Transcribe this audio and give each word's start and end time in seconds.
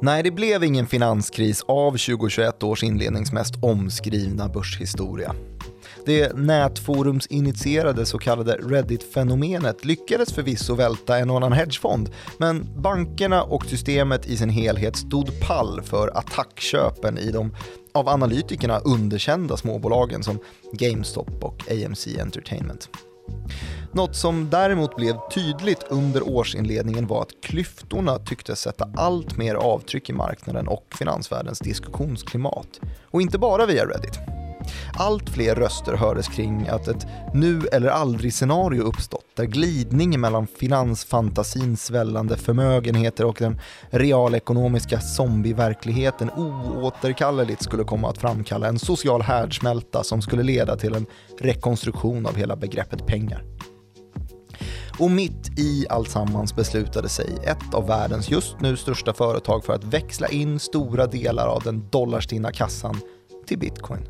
Nej, 0.00 0.22
det 0.22 0.30
blev 0.30 0.64
ingen 0.64 0.86
finanskris 0.86 1.64
av 1.68 1.90
2021 1.90 2.62
års 2.62 2.82
inlednings 2.82 3.32
mest 3.32 3.54
omskrivna 3.62 4.48
börshistoria. 4.48 5.34
Det 6.06 6.36
nätforumsinitierade 6.36 8.06
så 8.06 8.18
kallade 8.18 8.52
Reddit-fenomenet 8.52 9.84
lyckades 9.84 10.32
förvisso 10.32 10.74
välta 10.74 11.18
en 11.18 11.30
och 11.30 11.36
annan 11.36 11.52
hedgefond, 11.52 12.10
men 12.38 12.82
bankerna 12.82 13.42
och 13.42 13.64
systemet 13.64 14.26
i 14.26 14.36
sin 14.36 14.50
helhet 14.50 14.96
stod 14.96 15.40
pall 15.40 15.82
för 15.82 16.18
attackköpen 16.18 17.18
i 17.18 17.30
de 17.30 17.54
av 17.94 18.08
analytikerna 18.08 18.78
underkända 18.78 19.56
småbolagen 19.56 20.22
som 20.22 20.38
GameStop 20.72 21.44
och 21.44 21.62
AMC 21.70 22.06
Entertainment. 22.20 22.88
Något 23.92 24.16
som 24.16 24.50
däremot 24.50 24.96
blev 24.96 25.16
tydligt 25.34 25.84
under 25.88 26.28
årsinledningen 26.28 27.06
var 27.06 27.22
att 27.22 27.40
klyftorna 27.42 28.18
tycktes 28.18 28.60
sätta 28.60 28.90
allt 28.96 29.36
mer 29.36 29.54
avtryck 29.54 30.10
i 30.10 30.12
marknaden 30.12 30.68
och 30.68 30.84
finansvärldens 30.98 31.58
diskussionsklimat. 31.58 32.80
Och 33.10 33.22
inte 33.22 33.38
bara 33.38 33.66
via 33.66 33.86
Reddit. 33.86 34.18
Allt 34.94 35.30
fler 35.30 35.54
röster 35.54 35.96
hördes 35.96 36.28
kring 36.28 36.68
att 36.68 36.88
ett 36.88 37.06
nu 37.34 37.60
eller 37.72 37.88
aldrig 37.88 38.34
scenario 38.34 38.82
uppstått 38.82 39.24
där 39.36 39.44
glidningen 39.44 40.20
mellan 40.20 40.46
finansfantasins 40.46 41.84
svällande 41.84 42.36
förmögenheter 42.36 43.24
och 43.24 43.36
den 43.38 43.60
realekonomiska 43.90 45.00
zombieverkligheten 45.00 46.30
oåterkalleligt 46.30 47.62
skulle 47.62 47.84
komma 47.84 48.10
att 48.10 48.18
framkalla 48.18 48.68
en 48.68 48.78
social 48.78 49.22
härdsmälta 49.22 50.02
som 50.02 50.22
skulle 50.22 50.42
leda 50.42 50.76
till 50.76 50.94
en 50.94 51.06
rekonstruktion 51.40 52.26
av 52.26 52.36
hela 52.36 52.56
begreppet 52.56 53.06
pengar. 53.06 53.57
Och 54.98 55.10
mitt 55.10 55.58
i 55.58 55.86
alltsammans 55.88 56.56
beslutade 56.56 57.08
sig 57.08 57.38
ett 57.44 57.74
av 57.74 57.86
världens 57.86 58.30
just 58.30 58.60
nu 58.60 58.76
största 58.76 59.12
företag 59.12 59.64
för 59.64 59.72
att 59.72 59.84
växla 59.84 60.28
in 60.28 60.58
stora 60.58 61.06
delar 61.06 61.46
av 61.46 61.62
den 61.62 61.88
dollarstinna 61.90 62.52
kassan 62.52 63.00
till 63.46 63.58
bitcoin. 63.58 64.08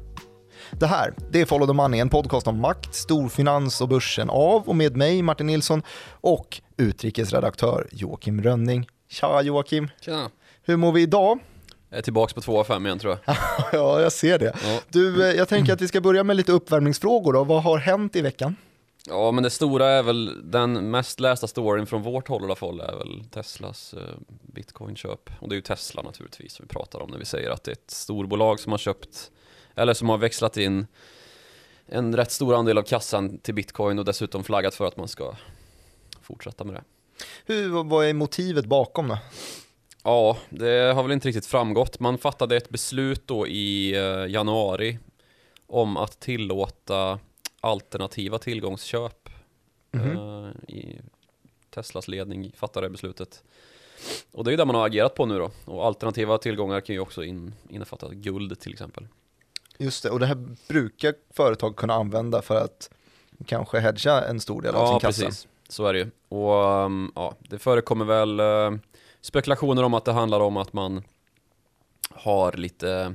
Det 0.71 0.87
här, 0.87 1.15
det 1.31 1.41
är 1.41 1.47
Follow 1.47 1.67
the 1.67 1.73
Money, 1.73 2.01
en 2.01 2.09
podcast 2.09 2.47
om 2.47 2.61
makt, 2.61 2.95
storfinans 2.95 3.81
och 3.81 3.89
börsen 3.89 4.31
av 4.31 4.69
och 4.69 4.77
med 4.77 4.97
mig 4.97 5.23
Martin 5.23 5.47
Nilsson 5.47 5.83
och 6.11 6.61
utrikesredaktör 6.77 7.89
Joakim 7.93 8.43
Rönning. 8.43 8.89
Tja 9.11 9.43
Joakim! 9.43 9.91
Tjena! 10.01 10.31
Hur 10.63 10.77
mår 10.77 10.93
vi 10.93 11.03
idag? 11.03 11.39
Jag 11.91 11.99
är 11.99 12.03
tillbaka 12.03 12.35
på 12.35 12.41
2 12.41 12.61
av 12.61 12.65
5 12.65 12.87
igen 12.87 12.99
tror 12.99 13.19
jag. 13.25 13.37
ja, 13.73 14.01
jag 14.01 14.13
ser 14.13 14.39
det. 14.39 14.53
Ja. 14.65 14.81
Du, 14.89 15.29
eh, 15.31 15.37
jag 15.37 15.49
tänker 15.49 15.73
att 15.73 15.81
vi 15.81 15.89
ska 15.89 16.01
börja 16.01 16.25
med 16.25 16.37
lite 16.37 16.53
uppvärmningsfrågor 16.53 17.33
då. 17.33 17.45
Vad 17.45 17.63
har 17.63 17.79
hänt 17.79 18.17
i 18.17 18.21
veckan? 18.21 18.57
Ja, 19.09 19.33
men 19.33 19.43
det 19.43 19.51
stora 19.51 19.87
är 19.87 20.03
väl, 20.03 20.51
den 20.51 20.91
mest 20.91 21.21
lästa 21.21 21.47
storyn 21.47 21.87
från 21.87 22.03
vårt 22.03 22.29
håll 22.29 22.43
i 22.43 22.45
alla 22.45 22.55
fall 22.55 22.81
är 22.81 22.97
väl 22.97 23.25
Teslas 23.31 23.95
eh, 23.95 24.15
bitcoinköp. 24.43 25.31
Och 25.41 25.49
det 25.49 25.55
är 25.55 25.57
ju 25.57 25.63
Tesla 25.63 26.03
naturligtvis 26.03 26.53
som 26.53 26.65
vi 26.65 26.69
pratar 26.69 27.01
om 27.01 27.11
när 27.11 27.19
vi 27.19 27.25
säger 27.25 27.51
att 27.51 27.65
det 27.65 27.71
är 27.71 27.73
ett 27.73 27.91
storbolag 27.91 28.61
som 28.61 28.73
har 28.73 28.79
köpt, 28.79 29.31
eller 29.75 29.95
som 29.95 30.09
har 30.09 30.19
växlat 30.19 30.57
in 30.57 30.87
en 31.87 32.17
rätt 32.17 32.31
stor 32.31 32.55
andel 32.55 32.79
av 32.79 32.83
kassan 32.83 33.39
till 33.39 33.55
bitcoin 33.55 33.99
och 33.99 34.05
dessutom 34.05 34.45
flaggat 34.45 34.75
för 34.75 34.87
att 34.87 34.97
man 34.97 35.09
ska 35.09 35.35
fortsätta 36.23 36.65
med 36.65 36.75
det. 36.75 36.83
Hur, 37.47 37.85
vad 37.85 38.07
är 38.07 38.15
motivet 38.15 38.67
bakom 38.67 39.09
då? 39.09 39.19
Ja, 40.05 40.37
det 40.51 40.95
har 40.95 41.03
väl 41.03 41.13
inte 41.13 41.29
riktigt 41.29 41.47
framgått. 41.47 42.01
Man 42.01 42.19
fattade 42.19 42.57
ett 42.57 42.69
beslut 42.69 43.27
då 43.27 43.47
i 43.47 43.97
eh, 43.97 44.27
januari 44.33 44.99
om 45.67 45.97
att 45.97 46.21
tillåta 46.21 47.19
alternativa 47.61 48.39
tillgångsköp. 48.39 49.29
Mhm. 49.91 50.17
Eh, 50.17 50.75
I 50.75 51.01
Teslas 51.71 52.09
ledning 52.09 52.53
fattade 52.57 52.87
det 52.87 52.91
beslutet. 52.91 53.43
Och 54.33 54.45
det 54.45 54.49
är 54.49 54.53
ju 54.53 54.57
det 54.57 54.65
man 54.65 54.75
har 54.75 54.87
agerat 54.87 55.15
på 55.15 55.27
nu 55.27 55.39
då. 55.39 55.51
Och 55.65 55.87
alternativa 55.87 56.39
tillgångar 56.39 56.81
kan 56.81 56.95
ju 56.95 57.01
också 57.01 57.25
in, 57.25 57.55
innefatta 57.69 58.09
guld 58.15 58.61
till 58.61 58.73
exempel. 58.73 59.07
Just 59.79 60.03
det, 60.03 60.11
och 60.11 60.21
det 60.21 60.27
här 60.27 60.47
brukar 60.69 61.15
företag 61.31 61.77
kunna 61.77 61.95
använda 61.95 62.43
för 62.43 62.57
att 62.57 62.91
kanske 63.47 63.79
hedga 63.81 64.21
en 64.25 64.41
stor 64.41 64.63
del 64.63 64.75
av 64.75 64.87
sin 64.87 64.93
Ja, 64.95 65.01
kassa. 65.01 65.25
precis. 65.25 65.49
Så 65.69 65.87
är 65.87 65.93
det 65.93 65.99
ju. 65.99 66.11
Och 66.29 66.85
um, 66.85 67.13
ja, 67.15 67.35
det 67.39 67.59
förekommer 67.59 68.05
väl 68.05 68.41
eh, 68.41 68.79
spekulationer 69.21 69.83
om 69.83 69.95
att 69.95 70.05
det 70.05 70.13
handlar 70.13 70.41
om 70.41 70.57
att 70.57 70.73
man 70.73 71.03
har 72.11 72.53
lite 72.53 73.15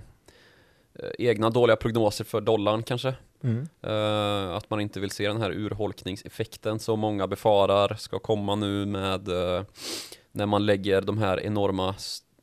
eh, 1.00 1.10
egna 1.20 1.50
dåliga 1.50 1.76
prognoser 1.76 2.24
för 2.24 2.42
dollarn 2.42 2.84
kanske. 2.84 3.14
Mm. 3.44 3.68
Eh, 3.82 4.56
att 4.56 4.70
man 4.70 4.80
inte 4.82 5.00
vill 5.00 5.12
se 5.12 5.28
den 5.28 5.42
här 5.42 5.52
urholkningseffekten 5.52 6.80
som 6.80 7.00
många 7.00 7.28
befarar 7.28 7.96
ska 7.96 8.20
komma 8.20 8.56
nu 8.56 8.86
med 8.86 9.28
eh, 9.28 9.64
när 10.32 10.46
man 10.46 10.66
lägger 10.66 11.02
de 11.02 11.18
här 11.18 11.40
enorma 11.40 11.96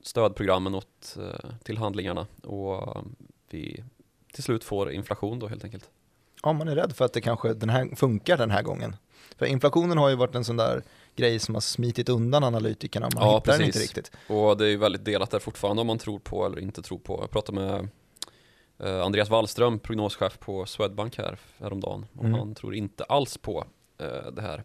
stödprogrammen 0.02 0.74
åt, 0.74 1.16
eh, 1.18 1.50
till 1.62 1.78
handlingarna 1.78 2.26
och 2.42 3.04
vi 3.50 3.84
till 4.32 4.42
slut 4.42 4.64
får 4.64 4.92
inflation 4.92 5.38
då 5.38 5.46
helt 5.48 5.64
enkelt. 5.64 5.90
Ja, 6.42 6.52
man 6.52 6.68
är 6.68 6.74
rädd 6.76 6.96
för 6.96 7.04
att 7.04 7.12
det 7.12 7.20
kanske 7.20 7.54
den 7.54 7.68
här, 7.68 7.96
funkar 7.96 8.36
den 8.38 8.50
här 8.50 8.62
gången. 8.62 8.96
För 9.36 9.46
inflationen 9.46 9.98
har 9.98 10.08
ju 10.08 10.14
varit 10.16 10.34
en 10.34 10.44
sån 10.44 10.56
där 10.56 10.82
grej 11.16 11.38
som 11.38 11.54
har 11.54 11.60
smitit 11.60 12.08
undan 12.08 12.44
analytikerna, 12.44 13.08
man 13.14 13.22
Ja, 13.22 13.34
hittar 13.36 13.52
den 13.52 13.60
inte 13.60 13.78
precis. 13.78 13.96
riktigt. 13.96 14.16
Och 14.28 14.56
det 14.56 14.64
är 14.64 14.68
ju 14.68 14.76
väldigt 14.76 15.04
delat 15.04 15.30
där 15.30 15.38
fortfarande 15.38 15.80
om 15.80 15.86
man 15.86 15.98
tror 15.98 16.18
på 16.18 16.46
eller 16.46 16.60
inte 16.60 16.82
tror 16.82 16.98
på. 16.98 17.18
Jag 17.22 17.30
pratade 17.30 17.60
med 17.60 17.88
eh, 18.82 19.00
Andreas 19.02 19.30
Wallström, 19.30 19.78
prognoschef 19.78 20.38
på 20.38 20.66
Swedbank 20.66 21.18
här 21.18 21.38
häromdagen. 21.58 22.06
Och 22.18 22.24
Mm. 22.24 22.38
han 22.38 22.54
tror 22.54 22.74
inte 22.74 23.04
alls 23.04 23.38
på 23.38 23.64
eh, 23.98 24.32
det 24.32 24.42
här 24.42 24.64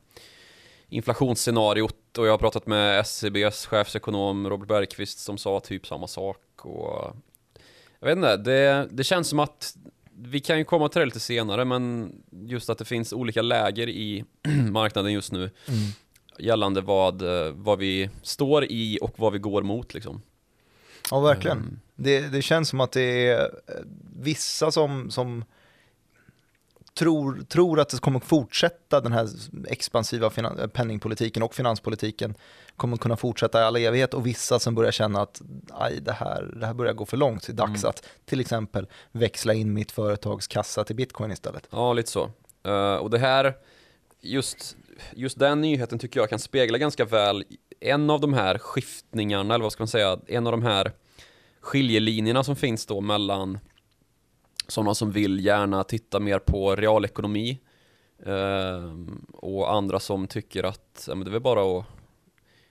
inflationsscenariot. 0.90 2.18
Och 2.18 2.28
jag 2.28 2.32
har 2.32 2.38
pratat 2.38 2.68
med 2.68 3.00
SCBs 3.00 3.66
chefsekonom 3.66 4.50
Robert 4.50 4.68
Bergqvist 4.68 5.20
som 5.20 5.38
sa 5.38 5.60
typ 5.60 5.88
samma 5.88 6.08
sak. 6.08 6.66
Och 6.66 7.16
jag 8.00 8.08
vet 8.08 8.16
inte, 8.16 8.38
det, 8.38 8.88
det 8.92 9.04
känns 9.04 9.30
som 9.30 9.40
att 9.40 9.76
vi 10.18 10.40
kan 10.40 10.58
ju 10.58 10.64
komma 10.64 10.90
till 10.90 11.00
det 11.00 11.06
lite 11.06 11.20
senare 11.20 11.66
men 11.66 12.12
just 12.32 12.70
att 12.70 12.78
det 12.78 12.86
finns 12.86 13.14
olika 13.14 13.42
läger 13.42 13.90
i 13.90 14.24
marknaden 14.72 15.14
just 15.14 15.32
nu 15.32 15.40
Mm. 15.68 15.80
gällande 16.40 16.82
vad, 16.82 17.22
vad 17.54 17.80
vi 17.80 18.10
står 18.22 18.66
i 18.66 19.00
och 19.02 19.14
vad 19.20 19.34
vi 19.34 19.40
går 19.40 19.62
mot 19.64 19.94
liksom. 19.94 20.22
Ja, 21.12 21.20
verkligen. 21.20 21.58
Mm. 21.58 21.80
Det, 21.96 22.20
det 22.28 22.42
känns 22.42 22.70
som 22.70 22.80
att 22.80 22.92
det 22.92 23.28
är 23.28 23.50
vissa 24.26 24.72
som, 24.72 25.12
som 25.12 25.46
tror, 26.94 27.42
tror 27.48 27.80
att 27.80 27.90
det 27.90 28.00
kommer 28.00 28.20
fortsätta 28.20 29.02
den 29.02 29.12
här 29.12 29.30
expansiva 29.68 30.30
finan- 30.30 30.68
penningpolitiken 30.70 31.44
och 31.44 31.56
finanspolitiken 31.56 32.36
kommer 32.76 32.98
kunna 32.98 33.18
fortsätta 33.18 33.62
i 33.62 33.64
all 33.64 33.76
evighet 33.76 34.14
och 34.14 34.26
vissa 34.26 34.60
som 34.60 34.76
börjar 34.76 34.92
känna 34.92 35.22
att 35.22 35.42
aj, 35.70 36.00
det, 36.02 36.12
här, 36.12 36.54
det 36.60 36.66
här 36.66 36.74
börjar 36.74 36.94
gå 36.94 37.06
för 37.06 37.18
långt. 37.18 37.46
Det 37.48 37.52
är 37.52 37.56
dags 37.56 37.84
Mm. 37.84 37.90
att 37.90 38.06
till 38.26 38.40
exempel 38.40 38.88
växla 39.12 39.54
in 39.54 39.74
mitt 39.74 39.92
företags 39.92 40.48
kassa 40.48 40.84
till 40.84 40.96
bitcoin 40.96 41.32
istället. 41.32 41.68
Ja, 41.72 41.94
lite 41.94 42.12
så. 42.12 42.32
Eh, 42.64 42.96
och 42.96 43.10
det 43.10 43.20
här, 43.20 43.54
just, 44.22 44.78
just 45.14 45.40
den 45.40 45.62
nyheten 45.62 46.00
tycker 46.00 46.20
jag 46.20 46.30
kan 46.30 46.40
spegla 46.40 46.78
ganska 46.78 47.06
väl 47.06 47.44
en 47.80 48.10
av 48.10 48.20
de 48.22 48.34
här 48.34 48.58
skiftningarna, 48.58 49.54
eller 49.54 49.64
vad 49.64 49.72
ska 49.72 49.82
man 49.82 49.88
säga, 49.88 50.20
en 50.28 50.48
av 50.48 50.52
de 50.52 50.64
här 50.64 50.92
skiljelinjerna 51.62 52.44
som 52.44 52.56
finns 52.56 52.86
då 52.86 53.02
mellan 53.02 53.60
sådana 54.68 54.96
som 54.96 55.12
vill 55.12 55.46
gärna 55.46 55.84
titta 55.84 56.20
mer 56.20 56.40
på 56.40 56.76
realekonomi 56.76 57.60
eh, 58.26 58.94
och 59.34 59.74
andra 59.74 60.00
som 60.00 60.28
tycker 60.28 60.64
att 60.64 61.06
ja, 61.08 61.16
men 61.16 61.26
det 61.26 61.30
är 61.30 61.32
väl 61.32 61.42
bara 61.42 61.80
att 61.80 61.86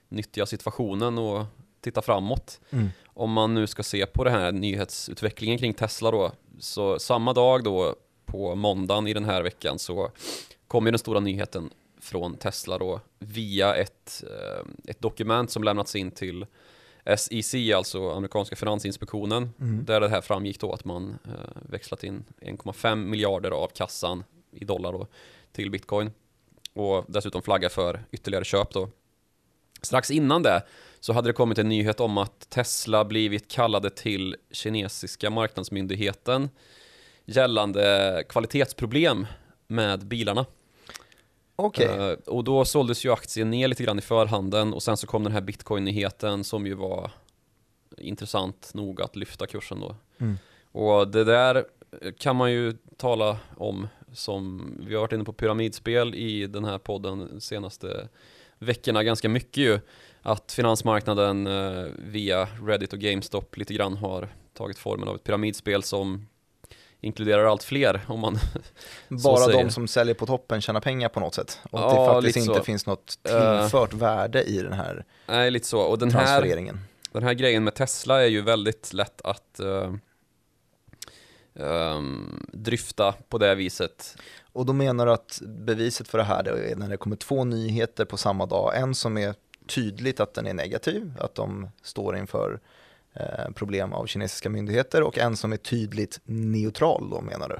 nyttja 0.09 0.45
situationen 0.45 1.17
och 1.17 1.45
titta 1.81 2.01
framåt. 2.01 2.61
om 3.05 3.31
man 3.31 3.53
nu 3.53 3.67
ska 3.67 3.83
se 3.83 4.05
på 4.05 4.23
den 4.23 4.33
här 4.33 4.51
nyhetsutvecklingen 4.51 5.57
kring 5.57 5.73
Tesla 5.73 6.11
då, 6.11 6.31
så 6.59 6.99
samma 6.99 7.33
dag 7.33 7.63
då 7.63 7.95
på 8.25 8.55
måndagen 8.55 9.07
i 9.07 9.13
den 9.13 9.25
här 9.25 9.41
veckan 9.43 9.79
så 9.79 10.11
kom 10.67 10.85
ju 10.85 10.91
den 10.91 10.99
stora 10.99 11.19
nyheten 11.19 11.69
från 12.01 12.37
Tesla 12.37 12.77
då 12.77 12.99
via 13.19 13.75
ett, 13.75 14.23
eh, 14.23 14.65
ett 14.87 15.01
dokument 15.01 15.51
som 15.51 15.63
lämnats 15.63 15.95
in 15.95 16.11
till 16.11 16.45
SEC, 17.17 17.55
alltså 17.75 18.11
amerikanska 18.11 18.55
finansinspektionen, 18.55 19.49
Mm. 19.59 19.85
där 19.85 19.99
det 19.99 20.09
här 20.09 20.21
framgick 20.21 20.59
då 20.59 20.71
att 20.73 20.85
man 20.85 21.17
eh, 21.25 21.61
växlat 21.69 22.03
in 22.03 22.23
1,5 22.41 22.95
miljarder 22.95 23.51
av 23.51 23.67
kassan 23.67 24.23
i 24.51 24.65
dollar 24.65 24.91
då 24.91 25.07
till 25.51 25.71
bitcoin 25.71 26.11
och 26.73 27.05
dessutom 27.07 27.41
flagga 27.41 27.69
för 27.69 28.05
ytterligare 28.11 28.45
köp 28.45 28.73
då. 28.73 28.89
Strax 29.81 30.11
innan 30.11 30.43
det 30.43 30.63
så 30.99 31.13
hade 31.13 31.29
det 31.29 31.33
kommit 31.33 31.57
en 31.57 31.69
nyhet 31.69 31.99
om 31.99 32.17
att 32.17 32.49
Tesla 32.49 33.05
blivit 33.05 33.47
kallade 33.51 33.89
till 33.89 34.35
kinesiska 34.51 35.29
marknadsmyndigheten 35.29 36.49
gällande 37.25 38.23
kvalitetsproblem 38.29 39.27
med 39.67 40.05
bilarna. 40.07 40.45
Okej, 41.55 41.85
Eh, 41.87 42.17
och 42.25 42.43
då 42.43 42.65
såldes 42.65 43.05
ju 43.05 43.11
aktien 43.11 43.49
ner 43.49 43.67
lite 43.67 43.83
grann 43.83 43.99
i 43.99 44.01
förhanden 44.01 44.73
och 44.73 44.83
sen 44.83 44.97
så 44.97 45.07
kom 45.07 45.23
den 45.23 45.33
här 45.33 45.41
bitcoin-nyheten 45.41 46.43
som 46.43 46.67
ju 46.67 46.73
var 46.73 47.11
intressant 47.97 48.71
nog 48.73 49.01
att 49.01 49.15
lyfta 49.15 49.47
kursen 49.47 49.79
då. 49.79 49.95
Mm. 50.17 50.37
Och 50.71 51.07
det 51.07 51.23
där 51.23 51.65
kan 52.17 52.35
man 52.35 52.51
ju 52.51 52.73
tala 52.97 53.37
om 53.57 53.87
som, 54.13 54.71
vi 54.87 54.93
har 54.93 55.01
varit 55.01 55.11
inne 55.11 55.23
på 55.23 55.33
pyramidspel 55.33 56.15
i 56.15 56.47
den 56.47 56.65
här 56.65 56.77
podden 56.77 57.29
de 57.33 57.41
senaste 57.41 58.07
veckorna 58.59 59.03
ganska 59.03 59.29
mycket 59.29 59.57
ju. 59.57 59.79
Att 60.21 60.51
finansmarknaden 60.51 61.47
eh, 61.47 61.85
via 61.97 62.47
Reddit 62.63 62.93
och 62.93 62.99
GameStop 62.99 63.57
lite 63.57 63.73
grann 63.73 63.97
har 63.97 64.29
tagit 64.53 64.77
formen 64.77 65.07
av 65.07 65.15
ett 65.15 65.23
pyramidspel 65.23 65.83
som 65.83 66.27
inkluderar 67.05 67.45
allt 67.45 67.63
fler 67.63 68.01
om 68.07 68.19
man 68.19 68.39
Bara 69.23 69.47
de 69.47 69.69
som 69.69 69.87
säljer 69.87 70.15
på 70.15 70.25
toppen 70.25 70.61
tjänar 70.61 70.81
pengar 70.81 71.09
på 71.09 71.19
något 71.19 71.35
sätt. 71.35 71.59
Och 71.71 71.79
att 71.87 71.93
Ja, 71.95 71.99
det 72.07 72.13
faktiskt 72.13 72.37
inte 72.37 72.57
så. 72.59 72.63
finns 72.63 72.85
något 72.85 73.17
Eh. 73.23 73.61
tillfört 73.61 73.93
värde 73.93 74.43
i 74.43 74.61
den 74.61 74.73
här 74.73 75.05
Nej, 75.27 75.51
lite 75.51 75.67
så. 75.67 75.79
Och 75.79 75.99
den 75.99 76.11
här, 76.11 76.19
transfereringen. 76.25 76.79
den 77.11 77.23
här 77.23 77.33
grejen 77.33 77.63
med 77.63 77.73
Tesla 77.75 78.21
är 78.23 78.27
ju 78.27 78.41
väldigt 78.41 78.93
lätt 78.93 79.21
att 79.23 79.59
eh, 79.59 79.93
ehm, 81.59 82.45
dryfta 82.53 83.11
på 83.29 83.37
det 83.37 83.55
viset. 83.55 84.17
Och 84.53 84.65
då 84.65 84.73
menar 84.73 85.05
du 85.05 85.11
att 85.11 85.41
beviset 85.45 86.07
för 86.07 86.17
det 86.17 86.23
här 86.23 86.43
är 86.47 86.75
när 86.75 86.89
det 86.89 86.97
kommer 86.97 87.15
två 87.15 87.43
nyheter 87.43 88.05
på 88.05 88.17
samma 88.17 88.45
dag. 88.45 88.77
En 88.77 88.95
som 88.95 89.17
är 89.17 89.35
tydligt 89.67 90.19
att 90.19 90.33
den 90.33 90.47
är 90.47 90.53
negativ, 90.53 91.13
att 91.19 91.35
de 91.35 91.69
står 91.83 92.17
inför 92.17 92.59
problem 93.55 93.93
av 93.93 94.05
kinesiska 94.05 94.49
myndigheter 94.49 95.03
och 95.03 95.17
en 95.17 95.37
som 95.37 95.53
är 95.53 95.57
tydligt 95.57 96.19
neutral 96.25 97.09
då 97.09 97.21
menar 97.21 97.49
du? 97.49 97.59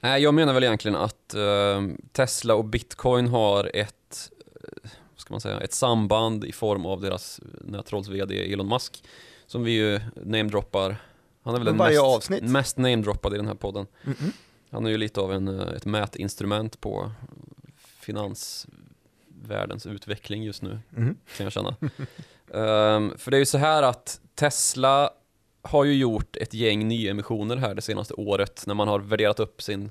Nej, 0.00 0.22
jag 0.22 0.34
menar 0.34 0.52
väl 0.54 0.64
egentligen 0.64 0.96
att 0.96 1.34
eh, 1.34 1.82
Tesla 2.12 2.54
och 2.54 2.64
Bitcoin 2.64 3.28
har 3.28 3.70
ett, 3.74 4.30
eh, 4.84 4.90
ska 5.16 5.34
man 5.34 5.40
säga, 5.40 5.60
ett 5.60 5.72
samband 5.74 6.44
i 6.44 6.52
form 6.52 6.86
av 6.86 7.00
deras 7.00 7.40
nättrolls-VD 7.60 8.52
Elon 8.52 8.68
Musk. 8.68 9.04
Som 9.46 9.64
vi 9.64 9.70
ju 9.72 10.00
namedroppar. 10.24 10.96
Han 11.42 11.54
är 11.54 11.58
väl 11.58 11.66
den 11.66 11.76
mest, 11.76 12.00
avsnitt. 12.00 12.42
mest 12.42 12.76
namedroppade 12.78 13.34
i 13.36 13.38
den 13.38 13.46
här 13.48 13.54
podden. 13.54 13.86
Mm-mm. 14.04 14.32
Han 14.70 14.86
är 14.86 14.90
ju 14.90 14.96
lite 14.98 15.20
av 15.20 15.32
en, 15.32 15.60
eh, 15.60 15.68
ett 15.68 15.86
mätinstrument 15.86 16.80
på 16.80 17.12
finansvärldens 17.98 19.86
utveckling 19.86 20.42
just 20.44 20.62
nu, 20.62 20.78
Mhm. 20.90 21.16
kan 21.36 21.44
jag 21.44 21.52
känna. 21.52 21.76
Ehm, 22.54 23.12
för 23.18 23.30
det 23.30 23.36
är 23.36 23.38
ju 23.38 23.46
så 23.46 23.58
här 23.58 23.82
att 23.82 24.20
Tesla 24.34 25.10
har 25.62 25.84
ju 25.84 25.94
gjort 25.94 26.36
ett 26.36 26.54
gäng 26.54 26.88
nyemissioner 26.88 27.56
här 27.56 27.74
det 27.74 27.82
senaste 27.82 28.14
året 28.14 28.64
när 28.66 28.74
man 28.74 28.88
har 28.88 29.00
värderat 29.00 29.40
upp 29.40 29.62
sin 29.62 29.90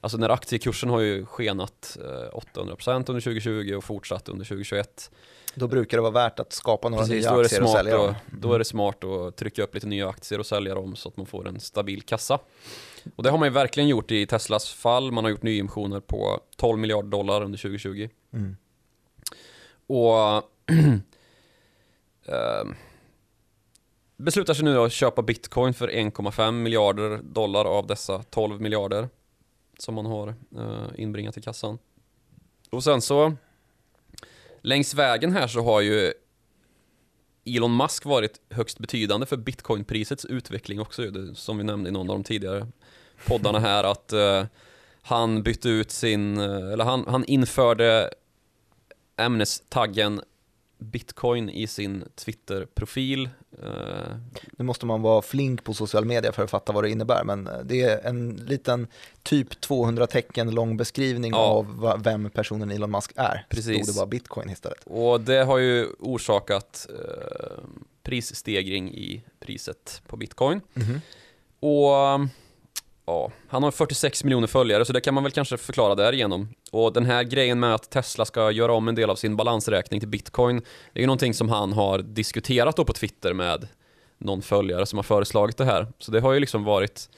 Alltså 0.00 0.18
när 0.18 0.28
aktiekursen 0.28 0.90
har 0.90 1.00
ju 1.00 1.26
skenat 1.26 1.98
eh, 2.00 2.38
800% 2.38 2.94
under 2.94 3.04
2020 3.04 3.74
och 3.76 3.84
fortsatt 3.84 4.28
under 4.28 4.44
2021. 4.44 5.10
Då 5.54 5.68
brukar 5.68 5.96
det 5.96 6.02
vara 6.02 6.12
värt 6.12 6.38
att 6.38 6.52
skapa 6.52 6.88
några 6.88 7.04
Precis, 7.04 7.24
nya 7.24 7.34
då 7.34 7.40
aktier 7.40 7.62
och 7.62 7.70
sälja 7.70 7.96
dem. 7.96 8.10
att, 8.10 8.16
då 8.40 8.52
är 8.52 8.58
det 8.58 8.64
smart 8.64 9.04
att 9.04 9.36
trycka 9.36 9.62
upp 9.62 9.74
lite 9.74 9.86
nya 9.86 10.08
aktier 10.08 10.38
och 10.38 10.46
sälja 10.46 10.74
dem 10.74 10.96
så 10.96 11.08
att 11.08 11.16
man 11.16 11.26
får 11.26 11.48
en 11.48 11.60
stabil 11.60 12.02
kassa. 12.02 12.38
Och 13.16 13.22
det 13.22 13.30
har 13.30 13.38
man 13.38 13.48
ju 13.48 13.52
verkligen 13.52 13.88
gjort 13.88 14.10
i 14.10 14.26
Teslas 14.26 14.72
fall. 14.72 15.12
Man 15.12 15.24
har 15.24 15.30
gjort 15.30 15.42
nyemissioner 15.42 16.00
på 16.00 16.40
12 16.56 16.78
miljarder 16.78 17.08
dollar 17.08 17.42
under 17.42 17.58
2020. 17.58 18.08
Mm. 18.32 18.56
Och 19.86 20.42
ehm, 22.26 22.74
beslutar 24.18 24.54
sig 24.54 24.64
nu 24.64 24.78
att 24.78 24.92
köpa 24.92 25.22
bitcoin 25.22 25.74
för 25.74 25.88
1,5 25.88 26.52
miljarder 26.52 27.20
dollar 27.22 27.64
av 27.64 27.86
dessa 27.86 28.22
12 28.22 28.60
miljarder 28.60 29.08
som 29.78 29.94
man 29.94 30.06
har 30.06 30.28
eh, 30.28 30.86
inbringat 30.96 31.36
i 31.36 31.42
kassan. 31.42 31.78
Och 32.70 32.84
sen 32.84 33.00
så 33.00 33.36
längs 34.60 34.94
vägen 34.94 35.32
här 35.32 35.46
så 35.46 35.62
har 35.62 35.80
ju 35.80 36.12
Elon 37.44 37.76
Musk 37.76 38.04
varit 38.04 38.40
högst 38.50 38.78
betydande 38.78 39.26
för 39.26 39.36
bitcoinprisets 39.36 40.24
utveckling 40.24 40.80
också 40.80 41.02
som 41.34 41.58
vi 41.58 41.64
nämnde 41.64 41.88
i 41.88 41.92
någon 41.92 42.10
av 42.10 42.16
de 42.16 42.24
tidigare 42.24 42.66
poddarna 43.26 43.58
här 43.58 43.84
att 43.90 44.12
eh, 44.12 44.44
han 45.02 45.42
bytte 45.42 45.68
ut 45.68 45.90
sin, 45.90 46.38
eh, 46.38 46.72
eller 46.72 46.84
han, 46.84 47.04
han 47.08 47.24
införde 47.24 48.10
ämnestaggen 49.16 50.20
bitcoin 50.78 51.50
i 51.50 51.66
sin 51.66 52.04
Twitter-profil. 52.14 53.28
Eh, 53.62 54.16
Nu 54.52 54.64
måste 54.64 54.86
man 54.86 55.02
vara 55.02 55.22
flink 55.22 55.64
på 55.64 55.74
social 55.74 56.04
media 56.04 56.32
för 56.32 56.44
att 56.44 56.50
fatta 56.50 56.72
vad 56.72 56.84
det 56.84 56.90
innebär, 56.90 57.24
men 57.24 57.46
eh, 57.46 57.58
det 57.64 57.82
är 57.82 58.06
en 58.08 58.30
liten 58.36 58.86
typ 59.22 59.60
200 59.60 60.06
tecken 60.06 60.50
lång 60.50 60.76
beskrivning 60.76 61.30
Ja. 61.32 61.38
av 61.38 62.00
vem 62.04 62.30
personen 62.30 62.70
Elon 62.70 62.90
Musk 62.90 63.12
är. 63.16 63.46
Precis. 63.50 63.82
Stod 63.82 63.94
det 63.94 63.98
bara 63.98 64.06
bitcoin 64.06 64.50
istället. 64.50 64.84
och 64.84 65.20
det 65.20 65.44
har 65.44 65.58
ju 65.58 65.86
orsakat 65.98 66.86
eh, 66.90 67.64
prisstegring 68.02 68.94
i 68.94 69.22
priset 69.40 70.02
på 70.06 70.16
bitcoin. 70.16 70.60
Och 71.60 71.90
ja, 73.08 73.30
han 73.48 73.62
har 73.62 73.70
46 73.70 74.24
miljoner 74.24 74.46
följare 74.46 74.84
så 74.84 74.92
det 74.92 75.00
kan 75.00 75.14
man 75.14 75.22
väl 75.22 75.32
kanske 75.32 75.56
förklara 75.56 75.94
därigenom. 75.94 76.48
Och 76.70 76.92
den 76.92 77.04
här 77.04 77.22
grejen 77.22 77.60
med 77.60 77.74
att 77.74 77.90
Tesla 77.90 78.24
ska 78.24 78.50
göra 78.50 78.72
om 78.72 78.88
en 78.88 78.94
del 78.94 79.10
av 79.10 79.16
sin 79.16 79.36
balansräkning 79.36 80.00
till 80.00 80.08
bitcoin 80.08 80.62
är 80.94 81.00
ju 81.00 81.06
någonting 81.06 81.34
som 81.34 81.48
han 81.48 81.72
har 81.72 81.98
diskuterat 81.98 82.76
då 82.76 82.84
på 82.84 82.92
Twitter 82.92 83.32
med 83.32 83.68
någon 84.18 84.42
följare 84.42 84.86
som 84.86 84.98
har 84.98 85.02
föreslagit 85.02 85.56
det 85.56 85.64
här. 85.64 85.86
Så 85.98 86.12
det 86.12 86.20
har 86.20 86.32
ju 86.32 86.40
liksom 86.40 86.64
varit 86.64 87.10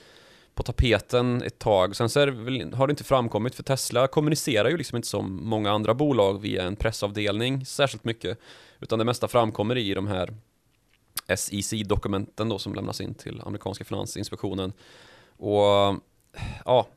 på 0.55 0.63
tapeten 0.63 1.43
ett 1.43 1.59
tag. 1.59 1.97
Sen 1.97 2.09
så 2.09 2.21
är 2.21 2.27
det 2.27 2.33
väl, 2.33 2.75
har 2.75 2.87
det 2.87 2.91
inte 2.91 3.05
framkommit 3.05 3.55
för 3.55 3.63
Tesla 3.63 4.07
kommunicerar 4.07 4.69
ju 4.69 4.77
liksom 4.77 4.97
inte 4.97 5.09
som 5.09 5.49
många 5.49 5.71
andra 5.71 5.95
bolag 5.95 6.41
via 6.41 6.63
en 6.63 6.77
pressavdelning 6.77 7.67
särskilt 7.67 8.05
mycket. 8.05 8.39
Utan 8.81 8.99
det 8.99 9.05
mesta 9.05 9.29
framkommer 9.29 9.77
i 9.79 9.95
de 9.95 10.07
här 10.07 10.35
SEC-dokumenten 11.37 12.49
då 12.49 12.59
som 12.59 12.75
lämnas 12.75 13.01
in 13.01 13.15
till 13.15 13.41
amerikanska 13.45 13.85
finansinspektionen. 13.85 14.73
Och 15.41 16.01
ja, 16.65 16.89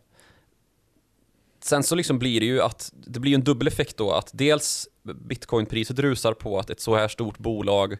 sen 1.63 1.84
så 1.84 1.95
liksom 1.95 2.19
blir 2.19 2.40
det 2.40 2.45
ju 2.45 2.62
att 2.62 2.92
det 2.94 3.19
blir 3.19 3.36
en 3.36 3.44
dubbel 3.44 3.68
effekt 3.68 3.98
då 3.98 4.12
att 4.12 4.30
dels 4.34 4.88
bitcoinpriset 5.04 6.00
rusar 6.00 6.34
på 6.34 6.60
att 6.60 6.69
ett 6.69 6.80
så 6.80 6.95
här 6.95 7.07
stort 7.07 7.38
bolag 7.38 7.98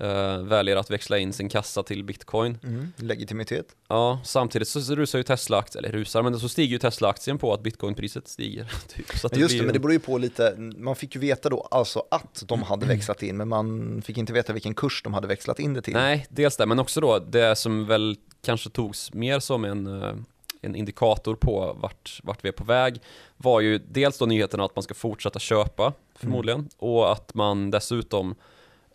eh, 0.00 0.38
väljer 0.38 0.76
att 0.76 0.90
växla 0.90 1.18
in 1.18 1.32
sin 1.32 1.48
kassa 1.48 1.82
till 1.82 2.04
bitcoin. 2.04 2.58
Mm. 2.62 2.92
Legitimitet. 2.96 3.66
Ja, 3.88 4.20
samtidigt 4.24 4.68
så 4.68 4.94
rusar 4.94 5.18
ju 5.18 5.22
Tesla-aktien, 5.22 5.84
eller 5.84 5.92
rusar, 5.98 6.22
men 6.22 6.40
så 6.40 6.48
stiger 6.48 6.72
ju 6.72 6.78
Tesla-aktien 6.78 7.38
på 7.38 7.52
att 7.52 7.62
bitcoinpriset 7.62 8.28
stiger. 8.28 8.72
Typ. 8.88 9.18
Så 9.18 9.28
just 9.28 9.32
det, 9.32 9.46
blir 9.46 9.58
men 9.58 9.66
ju- 9.66 9.72
det 9.72 9.78
beror 9.78 9.92
ju 9.92 9.98
på 9.98 10.18
lite, 10.18 10.54
man 10.58 10.96
fick 10.96 11.14
ju 11.14 11.20
veta 11.20 11.48
då 11.48 11.68
alltså 11.70 12.02
att 12.10 12.42
de 12.46 12.62
hade 12.62 12.86
växlat 12.86 13.22
in, 13.22 13.36
men 13.36 13.48
man 13.48 14.02
fick 14.02 14.18
inte 14.18 14.32
veta 14.32 14.52
vilken 14.52 14.74
kurs 14.74 15.02
de 15.02 15.14
hade 15.14 15.28
växlat 15.28 15.58
in 15.58 15.74
det 15.74 15.82
till. 15.82 15.94
Nej, 15.94 16.26
dels 16.30 16.56
det, 16.56 16.66
men 16.66 16.78
också 16.78 17.00
då 17.00 17.18
det 17.18 17.56
som 17.56 17.86
väl 17.86 18.16
kanske 18.42 18.70
togs 18.70 19.12
mer 19.12 19.40
som 19.40 19.64
en, 19.64 20.02
eh, 20.02 20.14
en 20.60 20.76
indikator 20.76 21.34
på 21.34 21.76
vart, 21.80 22.20
vart 22.22 22.44
vi 22.44 22.48
är 22.48 22.52
på 22.52 22.64
väg 22.64 23.00
var 23.36 23.60
ju 23.60 23.78
dels 23.78 24.18
då 24.18 24.26
nyheten 24.26 24.60
att 24.60 24.76
man 24.76 24.82
ska 24.82 24.94
fortsätta 24.94 25.38
köpa 25.38 25.92
förmodligen 26.14 26.68
och 26.78 27.12
att 27.12 27.34
man 27.34 27.70
dessutom 27.70 28.34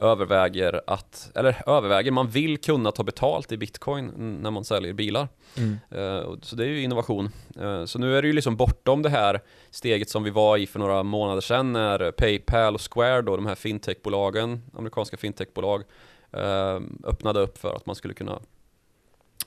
överväger 0.01 0.81
att, 0.87 1.31
eller 1.35 1.69
överväger, 1.69 2.11
man 2.11 2.27
vill 2.29 2.57
kunna 2.57 2.91
ta 2.91 3.03
betalt 3.03 3.51
i 3.51 3.57
bitcoin 3.57 4.07
när 4.41 4.51
man 4.51 4.63
säljer 4.65 4.93
bilar. 4.93 5.27
Mm. 5.57 5.77
Eh, 5.91 6.33
Så 6.41 6.55
det 6.55 6.63
är 6.63 6.67
ju 6.67 6.81
innovation. 6.81 7.29
Eh, 7.59 7.85
Så 7.85 7.99
nu 7.99 8.17
är 8.17 8.21
det 8.21 8.27
ju 8.27 8.33
liksom 8.33 8.55
bortom 8.55 9.01
det 9.01 9.09
här 9.09 9.41
steget 9.69 10.09
som 10.09 10.23
vi 10.23 10.29
var 10.29 10.57
i 10.57 10.67
för 10.67 10.79
några 10.79 11.03
månader 11.03 11.41
sedan 11.41 11.73
när 11.73 12.11
Paypal 12.11 12.75
och 12.75 12.81
Square 12.93 13.21
då, 13.21 13.35
de 13.35 13.45
här 13.45 13.55
fintechbolagen, 13.55 14.61
amerikanska 14.77 15.17
fintechbolag, 15.17 15.83
eh, 16.31 16.79
öppnade 17.03 17.39
upp 17.39 17.57
för 17.57 17.75
att 17.75 17.85
man 17.85 17.95
skulle 17.95 18.13
kunna 18.13 18.39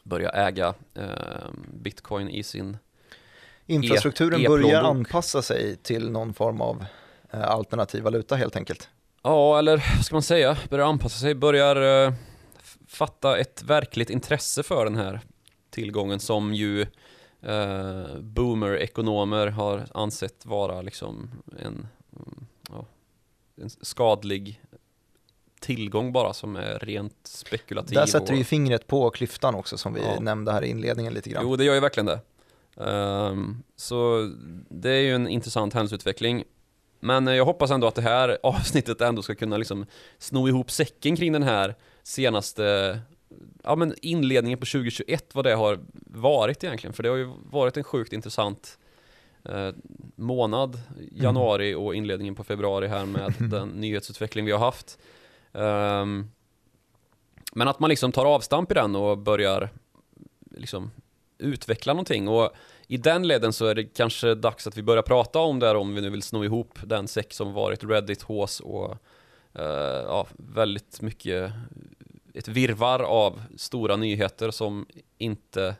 börja 0.02 0.28
äga 0.30 0.74
bitcoin 1.74 2.28
i 2.28 2.42
sin 2.42 2.76
Infrastrukturen 3.66 4.40
E- 4.40 4.48
börjar 4.48 4.82
anpassa 4.82 5.42
sig 5.42 5.76
till 5.76 6.10
någon 6.10 6.34
form 6.34 6.60
av 6.60 6.84
alternativ 7.30 8.02
valuta 8.02 8.36
helt 8.36 8.56
enkelt. 8.56 8.88
Ja, 9.26 9.58
eller 9.58 9.84
vad 9.96 10.04
ska 10.04 10.14
man 10.14 10.22
säga? 10.22 10.56
Börjar 10.70 10.86
anpassa 10.86 11.18
sig, 11.18 11.34
börjar 11.34 12.06
eh, 12.06 12.12
fatta 12.86 13.38
ett 13.38 13.62
verkligt 13.62 14.10
intresse 14.10 14.62
för 14.62 14.84
den 14.84 14.96
här 14.96 15.20
tillgången 15.70 16.20
som 16.20 16.54
ju 16.54 16.80
eh, 17.42 18.18
boomer-ekonomer 18.20 19.46
har 19.46 19.86
ansett 19.94 20.46
vara 20.46 20.82
liksom 20.82 21.30
en, 21.60 21.86
ja, 22.70 22.86
en 23.62 23.70
skadlig 23.70 24.60
tillgång 25.60 26.12
bara 26.12 26.32
som 26.32 26.56
är 26.56 26.78
rent 26.78 27.16
spekulativ. 27.26 27.94
Där 27.94 28.06
sätter 28.06 28.32
du 28.32 28.38
ju 28.38 28.44
fingret 28.44 28.86
på 28.86 29.10
klyftan 29.10 29.54
också 29.54 29.78
som 29.78 29.94
vi 29.94 30.00
Ja. 30.00 30.20
nämnde 30.20 30.52
här 30.52 30.64
i 30.64 30.68
inledningen 30.68 31.14
lite 31.14 31.30
grann. 31.30 31.42
Jo, 31.46 31.56
det 31.56 31.64
gör 31.64 31.74
ju 31.74 31.80
verkligen 31.80 32.06
det. 32.06 32.20
Ehm, 32.84 33.62
så 33.76 34.30
det 34.68 34.90
är 34.90 35.00
ju 35.00 35.14
en 35.14 35.28
intressant 35.28 35.74
händelseutveckling. 35.74 36.44
Men 37.04 37.28
eh, 37.28 37.34
jag 37.34 37.44
hoppas 37.44 37.70
ändå 37.70 37.86
att 37.86 37.94
det 37.94 38.02
här 38.02 38.38
avsnittet 38.42 39.00
ändå 39.00 39.22
ska 39.22 39.34
kunna 39.34 39.56
liksom 39.56 39.86
sno 40.18 40.48
ihop 40.48 40.70
säcken 40.70 41.16
kring 41.16 41.32
den 41.32 41.42
här 41.42 41.74
senaste 42.02 42.98
ja, 43.64 43.76
men 43.76 43.94
inledningen 44.02 44.58
på 44.58 44.66
2021, 44.66 45.34
vad 45.34 45.44
det 45.44 45.54
har 45.54 45.78
varit 46.06 46.64
egentligen. 46.64 46.94
För 46.94 47.02
det 47.02 47.08
har 47.08 47.16
ju 47.16 47.30
varit 47.50 47.76
en 47.76 47.84
sjukt 47.84 48.12
intressant 48.12 48.78
eh, 49.44 49.70
månad, 50.16 50.80
januari 51.12 51.74
och 51.74 51.94
inledningen 51.94 52.34
på 52.34 52.44
februari 52.44 52.86
här 52.86 53.06
med 53.06 53.34
den 53.50 53.68
nyhetsutveckling 53.68 54.44
vi 54.44 54.52
har 54.52 54.58
haft. 54.58 54.98
Ehm, 55.52 56.30
men 57.52 57.68
att 57.68 57.80
man 57.80 57.90
liksom 57.90 58.12
tar 58.12 58.26
avstamp 58.26 58.70
i 58.70 58.74
den 58.74 58.96
och 58.96 59.18
börjar 59.18 59.68
liksom 60.50 60.90
utveckla 61.38 61.92
någonting. 61.92 62.28
Och 62.28 62.50
i 62.94 62.96
den 62.96 63.26
leden 63.26 63.52
så 63.52 63.66
är 63.66 63.74
det 63.74 63.84
kanske 63.84 64.34
dags 64.34 64.66
att 64.66 64.76
vi 64.76 64.82
börjar 64.82 65.02
prata 65.02 65.38
om 65.38 65.58
det 65.58 65.66
här 65.66 65.76
om 65.76 65.94
vi 65.94 66.00
nu 66.00 66.10
vill 66.10 66.22
sno 66.22 66.44
ihop 66.44 66.78
den 66.84 67.08
säck 67.08 67.32
som 67.32 67.52
varit 67.52 67.84
Reddit, 67.84 68.22
hås 68.22 68.60
och 68.60 68.90
uh, 69.58 69.64
ja, 70.06 70.26
väldigt 70.36 71.00
mycket 71.00 71.52
ett 72.34 72.48
virvar 72.48 73.00
av 73.00 73.42
stora 73.56 73.96
nyheter 73.96 74.50
som 74.50 74.86
inte 75.18 75.76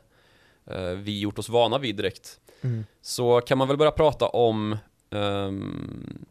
uh, 0.71 0.89
vi 0.89 1.19
gjort 1.19 1.39
oss 1.39 1.49
vana 1.49 1.77
vid 1.77 1.95
direkt. 1.95 2.39
Mm. 2.61 2.85
Så 3.01 3.41
kan 3.41 3.57
man 3.57 3.67
väl 3.67 3.77
börja 3.77 3.91
prata 3.91 4.27
om 4.27 4.77
um, 5.09 6.25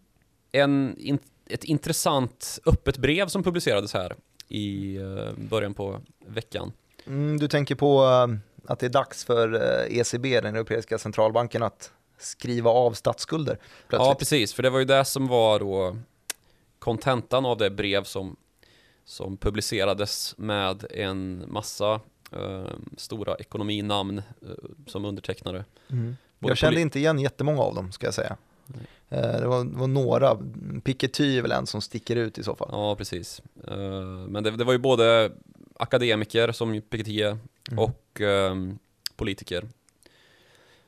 en, 0.52 0.96
in, 0.98 1.18
ett 1.46 1.64
intressant 1.64 2.58
öppet 2.66 2.98
brev 2.98 3.28
som 3.28 3.42
publicerades 3.42 3.94
här 3.94 4.16
i 4.48 4.98
uh, 4.98 5.32
början 5.36 5.74
på 5.74 6.00
veckan. 6.26 6.72
Mm, 7.06 7.38
du 7.38 7.48
tänker 7.48 7.74
på 7.74 8.04
uh, 8.04 8.36
att 8.66 8.78
det 8.78 8.86
är 8.86 8.90
dags 8.90 9.24
för 9.24 9.54
ECB, 9.90 10.40
den 10.40 10.54
europeiska 10.54 10.98
centralbanken, 10.98 11.62
att 11.62 11.92
skriva 12.18 12.70
av 12.70 12.92
statsskulder? 12.92 13.58
Plötsligt. 13.88 14.08
Ja, 14.08 14.14
precis, 14.14 14.54
för 14.54 14.62
det 14.62 14.70
var 14.70 14.78
ju 14.78 14.84
det 14.84 15.04
som 15.04 15.26
var 15.26 15.58
då 15.58 15.96
kontentan 16.84 17.46
av 17.46 17.58
det 17.58 17.70
brev 17.70 18.04
som, 18.04 18.36
som 19.04 19.36
publicerades 19.36 20.34
med 20.38 20.84
en 20.90 21.44
massa 21.48 22.00
uh, 22.36 22.66
stora 22.96 23.34
ekonominamn 23.34 24.18
uh, 24.18 24.54
som 24.86 25.04
undertecknare. 25.04 25.64
Mm. 25.90 26.16
Jag 26.38 26.56
kände 26.56 26.80
inte 26.80 26.98
igen 26.98 27.18
jättemånga 27.18 27.60
av 27.60 27.74
dem, 27.74 27.92
ska 27.92 28.06
jag 28.06 28.14
säga. 28.14 28.36
Uh, 29.12 29.18
det, 29.18 29.46
var, 29.46 29.64
det 29.64 29.78
var, 29.78 29.86
några, 29.86 30.38
Piketty 30.84 31.38
är 31.38 31.42
väl 31.42 31.52
en 31.52 31.66
som 31.66 31.80
sticker 31.80 32.16
ut 32.16 32.38
i 32.38 32.42
så 32.42 32.56
fall. 32.56 32.68
Ja, 32.72 32.96
precis. 32.96 33.42
men 34.28 34.44
det, 34.44 34.50
det, 34.50 34.64
var 34.64 34.72
ju 34.72 34.78
både 34.78 35.32
akademiker 35.76 36.52
som 36.52 36.80
Piketty 36.80 37.22
mm. 37.70 37.84
och 37.84 38.20
eh, 38.20 38.54
politiker 39.16 39.64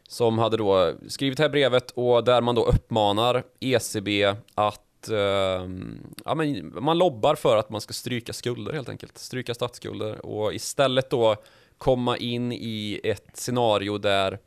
som 0.09 0.39
hade 0.39 0.57
då 0.57 0.95
skrivit 1.09 1.37
det 1.37 1.43
här 1.43 1.51
brevet 1.51 1.91
och 1.91 2.25
där 2.25 2.41
man 2.41 2.55
då 2.55 2.65
uppmanar 2.65 3.45
ECB 3.61 4.35
att 4.55 5.09
ehm, 5.09 5.99
ja, 6.25 6.35
men 6.35 6.75
man 6.85 6.99
lobbar 6.99 7.35
för 7.35 7.57
att 7.57 7.71
man 7.71 7.81
ska 7.81 7.93
stryka 7.93 8.33
skulder 8.33 8.73
helt 8.73 8.89
enkelt, 8.89 9.19
stryka 9.19 9.55
statsskulder 9.55 10.27
och 10.27 10.55
istället 10.55 11.11
då 11.11 11.37
komma 11.79 12.17
in 12.17 12.53
i 12.53 13.01
ett 13.05 13.37
scenario 13.37 13.99
där 13.99 14.39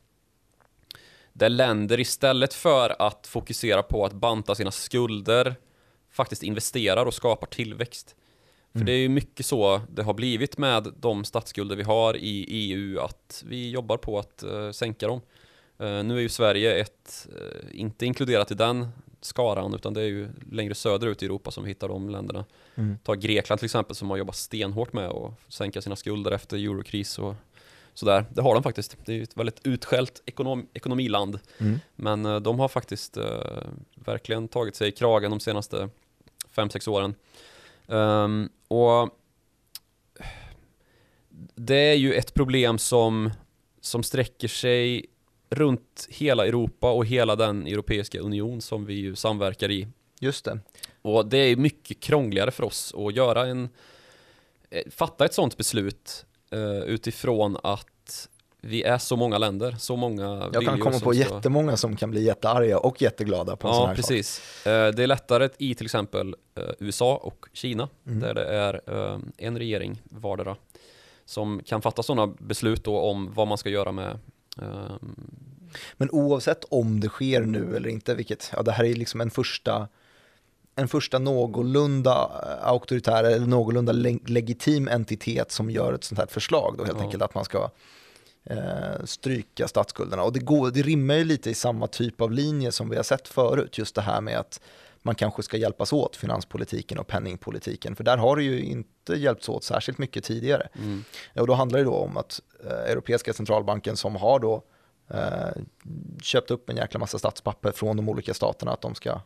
där 1.33 1.49
länder 1.49 1.99
istället 1.99 2.53
för 2.53 2.95
att 3.01 3.27
fokusera 3.27 3.83
på 3.83 4.05
att 4.05 4.13
banta 4.13 4.55
sina 4.55 4.71
skulder 4.71 5.55
faktiskt 6.11 6.43
investerar 6.43 7.05
och 7.05 7.13
skapar 7.13 7.47
tillväxt. 7.47 8.15
För 8.79 8.83
mm. 8.83 8.85
det 8.85 8.91
är 8.91 8.97
ju 8.97 9.09
mycket 9.09 9.45
så 9.45 9.81
det 9.89 10.03
har 10.03 10.13
blivit 10.13 10.57
med 10.57 10.93
de 10.97 11.25
statsskulder 11.25 11.75
vi 11.75 11.83
har 11.83 12.17
i 12.17 12.45
EU 12.47 12.99
att 12.99 13.43
vi 13.47 13.69
jobbar 13.69 13.97
på 13.97 14.19
att 14.19 14.43
uh, 14.47 14.71
sänka 14.71 15.07
dem. 15.07 15.21
Uh, 15.81 16.03
nu 16.03 16.17
är 16.17 16.21
ju 16.21 16.29
Sverige 16.29 16.75
ett, 16.75 17.27
uh, 17.35 17.79
inte 17.79 18.05
inkluderat 18.05 18.51
i 18.51 18.55
den 18.55 18.87
skaran 19.21 19.73
utan 19.73 19.93
det 19.93 20.01
är 20.01 20.05
ju 20.05 20.29
längre 20.51 20.75
söderut 20.75 21.23
i 21.23 21.25
Europa 21.25 21.51
som 21.51 21.63
vi 21.63 21.69
hittar 21.69 21.87
de 21.87 22.09
länderna. 22.09 22.45
Mm. 22.75 22.97
Ta 23.03 23.13
Grekland 23.13 23.59
till 23.59 23.65
exempel 23.65 23.95
som 23.95 24.09
har 24.09 24.17
jobbat 24.17 24.35
stenhårt 24.35 24.93
med 24.93 25.09
att 25.09 25.33
sänka 25.47 25.81
sina 25.81 25.95
skulder 25.95 26.31
efter 26.31 26.57
eurokris 26.57 27.19
och 27.19 27.35
sådär. 27.93 28.25
Det 28.33 28.41
har 28.41 28.53
de 28.53 28.63
faktiskt. 28.63 28.97
Det 29.05 29.11
är 29.11 29.15
ju 29.15 29.23
ett 29.23 29.37
väldigt 29.37 29.59
utskällt 29.63 30.21
ekonom 30.25 30.67
ekonomiland. 30.73 31.39
Mm. 31.57 31.79
Men 31.95 32.43
de 32.43 32.59
har 32.59 32.67
faktiskt 32.67 33.17
verkligen 33.95 34.47
tagit 34.47 34.75
sig 34.75 34.89
i 34.89 34.91
kragen 34.91 35.31
de 35.31 35.39
senaste 35.39 35.89
5-6 36.55 36.89
åren. 36.89 37.15
Um, 37.87 38.49
och 38.69 39.09
det 41.55 41.75
är 41.75 41.95
ju 41.95 42.13
ett 42.13 42.33
problem 42.33 42.77
som, 42.77 43.31
som 43.81 44.03
sträcker 44.03 44.47
sig 44.47 45.05
runt 45.49 46.07
hela 46.09 46.47
Europa 46.47 46.91
och 46.91 47.05
hela 47.05 47.35
den 47.35 47.67
Europeiska 47.67 48.19
union 48.19 48.61
som 48.61 48.85
vi 48.85 48.93
ju 48.93 49.15
samverkar 49.15 49.71
i. 49.71 49.87
Just 50.19 50.45
det. 50.45 50.59
Och 51.01 51.25
det 51.25 51.37
är 51.37 51.55
mycket 51.55 51.99
krångligare 51.99 52.51
för 52.51 52.63
oss 52.63 52.93
att 52.97 53.15
göra 53.15 53.47
en, 53.47 53.69
eh, 54.69 54.83
fatta 54.91 55.25
ett 55.25 55.33
sådant 55.33 55.57
beslut 55.57 56.25
uh, 56.53 56.83
utifrån 56.83 57.57
att 57.63 57.98
vi 58.61 58.83
är 58.83 58.97
så 58.97 59.15
många 59.15 59.37
länder, 59.37 59.75
så 59.79 59.95
många 59.95 60.49
Jag 60.53 60.65
kan 60.65 60.79
komma 60.79 60.99
på 60.99 61.13
ska... 61.13 61.13
jättemånga 61.13 61.77
som 61.77 61.95
kan 61.95 62.11
bli 62.11 62.23
jättearga 62.23 62.79
och 62.79 63.01
jätteglada 63.01 63.55
på 63.55 63.67
en 63.67 63.73
ja, 63.73 63.79
sån 63.79 63.87
här 63.87 63.95
precis. 63.95 64.41
sak. 64.63 64.67
Uh, 64.67 64.95
det 64.95 65.03
är 65.03 65.07
lättare 65.07 65.49
i 65.57 65.75
till 65.75 65.85
exempel 65.85 66.35
uh, 66.59 66.65
USA 66.79 67.15
och 67.15 67.45
Kina, 67.53 67.89
mm. 68.07 68.19
där 68.19 68.33
det 68.33 68.45
är 68.45 68.81
en 69.37 69.57
regering 69.57 70.01
vardera 70.03 70.55
som 71.25 71.61
kan 71.65 71.81
fatta 71.81 72.03
sådana 72.03 72.33
beslut 72.39 72.83
då 72.83 72.99
om 72.99 73.33
vad 73.33 73.47
man 73.47 73.57
ska 73.57 73.69
göra 73.69 73.91
med. 73.91 74.19
Men 75.93 76.09
oavsett 76.11 76.65
om 76.69 76.99
det 76.99 77.07
sker 77.07 77.41
nu 77.41 77.75
eller 77.75 77.89
inte, 77.89 78.15
vilket, 78.15 78.51
ja 78.55 78.63
det 78.63 78.71
här 78.71 78.83
är 78.83 78.95
liksom 78.95 79.21
en 79.21 79.31
första 79.31 79.87
en 80.79 80.87
första 80.87 81.19
någorlunda 81.19 82.13
auktoritär 82.61 83.23
eller 83.23 83.47
någorlunda 83.47 83.91
legitim 84.25 84.87
entitet 84.87 85.51
som 85.51 85.69
gör 85.69 85.93
ett 85.93 86.03
sånt 86.03 86.19
här 86.19 86.27
förslag 86.27 86.75
då 86.77 86.83
helt 86.83 86.97
ja. 86.97 87.03
enkelt 87.03 87.23
att 87.23 87.35
man 87.35 87.45
ska 87.45 87.69
eh, 88.49 89.05
stryka 89.05 89.67
statsskulderna. 89.67 90.23
Och 90.23 90.33
det, 90.33 90.39
går, 90.39 90.71
det 90.71 90.81
rimmar 90.81 91.15
ju 91.15 91.23
lite 91.23 91.49
i 91.49 91.53
samma 91.53 91.87
typ 91.87 92.21
av 92.21 92.31
linje 92.31 92.71
som 92.71 92.89
vi 92.89 92.95
har 92.95 93.03
sett 93.03 93.27
förut, 93.27 93.77
just 93.77 93.95
det 93.95 94.01
här 94.01 94.21
med 94.21 94.39
att 94.39 94.61
man 95.01 95.15
kanske 95.15 95.43
ska 95.43 95.57
hjälpas 95.57 95.93
åt, 95.93 96.15
finanspolitiken 96.15 96.99
och 96.99 97.07
penningpolitiken, 97.07 97.95
för 97.95 98.03
där 98.03 98.17
har 98.17 98.35
det 98.35 98.43
ju 98.43 98.61
inte 98.61 99.13
hjälpts 99.13 99.49
åt 99.49 99.63
särskilt 99.63 99.97
mycket 99.97 100.23
tidigare. 100.23 100.67
Mm. 100.75 101.03
Och 101.35 101.47
då 101.47 101.53
handlar 101.53 101.79
det 101.79 101.85
då 101.85 101.95
om 101.95 102.17
att 102.17 102.41
eh, 102.63 102.91
Europeiska 102.91 103.33
centralbanken 103.33 103.97
som 103.97 104.15
har 104.15 104.39
då 104.39 104.63
eh, 105.07 105.61
köpt 106.21 106.51
upp 106.51 106.69
en 106.69 106.77
jäkla 106.77 106.99
massa 106.99 107.19
statspapper 107.19 107.71
från 107.71 107.97
de 107.97 108.09
olika 108.09 108.33
staterna, 108.33 108.71
att 108.71 108.81
de 108.81 108.95
ska 108.95 109.21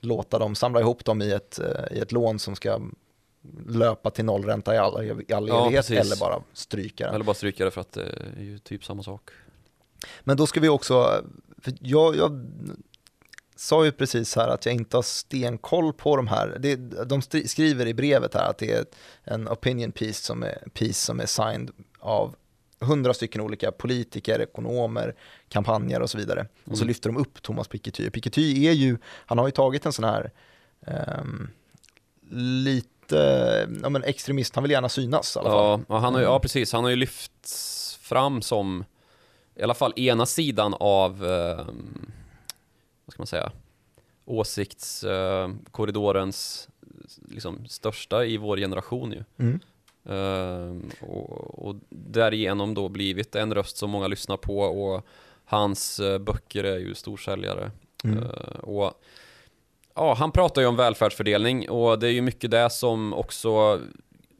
låta 0.00 0.38
dem 0.38 0.54
samla 0.54 0.80
ihop 0.80 1.04
dem 1.04 1.22
i 1.22 1.32
ett, 1.32 1.58
eh, 1.58 1.96
i 1.96 2.00
ett 2.00 2.12
lån 2.12 2.38
som 2.38 2.56
ska 2.56 2.80
löpa 3.66 4.10
till 4.10 4.24
nollränta 4.24 4.74
i 4.74 4.78
all, 4.78 5.04
i 5.28 5.32
all 5.32 5.48
ja, 5.48 5.66
evighet 5.66 5.90
eller 5.90 6.20
bara 6.20 6.42
stryka 6.52 7.04
den. 7.04 7.14
Eller 7.14 7.24
bara 7.24 7.34
stryka 7.34 7.64
det 7.64 7.70
för 7.70 7.80
att 7.80 7.92
det 7.92 8.02
är 8.36 8.42
ju 8.42 8.58
typ 8.58 8.84
samma 8.84 9.02
sak. 9.02 9.30
Men 10.20 10.36
då 10.36 10.46
ska 10.46 10.60
vi 10.60 10.68
också, 10.68 11.24
för 11.58 11.74
jag, 11.80 12.16
jag 12.16 12.46
sa 13.56 13.84
ju 13.84 13.92
precis 13.92 14.36
här 14.36 14.48
att 14.48 14.66
jag 14.66 14.74
inte 14.74 14.96
har 14.96 15.02
stenkoll 15.02 15.92
på 15.92 16.16
de 16.16 16.28
här. 16.28 16.56
Det, 16.60 16.76
de 17.04 17.22
skriver 17.22 17.86
i 17.86 17.94
brevet 17.94 18.34
här 18.34 18.50
att 18.50 18.58
det 18.58 18.72
är 18.72 18.84
en 19.24 19.48
opinion 19.48 19.92
piece 19.92 20.24
som 20.24 20.42
är, 20.42 20.68
piece 20.74 21.04
som 21.04 21.20
är 21.20 21.26
signed 21.26 21.70
av 21.98 22.36
hundra 22.80 23.14
stycken 23.14 23.40
olika 23.40 23.72
politiker, 23.72 24.40
ekonomer, 24.40 25.14
kampanjer 25.48 26.00
och 26.00 26.10
så 26.10 26.18
vidare. 26.18 26.40
Mm. 26.40 26.50
Och 26.64 26.76
så 26.76 26.82
mm. 26.82 26.88
lyfter 26.88 27.10
de 27.10 27.16
upp 27.16 27.42
Thomas 27.42 27.68
Piketty. 27.68 28.10
Piketty 28.10 28.66
är 28.66 28.72
ju, 28.72 28.98
han 29.04 29.38
har 29.38 29.46
ju 29.46 29.52
tagit 29.52 29.86
en 29.86 29.92
sån 29.92 30.04
här 30.04 30.30
um, 31.20 31.50
lite, 32.30 32.88
ja 33.82 33.88
men 33.88 34.04
extremist, 34.04 34.54
han 34.54 34.64
vill 34.64 34.70
gärna 34.70 34.88
synas 34.88 35.36
i 35.36 35.38
alla 35.38 35.50
fall. 35.50 35.84
Ja, 35.88 35.98
han 35.98 36.14
har, 36.14 36.20
ja 36.20 36.38
precis, 36.38 36.72
han 36.72 36.84
har 36.84 36.90
ju 36.90 36.96
lyfts 36.96 37.98
fram 38.02 38.42
som 38.42 38.84
i 39.54 39.62
alla 39.62 39.74
fall 39.74 39.92
ena 39.96 40.26
sidan 40.26 40.74
av 40.78 41.24
um 41.24 42.12
vad 43.04 43.12
ska 43.12 43.20
man 43.20 43.26
säga, 43.26 43.52
åsiktskorridorens 44.24 46.68
liksom, 47.28 47.66
största 47.66 48.24
i 48.24 48.36
vår 48.36 48.56
generation 48.56 49.12
ju. 49.12 49.24
Mm. 49.38 49.60
Uh, 50.10 50.76
och, 51.00 51.68
och 51.68 51.76
därigenom 51.88 52.74
då 52.74 52.88
blivit 52.88 53.34
en 53.34 53.54
röst 53.54 53.76
som 53.76 53.90
många 53.90 54.08
lyssnar 54.08 54.36
på 54.36 54.60
och 54.60 55.06
hans 55.44 56.00
uh, 56.00 56.18
böcker 56.18 56.64
är 56.64 56.78
ju 56.78 56.94
storsäljare. 56.94 57.70
Mm. 58.04 58.18
Uh, 58.18 58.58
och 58.62 59.02
ja, 59.94 60.14
han 60.14 60.32
pratar 60.32 60.62
ju 60.62 60.68
om 60.68 60.76
välfärdsfördelning 60.76 61.70
och 61.70 61.98
det 61.98 62.06
är 62.06 62.12
ju 62.12 62.22
mycket 62.22 62.50
det 62.50 62.70
som 62.70 63.14
också 63.14 63.80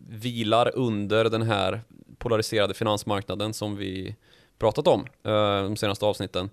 vilar 0.08 0.76
under 0.76 1.24
den 1.24 1.42
här 1.42 1.80
polariserade 2.18 2.74
finansmarknaden 2.74 3.54
som 3.54 3.76
vi 3.76 4.16
pratat 4.58 4.86
om 4.86 5.06
de 5.22 5.76
senaste 5.76 6.06
avsnitten 6.06 6.50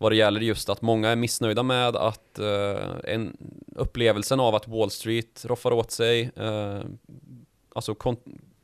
vad 0.00 0.12
det 0.12 0.16
gäller 0.16 0.40
just 0.40 0.68
att 0.68 0.82
många 0.82 1.08
är 1.08 1.16
missnöjda 1.16 1.62
med 1.62 1.96
att 1.96 2.38
uh, 2.40 2.78
en, 3.04 3.36
upplevelsen 3.76 4.40
av 4.40 4.54
att 4.54 4.68
Wall 4.68 4.90
Street 4.90 5.44
roffar 5.44 5.72
åt 5.72 5.90
sig, 5.90 6.30
uh, 6.40 6.80
alltså 7.74 7.94
kon 7.94 8.16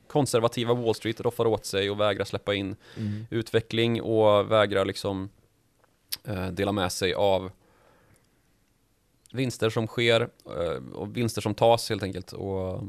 konservativa 0.07 0.75
Wall 0.75 0.95
Street 0.95 1.21
roffar 1.21 1.47
åt 1.47 1.65
sig 1.65 1.91
och 1.91 2.01
vägrar 2.01 2.25
släppa 2.25 2.55
in 2.55 2.77
mm. 2.97 3.27
utveckling 3.31 4.03
och 4.03 4.53
vägrar 4.53 4.85
liksom 4.85 5.29
dela 6.53 6.73
med 6.73 6.93
sig 6.93 7.15
av 7.15 7.51
vinster 9.33 9.71
som 9.71 9.87
sker 9.87 10.29
eh, 10.47 10.95
och 10.95 11.17
vinster 11.17 11.41
som 11.41 11.55
tas 11.55 11.89
helt 11.89 12.03
enkelt. 12.03 12.33
Och 12.33 12.83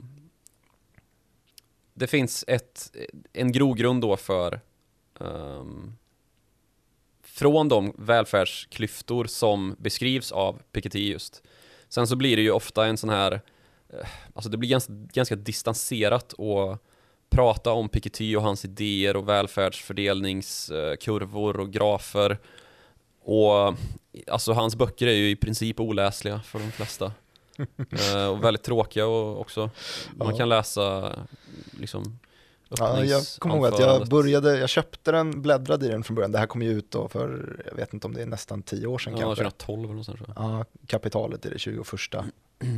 det 1.93 2.07
finns 2.07 2.45
ett, 2.47 2.95
en 3.33 3.51
grogrund 3.51 4.01
då 4.01 4.17
för 4.17 4.59
um, 5.19 5.97
från 7.23 7.69
de 7.69 7.93
välfärdsklyftor 7.97 9.25
som 9.25 9.75
beskrivs 9.79 10.31
av 10.31 10.61
Piketty 10.71 11.11
just. 11.11 11.43
Sen 11.89 12.07
så 12.07 12.15
blir 12.15 12.35
det 12.35 12.41
ju 12.41 12.51
ofta 12.51 12.85
en 12.85 12.97
sån 12.97 13.09
här, 13.09 13.41
eh, 13.89 14.07
alltså 14.33 14.49
det 14.49 14.57
blir 14.57 14.69
ganska, 14.69 14.93
ganska 14.93 15.35
distanserat 15.35 16.33
och 16.33 16.77
prata 17.29 17.71
om 17.71 17.89
Piketty 17.89 18.35
och 18.35 18.41
hans 18.41 18.65
idéer 18.65 19.15
och 19.15 19.29
välfärdsfördelningskurvor 19.29 21.59
och 21.59 21.71
grafer. 21.71 22.37
Och 23.27 23.75
alltså 24.27 24.53
hans 24.53 24.75
böcker 24.75 25.07
är 25.07 25.11
ju 25.13 25.29
i 25.29 25.35
princip 25.35 25.79
oläsliga 25.79 26.39
för 26.39 26.59
de 26.59 26.71
flesta. 26.71 27.11
Eh, 28.13 28.27
och 28.27 28.43
väldigt 28.43 28.63
tråkiga 28.63 29.05
och 29.07 29.41
också. 29.41 29.69
Man 30.15 30.29
Ja. 30.31 30.37
kan 30.37 30.49
läsa 30.49 31.15
liksom 31.79 32.19
Ja, 32.69 33.03
jag 33.03 33.23
kommer 33.39 33.55
ihåg 33.55 33.65
att 33.65 33.79
jag 33.79 34.07
började, 34.07 34.57
jag 34.57 34.69
köpte 34.69 35.11
den, 35.11 35.41
bläddrade 35.41 35.85
i 35.85 35.89
den 35.89 36.03
från 36.03 36.15
början. 36.15 36.31
Det 36.31 36.37
här 36.39 36.45
kom 36.47 36.61
ju 36.61 36.71
ut 36.71 36.91
då 36.91 37.07
för, 37.07 37.55
jag 37.69 37.75
vet 37.75 37.93
inte 37.93 38.07
om 38.07 38.13
det 38.13 38.21
är 38.21 38.25
nästan 38.25 38.61
tio 38.63 38.87
år 38.87 38.97
sedan 38.97 39.13
Ja, 39.13 39.19
kanske. 39.19 39.43
2012 39.43 39.83
eller 39.83 39.93
något 39.93 40.05
sånt. 40.05 40.19
Ja, 40.35 40.65
kapitalet 40.87 41.45
i 41.45 41.49
det 41.49 41.59
21 41.59 41.87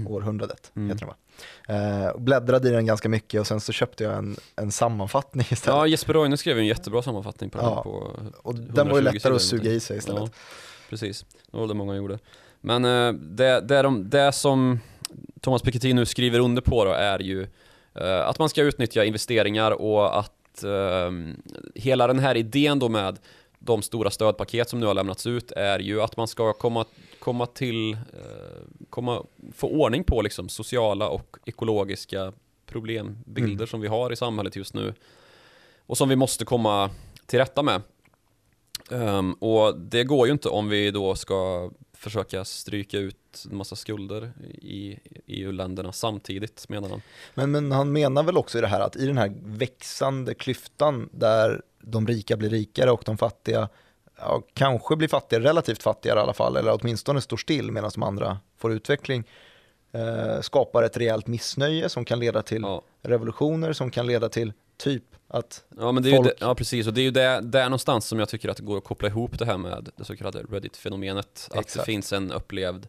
århundradet, 0.08 0.72
Mm. 0.76 0.90
heter 0.90 1.00
den 1.06 1.08
va? 1.10 1.16
Eh, 2.10 2.18
bläddrade 2.22 2.70
i 2.70 2.72
den 2.72 2.86
ganska 2.86 3.10
mycket 3.10 3.42
och 3.42 3.48
sen 3.48 3.60
så 3.60 3.72
köpte 3.72 4.04
jag 4.04 4.14
en, 4.18 4.36
en 4.56 4.72
sammanfattning 4.72 5.48
istället. 5.52 5.78
Ja, 5.78 5.88
Jesper 5.88 6.14
Roine 6.14 6.38
skrev 6.38 6.58
en 6.58 6.66
jättebra 6.66 7.02
sammanfattning 7.02 7.50
på 7.50 7.58
den 7.58 7.68
Ja, 7.68 7.84
på 7.84 7.90
och 8.44 8.56
den 8.56 8.90
var 8.90 9.00
ju 9.00 9.06
120 9.06 9.14
lättare 9.14 9.36
att 9.36 9.42
suga 9.42 9.72
i 9.72 9.80
sig 9.80 9.98
istället. 9.98 10.22
Ja, 10.22 10.30
precis. 10.90 11.26
Det 11.52 11.58
var 11.58 11.68
det 11.68 11.74
många 11.74 11.96
gjorde. 11.96 12.20
Men 12.62 12.86
eh, 12.86 13.14
det, 13.14 13.62
det, 13.62 13.82
de, 13.82 14.10
det 14.10 14.32
som 14.32 14.80
Thomas 15.42 15.62
Piketty 15.62 15.94
nu 15.94 16.06
skriver 16.06 16.40
under 16.40 16.62
på 16.62 16.86
då 16.86 16.92
är 16.92 17.20
ju 17.20 17.48
eh, 17.96 18.28
att 18.28 18.40
man 18.40 18.50
ska 18.50 18.62
utnyttja 18.62 19.04
investeringar 19.06 19.72
och 19.72 20.20
att 20.20 20.64
eh, 20.64 21.12
hela 21.76 22.08
den 22.08 22.20
här 22.20 22.38
idén 22.38 22.80
då 22.80 22.90
med 22.90 23.20
de 23.60 23.82
stora 23.82 24.10
stödpaket 24.12 24.70
som 24.70 24.80
nu 24.80 24.86
har 24.86 24.94
lämnats 24.94 25.28
ut 25.28 25.52
är 25.52 25.80
ju 25.80 26.02
att 26.02 26.18
man 26.18 26.28
ska 26.28 26.54
komma, 26.54 26.86
komma 27.20 27.46
till, 27.46 27.94
eh, 27.94 28.00
komma, 28.90 29.24
få 29.56 29.68
ordning 29.68 30.04
på 30.04 30.22
liksom 30.22 30.50
sociala 30.50 31.10
och 31.10 31.38
ekologiska 31.46 32.34
problembilder 32.66 33.56
Mm. 33.56 33.68
som 33.68 33.82
vi 33.82 33.88
har 33.88 34.12
i 34.12 34.16
samhället 34.16 34.56
just 34.56 34.74
nu 34.74 34.94
och 35.86 35.98
som 35.98 36.10
vi 36.10 36.16
måste 36.16 36.46
komma 36.46 36.90
till 37.26 37.40
rätta 37.40 37.64
med. 37.64 37.82
Ehm, 38.92 39.34
och 39.34 39.80
det 39.80 40.04
går 40.04 40.28
ju 40.28 40.34
inte 40.34 40.50
om 40.50 40.70
vi 40.70 40.92
då 40.92 41.16
ska 41.16 41.72
försöka 41.94 42.46
stryka 42.46 42.98
ut 42.98 43.46
en 43.52 43.58
massa 43.58 43.76
skulder 43.76 44.32
i 44.62 45.00
EU-länderna 45.28 45.92
samtidigt 45.92 46.70
menar 46.70 46.90
han. 46.90 47.02
Men, 47.34 47.52
men 47.52 47.72
han 47.72 47.92
menar 47.92 48.24
väl 48.24 48.38
också 48.38 48.58
i 48.58 48.62
det 48.62 48.68
här 48.68 48.80
att 48.80 48.96
i 48.96 49.06
den 49.06 49.18
här 49.18 49.34
växande 49.44 50.34
klyftan 50.34 51.10
där 51.12 51.62
de 51.92 52.08
rika 52.08 52.38
blir 52.38 52.50
rikare 52.50 52.92
och 52.92 53.02
de 53.06 53.18
fattiga 53.18 53.70
ja, 54.20 54.44
kanske 54.54 54.96
blir 54.96 55.08
fattigare, 55.08 55.44
relativt 55.44 55.84
fattigare 55.84 56.20
i 56.20 56.22
alla 56.22 56.34
fall, 56.34 56.58
eller 56.58 56.78
åtminstone 56.82 57.22
står 57.22 57.38
still 57.38 57.72
medan 57.72 57.92
de 57.94 58.04
andra 58.04 58.38
får 58.58 58.74
utveckling, 58.74 59.24
eh, 59.92 60.42
skapar 60.42 60.84
ett 60.84 60.98
rejält 60.98 61.28
missnöje 61.28 61.90
som 61.90 62.06
kan 62.06 62.20
leda 62.20 62.42
till 62.42 62.62
Ja, 62.62 62.82
revolutioner, 63.02 63.74
som 63.74 63.92
kan 63.92 64.08
leda 64.08 64.30
till 64.30 64.54
typ 64.78 65.04
att, 65.28 65.64
ja 65.78 65.92
men 65.92 66.04
det 66.04 66.10
är 66.10 66.12
ju 66.12 66.18
Folk- 66.18 66.28
det, 66.30 66.36
ja 66.46 66.56
precis 66.56 66.88
och 66.88 66.94
det 66.94 67.02
är 67.02 67.04
ju 67.04 67.12
där, 67.12 67.42
där 67.42 67.64
någonstans 67.64 68.06
som 68.06 68.20
jag 68.20 68.30
tycker 68.30 68.50
att 68.50 68.58
det 68.58 68.64
går 68.64 68.78
att 68.78 68.84
koppla 68.84 69.08
ihop 69.08 69.40
det 69.40 69.46
här 69.46 69.58
med 69.58 69.90
det 69.96 70.06
så 70.06 70.16
kallade 70.16 70.44
Reddit-fenomenet. 70.44 71.50
Att 71.52 71.74
det 71.74 71.84
finns 71.84 72.14
en 72.14 72.32
upplevd 72.32 72.88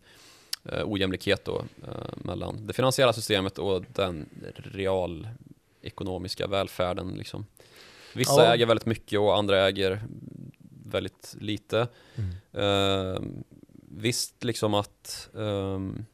eh, 0.64 0.82
ojämlikhet 0.84 1.44
då 1.44 1.62
eh, 1.82 1.94
mellan 2.14 2.66
det 2.66 2.72
finansiella 2.72 3.12
systemet 3.12 3.58
och 3.58 3.84
den 3.94 4.28
realekonomiska 4.54 6.46
välfärden 6.46 7.08
liksom. 7.08 7.46
Vissa 8.14 8.44
Ja. 8.44 8.54
äger 8.54 8.66
väldigt 8.66 8.86
mycket 8.86 9.20
och 9.20 9.36
andra 9.36 9.66
äger 9.68 10.02
väldigt 10.86 11.36
lite. 11.40 11.88
Eh, 12.52 13.20
visst, 13.90 14.44
liksom 14.44 14.74
att... 14.74 15.28
ehm, 15.38 16.04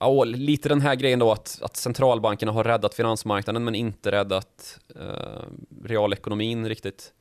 ja, 0.00 0.24
lite 0.24 0.68
den 0.68 0.80
här 0.80 0.94
grejen 0.94 1.18
då 1.18 1.32
att, 1.32 1.58
att 1.62 1.76
centralbankerna 1.76 2.52
har 2.52 2.64
räddat 2.64 2.94
finansmarknaden 2.94 3.64
men 3.64 3.74
inte 3.74 4.10
räddat 4.12 4.78
uh, 4.96 5.42
realekonomin 5.84 6.68
riktigt. 6.68 7.12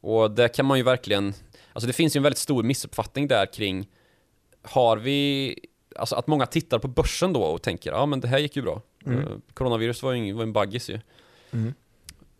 Och 0.00 0.30
det 0.30 0.48
kan 0.48 0.66
man 0.66 0.78
ju 0.78 0.84
verkligen... 0.84 1.34
Alltså 1.72 1.86
det 1.86 1.92
finns 1.92 2.16
ju 2.16 2.18
en 2.18 2.22
väldigt 2.22 2.38
stor 2.38 2.62
missuppfattning 2.62 3.28
där 3.28 3.52
kring... 3.52 3.88
Har 4.62 4.96
vi... 4.96 5.54
Alltså 5.96 6.16
att 6.16 6.26
många 6.26 6.46
tittar 6.46 6.78
på 6.78 6.88
börsen 6.88 7.32
då 7.32 7.42
och 7.42 7.62
tänker 7.62 7.90
ja 7.92 8.06
men 8.06 8.20
det 8.20 8.28
här 8.28 8.38
gick 8.38 8.56
ju 8.56 8.62
bra. 8.62 8.82
Mm. 9.06 9.18
Eh, 9.18 9.26
coronavirus 9.54 10.02
var 10.02 10.12
ju 10.12 10.18
ingen- 10.18 10.36
var 10.36 10.42
en 10.42 10.52
baggis 10.52 10.90
ju. 10.90 11.00
Mm. 11.50 11.74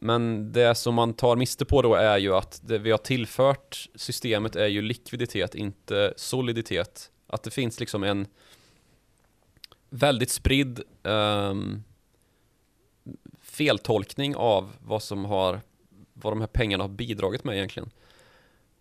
Men 0.04 0.52
det 0.52 0.74
som 0.74 0.94
man 0.94 1.14
tar 1.14 1.36
miste 1.36 1.64
på 1.64 1.82
då 1.82 1.94
är 1.94 2.18
ju 2.18 2.34
att 2.34 2.60
det 2.64 2.78
vi 2.78 2.90
har 2.90 2.98
tillfört 2.98 3.88
systemet 3.94 4.56
är 4.56 4.66
ju 4.66 4.82
likviditet, 4.82 5.54
inte 5.54 6.14
soliditet. 6.16 7.10
Att 7.26 7.42
det 7.42 7.50
finns 7.50 7.80
liksom 7.80 8.04
en 8.04 8.26
väldigt 9.90 10.30
spridd 10.30 10.80
um, 11.02 11.84
feltolkning 13.42 14.36
av 14.36 14.72
vad 14.80 15.02
som 15.02 15.24
har, 15.24 15.60
vad 16.12 16.32
de 16.32 16.40
här 16.40 16.48
pengarna 16.48 16.84
har 16.84 16.88
bidragit 16.88 17.44
med 17.44 17.56
egentligen. 17.56 17.90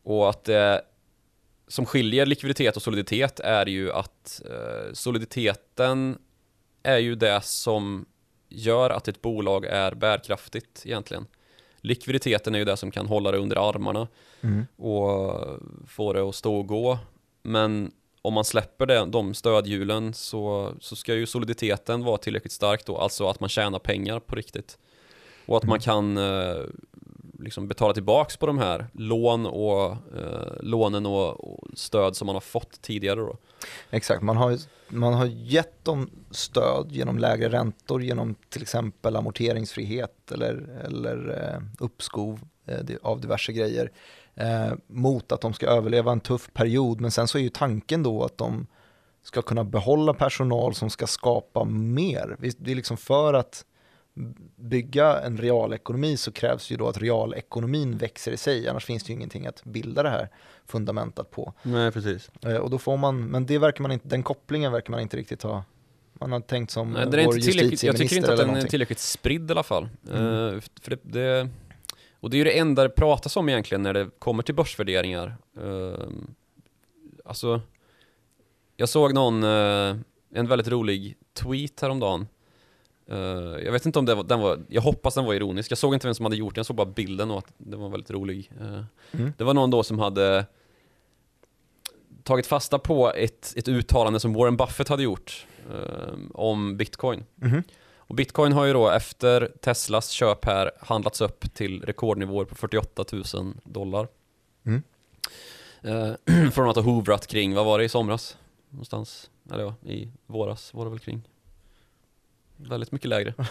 Och 0.04 0.30
att 0.30 0.44
det 0.44 0.82
som 1.68 1.86
skiljer 1.86 2.26
likviditet 2.26 2.76
och 2.76 2.82
soliditet 2.82 3.40
är 3.40 3.66
ju 3.66 3.92
att 3.92 4.42
eh, 4.46 4.94
soliditeten 4.94 6.18
är 6.84 6.98
ju 6.98 7.16
det 7.16 7.42
som 7.44 8.06
gör 8.54 8.90
att 8.90 9.08
ett 9.08 9.22
bolag 9.22 9.66
är 9.66 9.92
bärkraftigt 9.96 10.82
egentligen. 10.86 11.26
Likviditeten 11.78 12.56
är 12.56 12.60
ju 12.60 12.66
det 12.66 12.78
som 12.78 12.92
kan 12.92 13.06
hålla 13.06 13.32
det 13.32 13.38
under 13.38 13.70
armarna 13.70 14.08
Mm. 14.42 14.66
och 14.76 15.40
få 15.88 16.14
det 16.14 16.22
att 16.22 16.36
stå 16.36 16.56
och 16.56 16.68
gå. 16.68 17.00
Men 17.42 17.92
om 18.22 18.34
man 18.34 18.46
släpper 18.46 18.86
det, 18.86 19.06
de 19.06 19.34
stödhjulen 19.34 20.14
så, 20.14 20.74
så 20.80 20.96
ska 20.96 21.16
ju 21.16 21.26
soliditeten 21.26 22.04
vara 22.04 22.18
tillräckligt 22.18 22.52
stark 22.52 22.86
då, 22.86 22.98
alltså 22.98 23.28
att 23.28 23.40
man 23.40 23.50
tjänar 23.50 23.80
pengar 23.80 24.20
på 24.20 24.36
riktigt. 24.36 24.78
Och 25.46 25.58
att 25.58 25.64
man 25.64 25.80
kan 25.80 26.18
eh, 26.18 26.56
liksom 27.40 27.68
betala 27.68 27.94
tillbaks 27.94 28.38
på 28.38 28.46
de 28.46 28.58
här 28.58 28.88
lån 28.94 29.46
och, 29.46 29.92
eh, 29.92 30.54
lånen 30.60 31.06
och, 31.06 31.54
och 31.54 31.68
stöd 31.74 32.16
som 32.16 32.26
man 32.26 32.36
har 32.36 32.42
fått 32.42 32.82
tidigare 32.82 33.20
då. 33.20 33.38
Exakt, 33.90 34.22
man 34.22 34.38
har, 34.38 34.58
man 34.90 35.14
har 35.14 35.26
gett 35.26 35.86
dem 35.86 36.10
stöd 36.32 36.92
genom 36.92 37.18
lägre 37.18 37.50
räntor, 37.50 38.04
genom 38.04 38.36
till 38.50 38.62
exempel 38.62 39.16
amorteringsfrihet 39.16 40.32
eller, 40.32 40.82
eller 40.86 41.44
eh, 41.44 41.84
uppskov 41.84 42.40
eh, 42.66 42.80
av 43.02 43.22
diverse 43.22 43.54
grejer 43.54 43.92
eh, 44.36 44.74
mot 44.88 45.32
att 45.32 45.42
de 45.42 45.54
ska 45.54 45.68
överleva 45.68 46.12
en 46.12 46.20
tuff 46.20 46.54
period. 46.54 47.02
Men 47.02 47.12
sen 47.12 47.28
så 47.28 47.38
är 47.38 47.42
ju 47.42 47.50
tanken 47.50 48.04
då 48.04 48.24
att 48.24 48.38
de 48.38 48.68
ska 49.24 49.42
kunna 49.42 49.64
behålla 49.64 50.14
personal 50.14 50.76
som 50.76 50.90
ska 50.90 51.08
skapa 51.08 51.64
mer. 51.64 52.38
Det 52.58 52.72
är 52.72 52.76
liksom 52.76 52.98
för 52.98 53.34
att 53.34 53.66
bygga 54.56 55.20
en 55.22 55.38
realekonomi 55.38 56.18
så 56.18 56.32
krävs 56.32 56.72
ju 56.72 56.78
då 56.78 56.88
att 56.88 56.98
realekonomin 56.98 57.98
växer 57.98 58.32
i 58.32 58.38
sig, 58.38 58.68
annars 58.68 58.86
finns 58.86 59.04
det 59.04 59.10
ju 59.10 59.14
ingenting 59.14 59.48
att 59.48 59.64
bilda 59.64 60.04
det 60.04 60.10
här 60.10 60.30
fundamentet 60.66 61.32
på. 61.32 61.54
Nej, 61.64 61.92
precis. 61.92 62.32
Eh, 62.46 62.56
Och 62.56 62.70
då 62.70 62.78
får 62.78 62.98
man, 62.98 63.26
men 63.26 63.46
det 63.46 63.58
verkar 63.58 63.82
man 63.82 63.92
inte, 63.92 64.08
den 64.08 64.24
kopplingen 64.24 64.72
verkar 64.72 64.92
man 64.92 65.00
inte 65.00 65.18
riktigt 65.18 65.44
ha. 65.44 65.64
Man 66.14 66.32
har 66.32 66.40
tänkt 66.40 66.72
som 66.72 66.92
Nej, 66.92 67.06
den 67.06 67.20
är 67.20 67.26
vår 67.26 67.36
inte 67.36 67.48
tillräckligt, 67.52 67.84
jag 67.84 67.96
tycker 67.96 68.04
justitieminister 68.04 68.18
inte 68.18 68.34
att 68.34 68.38
den 68.38 68.50
är 68.50 68.54
någonting. 68.54 68.70
tillräckligt 68.70 69.00
spridd 69.00 69.50
i 69.50 69.52
alla 69.52 69.64
fall. 69.64 69.90
Mm. 70.12 70.56
Eh, 70.56 70.62
för 70.82 70.90
det, 70.90 71.00
det, 71.04 71.50
och 72.20 72.30
det 72.30 72.36
är 72.36 72.38
ju 72.38 72.44
det 72.44 72.60
enda 72.60 72.84
det 72.84 72.90
pratas 72.90 73.38
om 73.38 73.50
egentligen 73.50 73.84
när 73.84 73.94
det 73.94 74.10
kommer 74.20 74.44
till 74.44 74.56
börsvärderingar. 74.56 75.36
Uh, 75.62 75.96
alltså, 77.26 77.62
jag 78.76 78.90
såg 78.90 79.14
någon, 79.14 79.44
eh, 79.44 79.96
en 80.34 80.48
väldigt 80.48 80.68
rolig 80.68 81.18
tweet 81.34 81.82
häromdagen. 81.82 82.28
Uh, 83.12 83.18
jag 83.64 83.72
vet 83.72 83.86
inte 83.86 84.00
om 84.00 84.06
det 84.06 84.16
var, 84.16 84.24
den 84.24 84.40
var, 84.40 84.60
jag 84.68 84.82
hoppas 84.82 85.16
den 85.16 85.26
var 85.26 85.34
ironisk. 85.34 85.72
Jag 85.72 85.78
såg 85.78 85.94
inte 85.94 86.08
vem 86.08 86.16
som 86.16 86.26
hade 86.26 86.36
gjort 86.36 86.56
den, 86.56 86.60
jag 86.60 86.66
såg 86.66 86.76
bara 86.76 86.86
bilden 86.86 87.32
och 87.32 87.38
att 87.38 87.54
den 87.58 87.80
var 87.80 87.90
väldigt 87.90 88.12
rolig. 88.12 88.52
Eh, 88.62 88.84
Mm. 89.12 89.34
det 89.38 89.44
var 89.44 89.54
någon 89.54 89.72
då 89.72 89.84
som 89.84 90.00
hade 90.00 90.46
tagit 92.24 92.48
fasta 92.48 92.80
på 92.80 93.12
ett, 93.14 93.54
ett 93.58 93.68
uttalande 93.68 94.20
som 94.20 94.34
Warren 94.34 94.58
Buffett 94.58 94.88
hade 94.88 95.04
gjort 95.04 95.46
eh, 95.74 96.14
om 96.34 96.78
bitcoin. 96.78 97.26
Mhm. 97.36 97.64
Och 97.98 98.16
bitcoin 98.16 98.54
har 98.54 98.66
ju 98.66 98.74
då 98.74 98.90
efter 98.90 99.52
Teslas 99.62 100.10
köp 100.10 100.46
här 100.46 100.72
handlats 100.80 101.22
upp 101.22 101.54
till 101.54 101.82
rekordnivåer 101.82 102.46
på 102.46 102.56
48 102.56 103.06
000 103.34 103.54
dollar. 103.64 104.08
Mm. 104.66 104.84
Eh, 105.82 106.50
från 106.52 106.70
att 106.70 106.76
ha 106.76 106.84
hovrat 106.84 107.28
kring, 107.28 107.56
vad 107.56 107.66
var 107.66 107.80
det 107.80 107.86
i 107.86 107.90
somras? 107.90 108.38
Någonstans, 108.70 109.30
eller 109.52 109.64
ja, 109.64 109.76
i 109.90 110.12
våras 110.26 110.74
var 110.74 110.84
det 110.86 110.90
väl 110.92 111.00
kring. 111.00 111.22
Väldigt 112.70 112.92
mycket 112.92 113.10
lägre. 113.10 113.34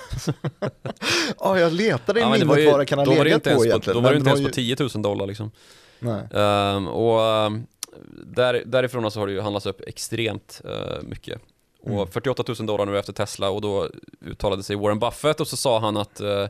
Ja, 1.40 1.59
jag 1.59 1.72
letade 1.72 2.20
i 2.20 2.22
Ja, 2.22 2.31
minnet 2.31 2.48
vad 2.48 2.81
det 2.81 2.87
kan 2.87 2.98
ha 2.98 3.05
legat 3.05 3.27
inte 3.27 3.40
på 3.40 3.51
ens 3.51 3.66
egentligen. 3.66 3.96
Då 3.96 4.01
var 4.01 4.11
det 4.11 4.16
inte 4.16 4.31
ens 4.31 4.42
på 4.42 4.48
10 4.48 4.77
000 4.81 4.88
dollar 5.03 5.27
liksom. 5.27 5.51
Nej. 5.98 6.22
Ehm, 6.35 6.88
och 6.88 7.22
ehm, 7.22 7.66
där, 8.27 8.62
därifrån 8.66 9.05
alltså 9.05 9.20
har 9.20 9.27
det 9.27 9.33
ju 9.33 9.40
handlats 9.40 9.66
upp 9.66 9.81
extremt 9.87 10.61
eh, 10.64 11.03
mycket. 11.03 11.40
Mm. 11.87 11.98
Och 11.98 12.12
48 12.12 12.44
000 12.59 12.66
dollar 12.66 12.87
nu 12.87 12.98
efter 12.98 13.12
Tesla 13.12 13.51
och 13.51 13.61
då 13.61 13.88
uttalade 14.20 14.62
sig 14.62 14.77
Warren 14.77 14.98
Buffett 14.98 15.40
och 15.40 15.48
så 15.48 15.57
sa 15.57 15.79
han 15.79 15.96
att 15.96 16.20
eh, 16.20 16.46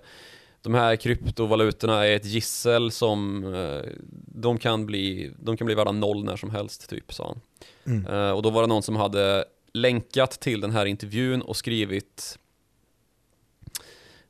de 0.62 0.74
här 0.74 0.96
kryptovalutorna 0.96 2.06
är 2.06 2.16
ett 2.16 2.24
gissel 2.24 2.90
som 2.90 3.44
eh, 3.54 3.90
de, 4.26 4.58
kan 4.58 4.86
bli, 4.86 5.30
de 5.38 5.56
kan 5.56 5.64
bli 5.64 5.74
värda 5.74 5.92
noll 5.92 6.24
när 6.24 6.36
som 6.36 6.50
helst 6.50 6.90
typ, 6.90 7.12
sa 7.12 7.26
han. 7.26 7.40
Mm. 7.86 8.36
Och 8.36 8.42
då 8.42 8.50
var 8.50 8.62
det 8.62 8.68
någon 8.68 8.82
som 8.82 8.96
hade 8.96 9.44
länkat 9.74 10.30
till 10.30 10.60
den 10.60 10.70
här 10.70 10.86
intervjun 10.86 11.42
och 11.42 11.56
skrivit 11.56 12.38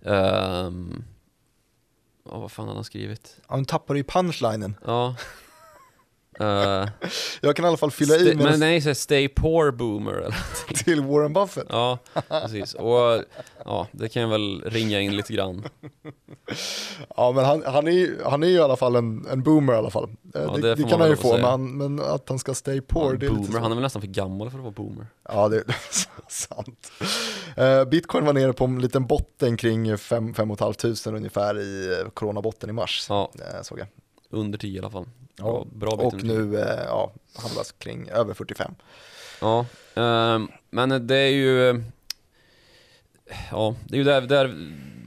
Um, 0.05 1.05
ja, 2.25 2.39
vad 2.39 2.53
fan 2.53 2.69
har 2.69 2.75
han 2.75 2.85
skrivit? 2.85 3.37
Ja, 3.49 3.57
nu 3.57 3.65
tappar 3.65 3.95
du 3.95 4.01
ju 4.01 4.05
punchlinen. 4.05 4.77
Ja. 4.85 5.15
Uh, 6.43 6.89
jag 7.41 7.57
kan 7.57 7.65
i 7.65 7.69
alla 7.69 7.77
fall 7.77 7.91
fylla 7.91 8.17
i 8.17 8.35
med... 8.35 8.37
Men 8.37 8.61
nej, 8.61 8.81
så 8.81 8.95
stay 8.95 9.29
poor 9.29 9.71
boomer 9.71 10.13
eller 10.13 10.37
Till 10.85 11.01
Warren 11.01 11.33
Buffett? 11.33 11.67
Ja, 11.69 11.99
precis. 12.29 12.75
Och 12.75 13.25
ja, 13.65 13.87
det 13.93 14.09
kan 14.09 14.23
jag 14.23 14.29
väl 14.29 14.63
ringa 14.67 15.01
in 15.01 15.17
lite 15.17 15.33
grann. 15.33 15.65
Ja, 17.17 17.33
men 17.33 17.45
han, 17.45 17.63
han, 17.67 17.89
är, 17.89 18.25
han 18.31 18.43
är 18.43 18.47
ju 18.47 18.55
i 18.55 18.61
alla 18.61 18.77
fall 18.77 18.97
en, 18.97 19.27
en 19.33 19.43
boomer 19.43 19.73
i 19.73 19.77
alla 19.77 19.91
fall. 19.91 20.11
Ja, 20.35 20.41
det, 20.41 20.61
det, 20.63 20.75
det 20.75 20.83
kan 20.83 21.01
han 21.01 21.11
ju 21.11 21.17
få, 21.17 21.39
men, 21.39 21.77
men, 21.77 22.01
att 22.01 22.29
han 22.29 22.39
ska 22.39 22.55
stay 22.55 22.81
poor, 22.81 23.13
ja, 23.13 23.19
det 23.19 23.27
är 23.27 23.31
boomer, 23.31 23.47
lite 23.47 23.59
Han 23.59 23.71
är 23.71 23.77
väl 23.77 23.83
nästan 23.83 24.03
för 24.03 24.09
gammal 24.09 24.51
för 24.51 24.59
att 24.59 24.65
vara 24.65 24.75
boomer. 24.75 25.07
Ja, 25.29 25.49
det 25.49 25.57
är 25.57 25.65
sant. 26.29 26.93
Uh, 27.59 27.91
Bitcoin 27.91 28.25
var 28.25 28.33
nere 28.33 28.53
på 28.53 28.65
en 28.65 28.81
liten 28.81 29.07
botten 29.07 29.57
kring 29.57 29.99
5 29.99 30.35
5 30.35 30.57
500 30.57 30.75
ungefär 31.07 31.59
i 31.59 32.01
eh, 32.01 32.09
coronabotten 32.11 32.71
i 32.71 32.73
mars, 32.73 33.07
ja. 33.09 33.31
uh, 33.35 33.63
såg 33.63 33.79
jag. 33.79 33.87
Under 34.33 34.59
10 34.59 34.77
i 34.77 34.79
alla 34.79 34.91
fall. 34.91 35.07
Ja, 35.37 35.67
bra 35.73 35.91
och 35.91 36.25
nu 36.25 36.61
eh, 36.61 36.85
ja, 36.85 37.13
handlas 37.37 37.73
kring 37.73 38.09
över 38.09 38.35
45. 38.35 38.75
Ja, 39.41 39.67
eh, 39.95 40.39
men 40.71 41.07
det 41.07 41.17
är 41.17 41.31
ju 41.31 41.83
Ja, 43.51 43.75
det 43.89 43.95
är 43.95 43.99
ju 43.99 44.05
där, 44.05 44.21
där, 44.21 44.55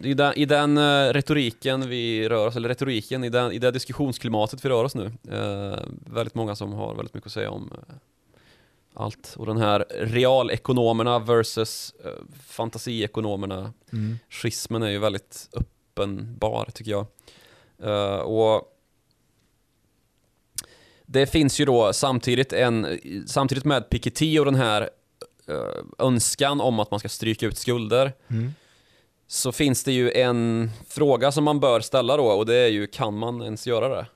det 0.01 0.11
är 0.11 0.15
där, 0.15 0.37
i 0.37 0.45
den 0.45 0.77
uh, 0.77 1.13
retoriken 1.13 1.89
vi 1.89 2.29
rör 2.29 2.47
oss, 2.47 2.55
eller 2.55 2.69
retoriken, 2.69 3.23
i, 3.23 3.29
den, 3.29 3.51
i 3.51 3.59
det 3.59 3.71
diskussionsklimatet 3.71 4.65
vi 4.65 4.69
rör 4.69 4.83
oss 4.83 4.95
nu. 4.95 5.11
Uh, 5.31 5.79
väldigt 6.05 6.35
många 6.35 6.55
som 6.55 6.73
har 6.73 6.95
väldigt 6.95 7.13
mycket 7.13 7.27
att 7.27 7.33
säga 7.33 7.51
om 7.51 7.71
uh, 7.73 7.95
allt. 8.93 9.35
Och 9.37 9.45
den 9.45 9.57
här 9.57 9.85
realekonomerna 9.89 11.19
versus 11.19 11.93
uh, 12.05 12.11
fantasiekonomerna, 12.47 13.73
mm. 13.93 14.17
schismen 14.29 14.83
är 14.83 14.89
ju 14.89 14.99
väldigt 14.99 15.49
uppenbar 15.51 16.69
tycker 16.73 16.91
jag. 16.91 17.05
och 18.27 18.71
det 21.05 21.27
finns 21.27 21.59
ju 21.59 21.65
då 21.65 21.93
samtidigt 21.93 22.53
en, 22.53 22.99
samtidigt 23.27 23.65
med 23.65 23.89
Piketty 23.89 24.39
och 24.39 24.45
den 24.45 24.55
här 24.55 24.89
uh, 25.49 25.83
önskan 25.99 26.61
om 26.61 26.79
att 26.79 26.91
man 26.91 26.99
ska 26.99 27.09
stryka 27.09 27.45
ut 27.45 27.57
skulder 27.57 28.13
mm. 28.27 28.53
så 29.27 29.51
finns 29.51 29.83
det 29.83 29.91
ju 29.91 30.11
en 30.11 30.69
fråga 30.87 31.31
som 31.31 31.43
man 31.43 31.59
bör 31.59 31.79
ställa 31.79 32.17
då 32.17 32.25
och 32.25 32.45
det 32.45 32.55
är 32.55 32.67
ju 32.67 32.87
kan 32.87 33.17
man 33.17 33.41
ens 33.41 33.67
göra 33.67 33.95
det? 33.95 34.07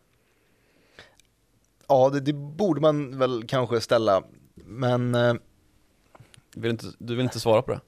Ja, 1.87 2.09
det, 2.09 2.19
det 2.19 2.33
borde 2.33 2.81
man 2.81 3.19
väl 3.19 3.43
kanske 3.47 3.81
ställa, 3.81 4.23
men... 4.55 5.15
Uh... 5.15 5.33
Vill 6.55 6.71
inte, 6.71 6.85
du 6.97 7.15
vill 7.15 7.23
inte 7.23 7.39
svara 7.39 7.61
på 7.61 7.71
det? 7.71 7.79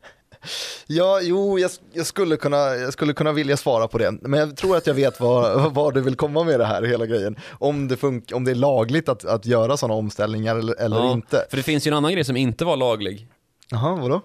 Ja, 0.88 1.19
jo, 1.21 1.60
jag, 1.60 1.71
jag, 1.93 2.06
skulle 2.06 2.38
kunna, 2.38 2.58
jag 2.58 2.93
skulle 2.93 3.13
kunna 3.13 3.32
vilja 3.32 3.58
svara 3.58 3.88
på 3.88 3.97
det, 3.97 4.12
men 4.12 4.39
jag 4.39 4.58
tror 4.58 4.77
att 4.77 4.88
jag 4.88 4.93
vet 4.93 5.19
vad, 5.19 5.73
vad 5.73 5.93
du 5.93 6.01
vill 6.01 6.15
komma 6.15 6.43
med 6.43 6.60
det 6.60 6.65
här, 6.65 6.84
hela 6.84 7.06
grejen. 7.06 7.36
Om 7.60 7.88
det, 7.88 7.95
fun- 7.95 8.34
om 8.34 8.43
det 8.43 8.51
är 8.51 8.56
lagligt 8.56 9.10
att, 9.10 9.25
att 9.25 9.45
göra 9.45 9.77
sådana 9.77 9.93
omställningar 9.93 10.56
eller, 10.56 10.82
eller 10.82 10.97
ja, 10.97 11.12
inte. 11.12 11.45
För 11.49 11.58
det 11.58 11.63
finns 11.63 11.88
ju 11.88 11.89
en 11.89 11.97
annan 11.97 12.13
grej 12.13 12.23
som 12.23 12.38
inte 12.38 12.65
var 12.65 12.77
laglig. 12.77 13.27
Jaha, 13.71 13.95
vadå? 13.95 14.21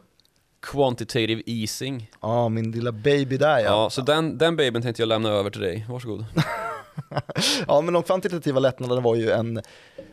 Quantitative 0.63 1.43
easing. 1.47 2.11
Ja, 2.23 2.49
min 2.49 2.73
lilla 2.73 2.93
baby 2.93 3.37
där 3.37 3.59
ja. 3.59 3.65
Ja, 3.65 3.91
så 3.91 4.01
den, 4.01 4.39
den 4.39 4.57
babyn 4.57 4.83
tänkte 4.83 5.03
jag 5.03 5.09
lämna 5.09 5.29
över 5.29 5.51
till 5.51 5.61
dig, 5.61 5.87
varsågod. 5.89 6.25
ja, 7.69 7.81
men 7.81 7.95
de 7.95 8.03
kvantitativa 8.03 8.61
lättnaderna 8.61 9.01
var 9.01 9.15
ju 9.15 9.31
en, 9.31 9.57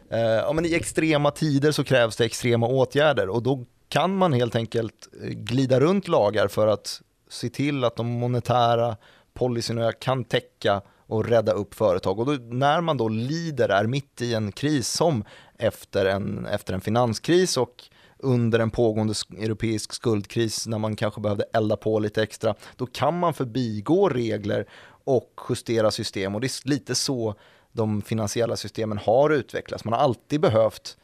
eh, 0.10 0.20
ja 0.20 0.54
men 0.54 0.66
i 0.66 0.74
extrema 0.74 1.32
tider 1.32 1.72
så 1.72 1.84
krävs 1.84 2.16
det 2.16 2.26
extrema 2.26 2.68
åtgärder 2.68 3.30
och 3.30 3.44
då 3.44 3.66
kan 3.94 4.16
man 4.18 4.34
helt 4.34 4.56
enkelt 4.56 5.08
eh, 5.24 5.30
glida 5.30 5.80
runt 5.80 6.08
lagar 6.08 6.48
för 6.48 6.68
att 6.68 7.02
se 7.30 7.50
till 7.50 7.84
att 7.84 7.96
de 7.96 8.08
monetära 8.08 8.98
policyerna 9.34 9.92
kan 9.92 10.24
täcka 10.24 10.82
och 11.08 11.26
rädda 11.26 11.52
upp 11.52 11.74
företag. 11.74 12.20
Och 12.20 12.26
då, 12.26 12.32
när 12.32 12.82
man 12.82 12.98
då 12.98 13.10
lider, 13.10 13.70
är 13.70 13.88
mitt 13.88 14.22
i 14.22 14.34
en 14.34 14.52
kris 14.52 14.88
som 14.88 15.24
efter 15.58 16.06
en, 16.06 16.46
efter 16.46 16.74
en 16.74 16.82
finanskris 16.82 17.58
och 17.58 17.84
under 18.18 18.60
en 18.60 18.72
pågående 18.72 19.14
europeisk 19.38 19.94
skuldkris 19.94 20.68
när 20.68 20.80
man 20.80 20.96
kanske 20.96 21.22
behövde 21.22 21.46
elda 21.54 21.78
på 21.78 22.00
lite 22.00 22.24
extra, 22.24 22.56
då 22.76 22.86
kan 22.86 23.20
man 23.20 23.34
förbigå 23.34 24.10
regler 24.10 24.66
och 25.04 25.40
justera 25.50 25.92
system 25.92 26.36
och 26.36 26.42
det 26.42 26.48
är 26.48 26.70
lite 26.70 26.96
så 26.96 27.36
de 27.72 28.02
finansiella 28.02 28.56
systemen 28.56 28.98
har 28.98 29.30
utvecklats. 29.30 29.86
Man 29.86 29.94
har 29.94 30.02
alltid 30.02 30.42
behövt 30.42 30.98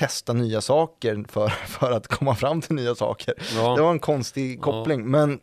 testa 0.00 0.32
nya 0.32 0.60
saker 0.60 1.24
för, 1.28 1.48
för 1.66 1.92
att 1.92 2.06
komma 2.06 2.34
fram 2.34 2.60
till 2.60 2.74
nya 2.74 2.94
saker. 2.94 3.34
Ja. 3.54 3.76
Det 3.76 3.82
var 3.82 3.90
en 3.90 3.98
konstig 3.98 4.60
koppling, 4.60 5.00
ja. 5.00 5.06
men 5.06 5.40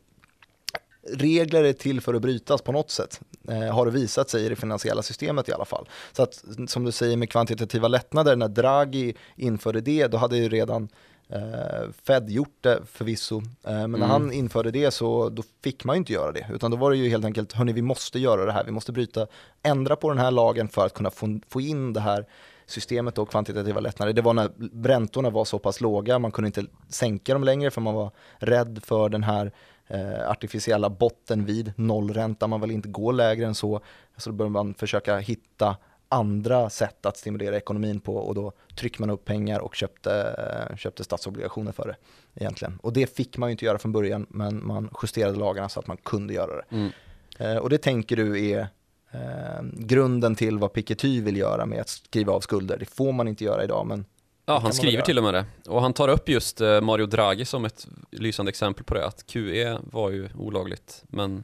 regler 1.14 1.64
är 1.64 1.74
till 1.74 2.02
för 2.02 2.14
att 2.14 2.22
brytas 2.22 2.62
på 2.62 2.72
något 2.72 2.92
sätt, 2.92 3.22
eh, 3.50 3.76
har 3.76 3.86
det 3.86 3.92
visat 3.92 4.30
sig 4.30 4.46
i 4.46 4.50
det 4.50 4.56
finansiella 4.56 5.02
systemet 5.02 5.50
i 5.50 5.54
alla 5.54 5.66
fall. 5.66 5.90
Så 6.12 6.24
att 6.24 6.44
som 6.68 6.84
du 6.84 6.92
säger 6.92 7.18
med 7.18 7.30
kvantitativa 7.30 7.88
lättnader, 7.88 8.36
när 8.36 8.48
Draghi 8.48 9.16
införde 9.36 9.82
det, 9.82 10.08
då 10.08 10.18
hade 10.18 10.38
ju 10.38 10.50
redan 10.50 10.90
eh, 11.30 11.90
Fed 12.04 12.30
gjort 12.30 12.58
det 12.62 12.82
förvisso, 12.92 13.38
eh, 13.38 13.72
men 13.72 13.84
mm. 13.84 14.00
när 14.00 14.08
han 14.08 14.32
införde 14.32 14.72
det 14.72 14.92
så 14.92 15.30
då 15.30 15.44
fick 15.64 15.84
man 15.84 15.96
ju 15.96 15.98
inte 15.98 16.14
göra 16.14 16.32
det, 16.32 16.48
utan 16.54 16.72
då 16.72 16.78
var 16.78 16.92
det 16.92 16.98
ju 16.98 17.10
helt 17.10 17.26
enkelt, 17.26 17.54
hörni 17.54 17.74
vi 17.74 17.82
måste 17.82 18.20
göra 18.20 18.46
det 18.46 18.52
här, 18.52 18.64
vi 18.64 18.72
måste 18.72 18.92
bryta, 18.92 19.28
ändra 19.64 19.96
på 19.96 20.10
den 20.10 20.20
här 20.20 20.32
lagen 20.32 20.68
för 20.68 20.86
att 20.86 20.94
kunna 20.94 21.12
få, 21.12 21.40
få 21.50 21.62
in 21.62 21.94
det 21.94 22.02
här 22.02 22.26
systemet 22.68 23.18
och 23.18 23.30
kvantitativa 23.30 23.80
lättnader, 23.80 24.14
det 24.14 24.22
var 24.22 24.34
när 24.34 24.52
räntorna 24.84 25.30
var 25.30 25.46
så 25.46 25.60
pass 25.60 25.82
låga, 25.82 26.20
man 26.20 26.32
kunde 26.32 26.48
inte 26.48 26.66
sänka 26.90 27.34
dem 27.34 27.44
längre 27.44 27.72
för 27.72 27.82
man 27.82 27.94
var 27.94 28.12
rädd 28.38 28.80
för 28.84 29.10
den 29.10 29.24
här 29.24 29.52
eh, 29.88 30.30
artificiella 30.30 30.90
botten 30.90 31.46
vid 31.46 31.74
nollränta, 31.76 32.48
man 32.48 32.62
vill 32.62 32.72
inte 32.72 32.90
gå 32.90 33.12
lägre 33.12 33.46
än 33.46 33.56
så, 33.56 33.82
så 34.18 34.30
då 34.30 34.36
började 34.36 34.54
man 34.54 34.74
försöka 34.74 35.18
hitta 35.18 35.76
andra 36.10 36.70
sätt 36.70 37.06
att 37.06 37.18
stimulera 37.18 37.58
ekonomin 37.58 38.00
på 38.00 38.16
och 38.16 38.36
då 38.36 38.52
tryckte 38.76 39.02
man 39.02 39.10
upp 39.10 39.26
pengar 39.26 39.60
och 39.60 39.76
köpte, 39.76 40.36
eh, 40.70 40.76
köpte 40.76 41.04
statsobligationer 41.04 41.72
för 41.72 41.88
det 41.88 41.96
egentligen. 42.44 42.80
Och 42.84 42.94
det 42.94 43.16
fick 43.16 43.38
man 43.38 43.50
ju 43.50 43.52
inte 43.52 43.66
göra 43.66 43.78
från 43.78 43.92
början 43.92 44.26
men 44.30 44.68
man 44.68 44.90
justerade 45.02 45.38
lagarna 45.38 45.70
så 45.70 45.80
att 45.80 45.88
man 45.88 45.98
kunde 45.98 46.34
göra 46.34 46.56
det. 46.56 46.76
Mm. 46.76 46.92
Eh, 47.40 47.58
och 47.58 47.70
det 47.70 47.78
tänker 47.78 48.16
du 48.16 48.50
är 48.50 48.68
eh, 49.12 49.64
grunden 49.74 50.36
till 50.36 50.58
vad 50.58 50.74
Piketty 50.74 51.22
vill 51.22 51.38
göra 51.38 51.66
med 51.66 51.82
att 51.82 51.90
skriva 51.90 52.34
av 52.34 52.42
skulder. 52.42 52.78
Det 52.78 52.86
får 52.86 53.12
man 53.12 53.28
inte 53.28 53.44
göra 53.44 53.64
idag 53.64 53.88
men 53.88 54.06
Ja, 54.50 54.60
han 54.60 54.74
skriver 54.74 55.04
till 55.04 55.18
och 55.18 55.24
med 55.24 55.34
det. 55.34 55.46
Och 55.68 55.82
han 55.82 55.94
tar 55.94 56.08
upp 56.08 56.30
just 56.30 56.62
eh, 56.62 56.82
Mario 56.82 57.06
Draghi 57.06 57.46
som 57.46 57.66
ett 57.66 57.88
lysande 58.12 58.50
exempel 58.50 58.84
på 58.84 58.94
det. 58.94 59.06
Att 59.06 59.26
QE 59.28 59.78
var 59.84 60.10
ju 60.10 60.30
olagligt, 60.38 61.04
men 61.08 61.44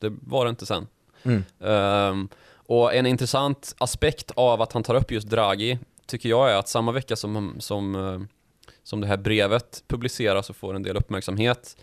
det 0.00 0.12
var 0.20 0.44
det 0.44 0.48
inte 0.48 0.66
sen. 0.66 0.86
Mm. 1.22 1.44
Um, 1.58 2.28
och 2.52 2.94
en 2.94 3.06
intressant 3.06 3.74
aspekt 3.78 4.30
av 4.30 4.62
att 4.62 4.72
han 4.72 4.82
tar 4.82 4.94
upp 4.94 5.10
just 5.10 5.28
Draghi 5.28 5.78
tycker 6.06 6.28
jag 6.28 6.50
är 6.50 6.56
att 6.56 6.68
samma 6.68 6.92
vecka 6.92 7.16
som, 7.16 7.54
som, 7.58 7.94
eh, 7.94 8.20
som 8.82 9.00
det 9.00 9.06
här 9.06 9.16
brevet 9.16 9.84
publiceras 9.86 10.50
och 10.50 10.56
får 10.56 10.74
en 10.74 10.82
del 10.82 10.96
uppmärksamhet 10.96 11.76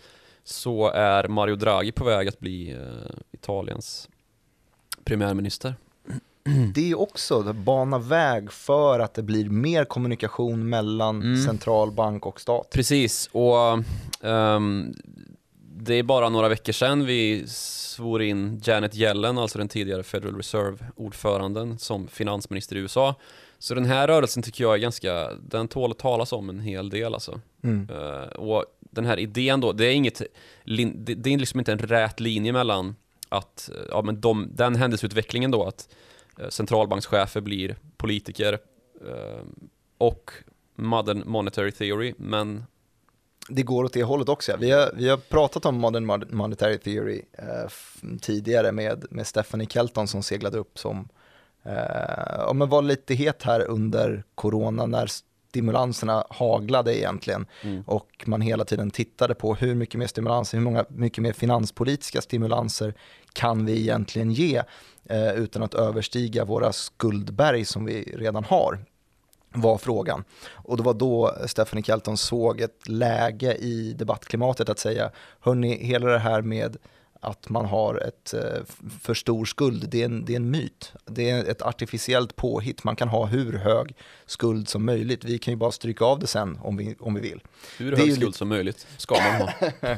så 0.44 0.88
är 0.88 1.28
Mario 1.28 1.56
Draghi 1.56 1.92
på 1.92 2.04
väg 2.04 2.28
att 2.28 2.38
bli 2.38 2.74
uh, 2.74 3.10
Italiens 3.32 4.08
premiärminister. 5.04 5.74
Det 6.74 6.90
är 6.90 7.00
också 7.00 7.48
att 7.48 7.56
bana 7.56 7.98
väg 7.98 8.52
för 8.52 9.00
att 9.00 9.14
det 9.14 9.22
blir 9.22 9.48
mer 9.48 9.84
kommunikation 9.84 10.68
mellan 10.68 11.22
mm. 11.22 11.44
centralbank 11.44 12.26
och 12.26 12.40
stat. 12.40 12.70
Precis, 12.70 13.28
och 13.32 13.78
um, 14.20 14.94
det 15.76 15.94
är 15.94 16.02
bara 16.02 16.28
några 16.28 16.48
veckor 16.48 16.72
sedan 16.72 17.06
vi 17.06 17.44
svor 17.46 18.22
in 18.22 18.60
Janet 18.64 18.94
Yellen, 18.94 19.38
alltså 19.38 19.58
den 19.58 19.68
tidigare 19.68 20.02
Federal 20.02 20.36
Reserve-ordföranden, 20.36 21.78
som 21.78 22.08
finansminister 22.08 22.76
i 22.76 22.78
USA. 22.78 23.14
Så 23.58 23.74
den 23.74 23.84
här 23.84 24.08
rörelsen 24.08 24.42
tycker 24.42 24.64
jag 24.64 24.74
är 24.74 24.78
ganska, 24.78 25.30
den 25.34 25.68
tål 25.68 25.90
att 25.90 25.98
talas 25.98 26.32
om 26.32 26.48
en 26.48 26.60
hel 26.60 26.90
del 26.90 27.14
alltså. 27.14 27.40
Mm. 27.64 27.90
Uh, 27.90 28.22
och 28.22 28.64
den 28.80 29.06
här 29.06 29.18
idén 29.18 29.60
då, 29.60 29.72
det 29.72 29.86
är 29.86 29.92
inget, 29.92 30.22
det 30.96 31.32
är 31.32 31.38
liksom 31.38 31.60
inte 31.60 31.72
en 31.72 31.78
rät 31.78 32.20
linje 32.20 32.52
mellan 32.52 32.94
att, 33.32 33.70
ja 33.88 34.02
men 34.02 34.20
de, 34.20 34.48
den 34.52 34.76
händelseutvecklingen 34.76 35.50
då 35.50 35.64
att 35.64 35.88
eh, 36.38 36.48
centralbankschefer 36.48 37.40
blir 37.40 37.76
politiker 37.96 38.58
eh, 39.06 39.42
och 39.98 40.30
modern 40.74 41.22
monetary 41.26 41.72
theory, 41.72 42.14
men 42.16 42.64
det 43.48 43.62
går 43.62 43.84
åt 43.84 43.92
det 43.92 44.02
hållet 44.02 44.28
också. 44.28 44.56
Vi 44.56 44.70
har, 44.70 44.90
vi 44.94 45.08
har 45.08 45.16
pratat 45.16 45.66
om 45.66 45.74
modern 45.74 46.26
monetary 46.30 46.78
theory 46.78 47.22
eh, 47.32 47.70
tidigare 48.20 48.72
med, 48.72 49.06
med 49.10 49.26
Stephanie 49.26 49.68
Kelton 49.70 50.08
som 50.08 50.22
seglade 50.22 50.58
upp 50.58 50.78
som, 50.78 51.08
eh, 51.62 51.72
ja 52.38 52.52
men 52.52 52.68
var 52.68 52.82
lite 52.82 53.14
het 53.14 53.42
här 53.42 53.68
under 53.68 54.24
corona 54.34 54.86
när 54.86 55.08
stimulanserna 55.52 56.24
haglade 56.30 56.98
egentligen 56.98 57.46
mm. 57.62 57.82
och 57.86 58.24
man 58.26 58.40
hela 58.40 58.64
tiden 58.64 58.90
tittade 58.90 59.34
på 59.34 59.54
hur 59.54 59.74
mycket 59.74 59.98
mer 59.98 60.06
stimulanser, 60.06 60.58
hur 60.58 60.64
många, 60.64 60.84
mycket 60.88 61.22
mer 61.22 61.32
finanspolitiska 61.32 62.20
stimulanser 62.20 62.94
kan 63.32 63.66
vi 63.66 63.80
egentligen 63.80 64.32
ge 64.32 64.62
eh, 65.04 65.32
utan 65.32 65.62
att 65.62 65.74
överstiga 65.74 66.44
våra 66.44 66.72
skuldberg 66.72 67.64
som 67.64 67.84
vi 67.84 68.02
redan 68.16 68.44
har 68.44 68.78
var 69.54 69.78
frågan. 69.78 70.24
Och 70.52 70.76
det 70.76 70.82
var 70.82 70.94
då 70.94 71.36
Stephanie 71.46 71.84
Kelton 71.84 72.16
såg 72.16 72.60
ett 72.60 72.88
läge 72.88 73.54
i 73.54 73.92
debattklimatet 73.92 74.68
att 74.68 74.78
säga, 74.78 75.10
hörni, 75.40 75.84
hela 75.84 76.06
det 76.06 76.18
här 76.18 76.42
med 76.42 76.76
att 77.22 77.48
man 77.48 77.66
har 77.66 77.94
ett 78.08 78.34
eh, 78.34 78.64
för 79.00 79.14
stor 79.14 79.44
skuld, 79.44 79.88
det 79.90 80.00
är, 80.00 80.04
en, 80.04 80.24
det 80.24 80.32
är 80.32 80.36
en 80.36 80.50
myt. 80.50 80.92
Det 81.04 81.30
är 81.30 81.44
ett 81.44 81.62
artificiellt 81.62 82.36
påhitt. 82.36 82.84
Man 82.84 82.96
kan 82.96 83.08
ha 83.08 83.26
hur 83.26 83.58
hög 83.58 83.96
skuld 84.32 84.68
som 84.68 84.84
möjligt. 84.86 85.24
Vi 85.24 85.38
kan 85.38 85.52
ju 85.52 85.56
bara 85.58 85.72
stryka 85.72 86.04
av 86.04 86.18
det 86.18 86.26
sen 86.26 86.58
om 86.62 86.76
vi, 86.76 86.96
om 87.00 87.14
vi 87.14 87.20
vill. 87.20 87.40
Hur 87.78 87.96
hög 87.96 88.14
skuld 88.16 88.34
som 88.34 88.48
möjligt 88.48 88.86
ska 88.96 89.14
man 89.14 89.40
ha. 89.40 89.52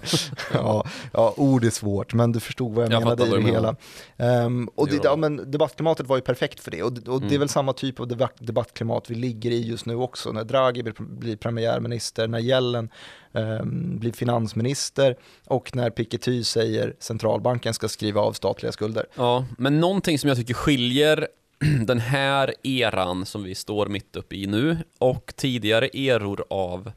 ja, 0.52 0.86
ja, 1.12 1.34
ord 1.36 1.64
är 1.64 1.70
svårt, 1.70 2.14
men 2.14 2.32
du 2.32 2.40
förstod 2.40 2.74
vad 2.74 2.84
jag, 2.84 2.92
Jag 2.92 3.02
menade 3.02 3.26
i 3.26 3.30
det 3.30 3.50
hela. 3.52 3.76
Ehm, 4.16 4.68
och 4.74 4.88
Det 4.88 5.00
ja, 5.04 5.16
men 5.16 5.50
debattklimatet 5.50 6.06
var 6.06 6.16
ju 6.16 6.22
perfekt 6.22 6.60
för 6.60 6.70
det. 6.70 6.82
Och, 6.82 6.88
och 6.88 7.20
det 7.20 7.26
är 7.26 7.28
Mm. 7.34 7.38
väl 7.40 7.48
samma 7.48 7.72
typ 7.72 8.00
av 8.00 8.08
debatt, 8.08 8.34
debattklimat 8.38 9.10
vi 9.10 9.14
ligger 9.14 9.50
i 9.50 9.62
just 9.68 9.86
nu 9.86 9.94
också. 9.96 10.32
När 10.32 10.44
Draghi 10.44 10.82
blir, 10.82 10.94
blir 10.98 11.36
premiärminister, 11.36 12.28
när 12.28 12.38
Yellen 12.40 12.88
ehm, 13.32 13.98
blir 13.98 14.12
finansminister 14.12 15.16
och 15.46 15.76
när 15.76 15.90
Piketty 15.90 16.44
säger 16.44 16.94
centralbanken 16.98 17.74
ska 17.74 17.88
skriva 17.88 18.20
av 18.20 18.32
statliga 18.32 18.72
skulder. 18.72 19.06
Ja, 19.14 19.44
men 19.58 19.80
någonting 19.80 20.18
som 20.18 20.28
jag 20.28 20.36
tycker 20.36 20.54
skiljer 20.54 21.28
den 21.86 21.98
här 21.98 22.54
eran 22.62 23.26
som 23.26 23.42
vi 23.42 23.54
står 23.54 23.86
mitt 23.86 24.16
uppe 24.16 24.36
i 24.36 24.46
nu 24.46 24.78
och 24.98 25.32
tidigare 25.36 25.88
eror 25.92 26.44
av 26.50 26.92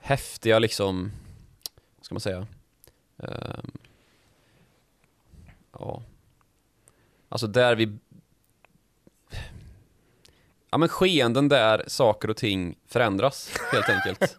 häftiga 0.00 0.58
liksom, 0.58 1.12
vad 1.96 2.04
ska 2.04 2.14
man 2.14 2.20
säga? 2.20 2.46
Um, 3.16 3.70
ja, 5.72 6.02
alltså 7.28 7.46
där 7.46 7.76
vi 7.76 7.98
Ja 10.72 10.78
men 10.78 10.88
skeenden 10.88 11.48
där 11.48 11.84
saker 11.86 12.30
och 12.30 12.36
ting 12.36 12.74
förändras 12.88 13.50
helt 13.72 13.88
enkelt. 13.88 14.36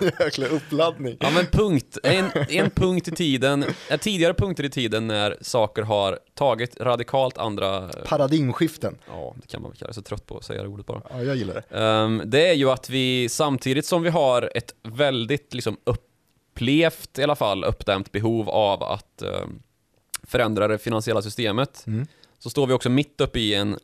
Jäkla 0.20 0.46
uppladdning. 0.46 1.16
Ja 1.20 1.30
men 1.30 1.46
punkt, 1.46 1.98
en, 2.02 2.24
en 2.48 2.70
punkt 2.70 3.08
i 3.08 3.10
tiden, 3.10 3.64
tidigare 4.00 4.34
punkter 4.34 4.64
i 4.64 4.70
tiden 4.70 5.06
när 5.06 5.36
saker 5.40 5.82
har 5.82 6.18
tagit 6.34 6.80
radikalt 6.80 7.38
andra 7.38 7.88
Paradigmskiften. 7.88 8.98
Ja, 9.08 9.34
det 9.42 9.48
kan 9.48 9.62
man 9.62 9.70
väl 9.70 9.78
kalla 9.78 9.88
det. 9.88 9.94
Så 9.94 10.02
trött 10.02 10.26
på 10.26 10.36
att 10.36 10.44
säga 10.44 10.62
det 10.62 10.68
ordet 10.68 10.86
bara. 10.86 11.02
Ja, 11.10 11.22
jag 11.22 11.36
gillar 11.36 11.54
det. 11.54 11.78
Ehm, 11.78 12.22
det 12.24 12.48
är 12.48 12.54
ju 12.54 12.70
att 12.70 12.90
vi 12.90 13.28
samtidigt 13.28 13.86
som 13.86 14.02
vi 14.02 14.10
har 14.10 14.50
ett 14.54 14.74
väldigt 14.82 15.54
liksom 15.54 15.76
upplevt, 15.84 17.18
i 17.18 17.22
alla 17.22 17.36
fall 17.36 17.64
uppdämt 17.64 18.12
behov 18.12 18.48
av 18.50 18.82
att 18.82 19.22
ehm, 19.22 19.62
förändra 20.22 20.68
det 20.68 20.78
finansiella 20.78 21.22
systemet, 21.22 21.84
Mm. 21.86 22.06
så 22.38 22.50
står 22.50 22.66
vi 22.66 22.72
också 22.72 22.90
mitt 22.90 23.20
uppe 23.20 23.40
i 23.40 23.54
en 23.54 23.78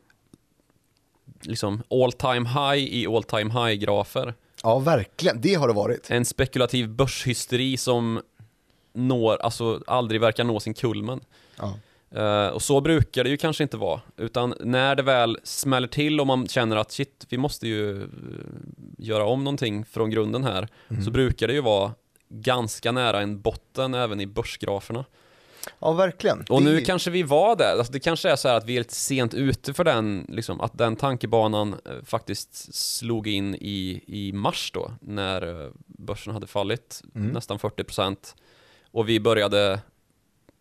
liksom 1.41 1.83
all 1.89 2.11
time 2.11 2.49
high 2.49 2.93
i 2.93 3.07
all 3.07 3.23
time 3.23 3.51
high-grafer. 3.53 4.33
Ja, 4.63 4.79
verkligen. 4.79 5.41
Det 5.41 5.53
har 5.53 5.67
det 5.67 5.73
varit. 5.73 6.11
En 6.11 6.25
spekulativ 6.25 6.89
börshysteri 6.89 7.77
som 7.77 8.21
når, 8.93 9.37
alltså 9.37 9.81
aldrig 9.87 10.21
verkar 10.21 10.43
nå 10.43 10.59
sin 10.59 10.73
kulmen. 10.73 11.19
Ja. 11.57 11.73
Eh, 12.21 12.47
och 12.47 12.61
så 12.61 12.81
brukar 12.81 13.23
det 13.23 13.29
ju 13.29 13.37
kanske 13.37 13.63
inte 13.63 13.77
vara, 13.77 14.01
utan 14.17 14.53
när 14.59 14.95
det 14.95 15.03
väl 15.03 15.37
smäller 15.43 15.87
till 15.87 16.19
och 16.19 16.27
man 16.27 16.47
känner 16.47 16.75
att 16.75 16.91
shit, 16.91 17.25
vi 17.29 17.37
måste 17.37 17.67
ju 17.67 18.03
eh, 18.03 18.07
göra 18.97 19.25
om 19.25 19.43
någonting 19.43 19.85
från 19.85 20.09
grunden 20.09 20.43
här, 20.43 20.67
Mm. 20.89 21.03
så 21.03 21.11
brukar 21.11 21.47
det 21.47 21.53
ju 21.53 21.61
vara 21.61 21.91
ganska 22.29 22.91
nära 22.91 23.21
en 23.21 23.41
botten 23.41 23.93
även 23.93 24.21
i 24.21 24.25
börsgraferna. 24.27 25.05
Ja, 25.79 25.91
verkligen. 25.93 26.45
Och 26.49 26.61
Det- 26.61 26.69
nu 26.69 26.81
kanske 26.81 27.11
vi 27.11 27.23
var 27.23 27.55
där, 27.55 27.77
alltså 27.77 27.93
det 27.93 27.99
kanske 27.99 28.29
är 28.29 28.35
så 28.35 28.47
här 28.47 28.55
att 28.55 28.65
vi 28.65 28.75
är 28.75 28.79
lite 28.79 28.93
sent 28.95 29.33
ute 29.33 29.73
för 29.73 29.83
den, 29.83 30.25
liksom, 30.29 30.61
att 30.61 30.77
den 30.77 30.95
tankebanan 30.95 31.73
eh, 31.85 31.91
faktiskt 32.05 32.75
slog 32.75 33.27
in 33.27 33.55
i, 33.55 34.03
i 34.07 34.31
mars 34.33 34.71
då, 34.73 34.91
när 35.01 35.63
eh, 35.65 35.69
börsen 35.87 36.33
hade 36.33 36.47
fallit 36.47 37.01
Mm. 37.15 37.27
nästan 37.27 37.59
40% 37.59 38.35
och 38.91 39.09
vi 39.09 39.19
började 39.19 39.79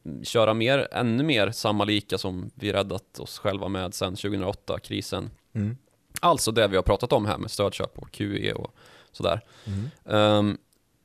mm, 0.05 0.25
köra 0.25 0.55
mer, 0.55 0.89
ännu 0.93 1.23
mer 1.23 1.51
samma 1.51 1.85
lika 1.85 2.19
som 2.19 2.51
vi 2.55 2.73
räddat 2.73 3.19
oss 3.21 3.39
själva 3.39 3.69
med 3.69 3.95
sedan 3.95 4.15
2008-krisen. 4.15 5.31
Mm. 5.55 5.77
Alltså 6.21 6.51
det 6.53 6.69
vi 6.69 6.77
har 6.77 6.83
pratat 6.83 7.13
om 7.13 7.27
här 7.27 7.39
med 7.39 7.51
stödköp 7.51 7.99
och 7.99 8.11
QE 8.13 8.53
och 8.53 8.75
sådär. 9.13 9.41
Mm. 9.67 9.91
Ehm, 10.05 10.59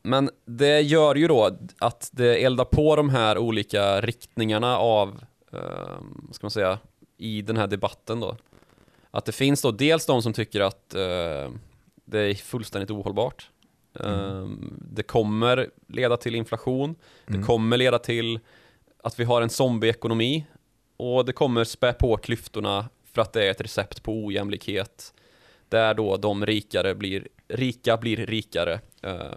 men 0.03 0.29
det 0.45 0.81
gör 0.81 1.15
ju 1.15 1.27
då 1.27 1.57
att 1.79 2.09
det 2.13 2.43
eldar 2.43 2.65
på 2.65 2.95
de 2.95 3.09
här 3.09 3.37
olika 3.37 4.01
riktningarna 4.01 4.77
av, 4.77 5.23
vad 6.07 6.35
ska 6.35 6.45
man 6.45 6.51
säga, 6.51 6.79
i 7.17 7.41
den 7.41 7.57
här 7.57 7.67
debatten 7.67 8.19
då. 8.19 8.37
Att 9.11 9.25
det 9.25 9.31
finns 9.31 9.61
då 9.61 9.71
dels 9.71 10.05
de 10.05 10.21
som 10.21 10.33
tycker 10.33 10.61
att 10.61 10.95
eh, 10.95 11.51
det 12.05 12.19
är 12.19 12.33
fullständigt 12.35 12.91
ohållbart. 12.91 13.49
Ehm, 13.99 14.73
det 14.91 15.03
kommer 15.03 15.69
leda 15.87 16.17
till 16.17 16.35
inflation, 16.35 16.95
det 17.25 17.33
Mm. 17.33 17.45
kommer 17.45 17.77
leda 17.77 17.99
till 17.99 18.39
att 19.03 19.19
vi 19.19 19.23
har 19.23 19.41
en 19.41 19.49
zombieekonomi 19.49 20.45
och 20.97 21.25
det 21.25 21.33
kommer 21.33 21.63
spä 21.63 21.93
på 21.93 22.17
klyftorna 22.17 22.89
för 23.13 23.21
att 23.21 23.33
det 23.33 23.45
är 23.45 23.51
ett 23.51 23.61
recept 23.61 24.03
på 24.03 24.25
ojämlikhet 24.25 25.13
där 25.69 25.93
då 25.93 26.17
de 26.17 26.45
rikare 26.45 26.95
blir, 26.95 27.27
rika 27.47 27.97
blir 27.97 28.17
rikare 28.17 28.73
eh, 28.73 28.79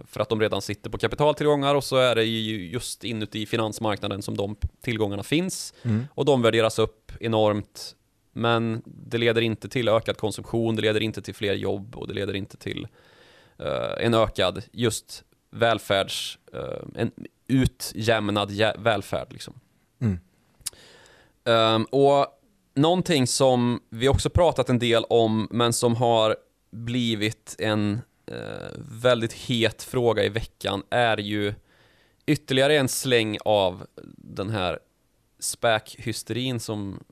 för 0.05 0.19
att 0.19 0.29
de 0.29 0.41
redan 0.41 0.61
sitter 0.61 0.89
på 0.89 0.97
kapitaltillgångar 0.97 1.75
och 1.75 1.83
så 1.83 1.97
är 1.97 2.15
det 2.15 2.23
ju 2.23 2.67
just 2.69 3.03
inuti 3.03 3.45
finansmarknaden 3.45 4.21
som 4.21 4.37
de 4.37 4.55
tillgångarna 4.81 5.23
finns 5.23 5.73
Mm. 5.83 6.07
och 6.13 6.25
de 6.25 6.41
värderas 6.41 6.79
upp 6.79 7.11
enormt 7.19 7.95
men 8.33 8.81
det 8.85 9.17
leder 9.17 9.41
inte 9.41 9.69
till 9.69 9.87
ökad 9.87 10.17
konsumtion, 10.17 10.75
det 10.75 10.81
leder 10.81 10.99
inte 11.03 11.21
till 11.21 11.35
fler 11.35 11.53
jobb 11.53 11.95
och 11.95 12.07
det 12.07 12.13
leder 12.13 12.33
inte 12.35 12.57
till 12.57 12.87
eh, 13.59 14.05
en 14.05 14.13
ökad 14.13 14.63
just 14.71 15.23
välfärds, 15.51 16.39
eh, 16.53 17.01
en 17.01 17.11
utjämnad 17.47 18.51
jä- 18.51 18.83
välfärd 18.83 19.33
liksom. 19.33 19.59
Mm. 20.01 20.19
Ehm, 21.45 21.83
och 21.85 22.25
någonting 22.75 23.27
som 23.27 23.81
vi 23.89 24.07
också 24.09 24.29
pratat 24.29 24.69
en 24.69 24.79
del 24.79 25.03
om, 25.09 25.47
men 25.51 25.73
som 25.73 25.95
har 25.95 26.35
blivit 26.71 27.55
en 27.59 27.93
eh, 27.93 27.99
väldigt 28.77 29.33
het 29.33 29.83
fråga 29.83 30.23
i 30.23 30.29
veckan, 30.29 30.83
är 30.89 31.17
ju 31.17 31.53
ytterligare 32.25 32.77
en 32.77 32.87
släng 32.87 33.37
av 33.45 33.87
den 34.17 34.49
här 34.49 34.79
späkhysterin 35.39 36.59
som 36.59 37.03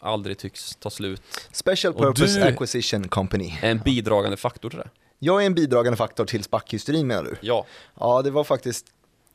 aldrig 0.00 0.38
tycks 0.38 0.76
ta 0.76 0.90
slut. 0.90 1.22
Special 1.52 1.94
Purpose 1.94 2.44
Acquisition 2.48 3.08
Company. 3.08 3.54
Är 3.62 3.70
en 3.70 3.78
bidragande 3.78 4.36
faktor 4.36 4.70
till 4.70 4.78
det. 4.78 4.90
Jag 5.18 5.42
är 5.42 5.46
en 5.46 5.54
bidragande 5.54 5.96
faktor 5.96 6.24
till 6.24 6.42
SPAC-hysterin 6.44 7.06
menar 7.06 7.22
du? 7.24 7.36
Ja. 7.40 7.66
Ja, 8.00 8.22
det 8.22 8.30
var 8.30 8.44
faktiskt 8.44 8.86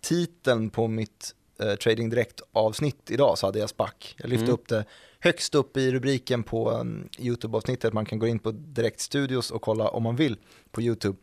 titeln 0.01 0.69
på 0.69 0.87
mitt 0.87 1.35
eh, 1.59 1.75
Trading 1.75 2.09
Direkt-avsnitt 2.09 3.11
idag 3.11 3.37
så 3.37 3.45
hade 3.45 3.59
jag 3.59 3.69
SPAC. 3.69 3.89
Jag 4.17 4.29
lyfte 4.29 4.43
Mm. 4.43 4.53
upp 4.53 4.67
det 4.67 4.85
högst 5.23 5.55
upp 5.55 5.77
i 5.77 5.91
rubriken 5.91 6.43
på 6.43 6.71
um, 6.71 7.09
YouTube-avsnittet. 7.19 7.93
Man 7.93 8.05
kan 8.05 8.19
gå 8.19 8.27
in 8.27 8.39
på 8.39 8.51
Direkt 8.51 8.99
Studios 8.99 9.51
och 9.51 9.61
kolla 9.61 9.87
om 9.89 10.03
man 10.03 10.15
vill 10.15 10.37
på 10.71 10.81
YouTube. 10.81 11.17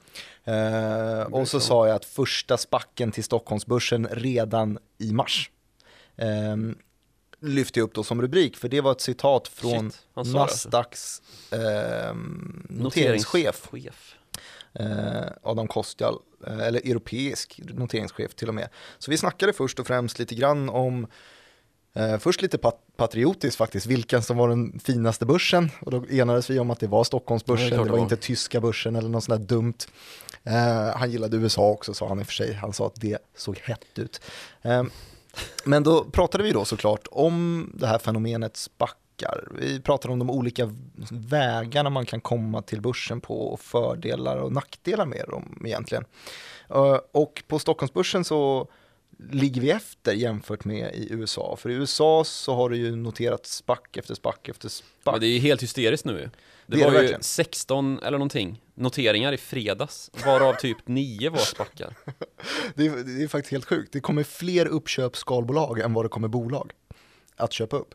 Eh, 0.45 1.21
och 1.23 1.49
så 1.49 1.61
sa 1.61 1.87
jag 1.87 1.97
att 1.97 2.05
första 2.05 2.57
SPACen 2.57 3.13
till 3.13 3.25
Stockholmsbörsen 3.25 4.09
redan 4.11 4.79
i 4.99 5.13
mars. 5.13 5.51
Eh, 6.17 6.57
lyfte 7.41 7.81
jag 7.81 7.85
upp 7.85 7.95
då 7.95 8.03
som 8.05 8.23
rubrik, 8.23 8.57
för 8.57 8.69
det 8.69 8.81
var 8.81 8.93
ett 8.93 9.01
citat 9.01 9.49
från 9.49 9.91
Shit, 9.91 10.03
alltså. 10.15 10.37
Nasdaqs 10.37 11.23
eh, 11.53 11.59
noteringschef 12.69 13.69
Noteringschef. 13.73 14.15
eh, 14.75 15.33
Adam 15.43 15.69
Kostial, 15.69 16.19
eh, 16.47 16.59
eller 16.59 16.81
europeisk 16.81 17.61
noteringschef 17.65 18.35
till 18.35 18.49
och 18.49 18.55
med. 18.55 18.69
Så 18.99 19.11
vi 19.11 19.17
snackade 19.17 19.53
först 19.53 19.79
och 19.79 19.87
främst 19.87 20.19
lite 20.19 20.35
grann 20.35 20.69
om, 20.69 21.07
eh, 21.95 22.19
först 22.19 22.43
lite 22.43 22.59
pat- 22.59 22.81
patriotiskt 22.97 23.57
faktiskt, 23.57 23.87
vilken 23.87 24.23
som 24.23 24.37
var 24.37 24.49
den 24.49 24.81
finaste 24.85 25.27
börsen. 25.27 25.71
Och 25.81 25.91
då 25.91 26.05
enades 26.11 26.51
vi 26.51 26.59
om 26.59 26.71
att 26.71 26.81
det 26.81 26.87
var 26.87 27.05
Stockholmsbörsen, 27.05 27.71
det, 27.71 27.85
det 27.85 27.91
var 27.91 27.99
inte 27.99 28.17
tyska 28.17 28.61
börsen 28.61 28.97
eller 28.97 29.09
något 29.09 29.25
sånt 29.25 29.41
där 29.41 29.47
dumt. 29.57 29.75
Eh, 30.45 30.97
han 30.99 31.11
gillade 31.11 31.37
USA 31.37 31.69
också 31.71 31.95
sa 31.95 32.09
han 32.09 32.21
i 32.21 32.23
och 32.23 32.27
för 32.27 32.33
sig, 32.35 32.55
han 32.55 32.73
sa 32.73 32.87
att 32.87 33.01
det 33.01 33.19
såg 33.37 33.59
hett 33.59 33.99
ut. 33.99 34.21
Eh, 34.63 34.83
men 35.65 35.83
då 35.83 36.05
pratade 36.05 36.45
vi 36.45 36.53
då 36.53 36.65
såklart 36.65 37.09
om 37.11 37.71
det 37.75 37.87
här 37.87 37.99
fenomenet 37.99 38.57
spackar. 38.57 39.49
Vi 39.59 39.81
pratade 39.81 40.13
om 40.13 40.19
de 40.19 40.31
olika 40.31 40.75
vägarna 41.11 41.91
man 41.91 42.07
kan 42.07 42.21
komma 42.21 42.63
till 42.63 42.81
börsen 42.81 43.21
på 43.21 43.41
och 43.53 43.61
fördelar 43.61 44.37
och 44.37 44.53
nackdelar 44.53 45.07
med 45.07 45.25
dem 45.29 45.63
egentligen. 45.65 46.05
Eh, 46.71 46.99
Och 47.13 47.43
på 47.49 47.59
Stockholmsbörsen 47.59 48.25
så 48.25 48.69
ligger 49.31 49.61
vi 49.61 49.71
efter 49.71 50.13
jämfört 50.13 50.65
med 50.65 50.95
i 50.95 51.13
USA. 51.13 51.57
För 51.61 51.71
i 51.71 51.75
USA 51.75 52.25
så 52.25 52.55
har 52.55 52.71
det 52.71 52.77
ju 52.77 52.97
noterat 52.97 53.47
spack 53.47 53.97
efter 53.97 54.15
spack 54.15 54.49
efter 54.49 54.69
spack. 54.69 55.13
Men 55.15 55.21
det 55.21 55.27
är 55.27 55.33
ju 55.33 55.39
helt 55.39 55.63
hysteriskt 55.63 56.05
nu 56.05 56.13
ju. 56.13 56.19
Det, 56.19 56.31
Det 56.67 56.85
var 56.85 56.91
ju 56.93 56.97
verkligen. 56.99 57.23
16 57.23 57.99
eller 58.03 58.19
någonting 58.19 58.63
noteringar 58.75 59.33
i 59.33 59.37
fredags, 59.37 60.11
varav 60.25 60.55
typ 60.55 60.77
9 60.89 61.31
var 61.31 61.39
spackar. 61.39 61.95
Det 62.75 62.87
är, 62.87 62.97
det 63.17 63.23
är 63.25 63.29
faktiskt 63.29 63.53
helt 63.53 63.65
sjukt. 63.65 63.93
Det 63.93 64.01
kommer 64.01 64.23
fler 64.23 64.67
uppköpsskalbolag 64.67 65.79
än 65.81 65.93
vad 65.95 66.05
det 66.05 66.09
kommer 66.09 66.29
bolag 66.29 66.73
att 67.37 67.53
köpa 67.53 67.77
upp, 67.77 67.95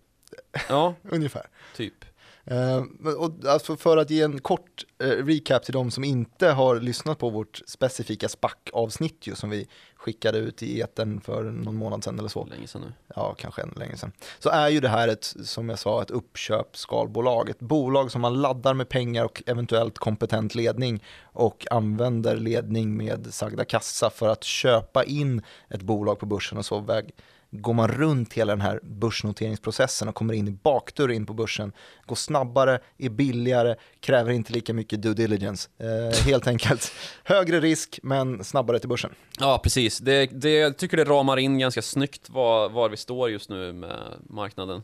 Ja, 0.69 0.95
ungefär. 1.09 1.47
typ. 1.75 2.04
Eh, 2.45 2.84
och 3.17 3.45
alltså 3.45 3.75
för 3.77 3.97
att 3.97 4.10
ge 4.10 4.21
en 4.21 4.39
kort 4.39 4.86
eh, 5.03 5.08
recap 5.08 5.63
till 5.63 5.73
de 5.73 5.91
som 5.91 6.03
inte 6.03 6.47
har 6.47 6.79
lyssnat 6.79 7.19
på 7.19 7.29
vårt 7.29 7.62
specifika 7.67 8.29
SPAC-avsnitt 8.29 9.27
som 9.34 9.49
vi 9.49 9.67
skickade 9.95 10.38
ut 10.38 10.63
i 10.63 10.79
eten 10.79 11.21
för 11.21 11.43
någon 11.43 11.75
månad 11.75 12.03
sedan 12.03 12.19
eller 12.19 12.29
så. 12.29 12.45
Länge 12.45 12.67
sedan 12.67 12.81
nu. 12.81 12.93
Ja, 13.15 13.36
kanske 13.38 13.62
ännu 13.62 13.73
längre 13.75 13.97
sedan. 13.97 14.12
Så 14.39 14.49
är 14.49 14.69
ju 14.69 14.79
det 14.79 14.89
här 14.89 15.08
ett, 15.08 15.36
som 15.43 15.69
jag 15.69 15.79
sa, 15.79 16.01
ett 16.01 16.12
uppköpskalbolag. 16.12 17.49
Ett 17.49 17.60
bolag 17.60 18.12
som 18.12 18.21
man 18.21 18.41
laddar 18.41 18.73
med 18.73 18.89
pengar 18.89 19.23
och 19.23 19.43
eventuellt 19.45 19.97
kompetent 19.97 20.55
ledning 20.55 21.03
och 21.23 21.67
använder 21.71 22.38
ledning 22.38 22.97
med 22.97 23.34
sagda 23.34 23.65
kassa 23.65 24.10
för 24.10 24.29
att 24.29 24.43
köpa 24.43 25.03
in 25.03 25.41
ett 25.69 25.81
bolag 25.81 26.19
på 26.19 26.25
börsen 26.25 26.58
och 26.58 26.65
så 26.65 26.79
väg 26.79 27.13
går 27.61 27.73
man 27.73 27.87
runt 27.87 28.33
hela 28.33 28.53
den 28.53 28.61
här 28.61 28.79
börsnoteringsprocessen 28.83 30.07
och 30.07 30.15
kommer 30.15 30.33
in 30.33 30.47
i 30.47 30.51
bakdörr 30.51 31.11
in 31.11 31.25
på 31.25 31.33
börsen, 31.33 31.71
går 32.05 32.15
snabbare, 32.15 32.79
är 32.97 33.09
billigare, 33.09 33.75
kräver 33.99 34.31
inte 34.31 34.53
lika 34.53 34.73
mycket 34.73 35.01
due 35.01 35.13
diligence. 35.13 35.69
Eh, 35.77 36.25
helt 36.25 36.47
enkelt 36.47 36.91
högre 37.23 37.59
risk 37.59 37.99
men 38.03 38.43
snabbare 38.43 38.79
till 38.79 38.89
börsen. 38.89 39.11
Ja, 39.39 39.59
precis. 39.63 39.99
Det, 39.99 40.25
det, 40.25 40.53
jag 40.53 40.77
tycker 40.77 40.97
det 40.97 41.03
ramar 41.03 41.37
in 41.37 41.59
ganska 41.59 41.81
snyggt 41.81 42.29
var, 42.29 42.69
var 42.69 42.89
vi 42.89 42.97
står 42.97 43.29
just 43.29 43.49
nu 43.49 43.73
med 43.73 43.99
marknaden. 44.29 44.83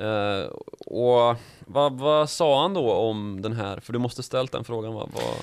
Uh, 0.00 0.44
och 0.86 1.36
vad, 1.66 1.98
vad 1.98 2.30
sa 2.30 2.62
han 2.62 2.74
då 2.74 2.92
om 2.92 3.42
den 3.42 3.52
här, 3.52 3.80
för 3.80 3.92
du 3.92 3.98
måste 3.98 4.22
ställt 4.22 4.52
den 4.52 4.64
frågan 4.64 4.94
va? 4.94 5.08
Vad, 5.14 5.34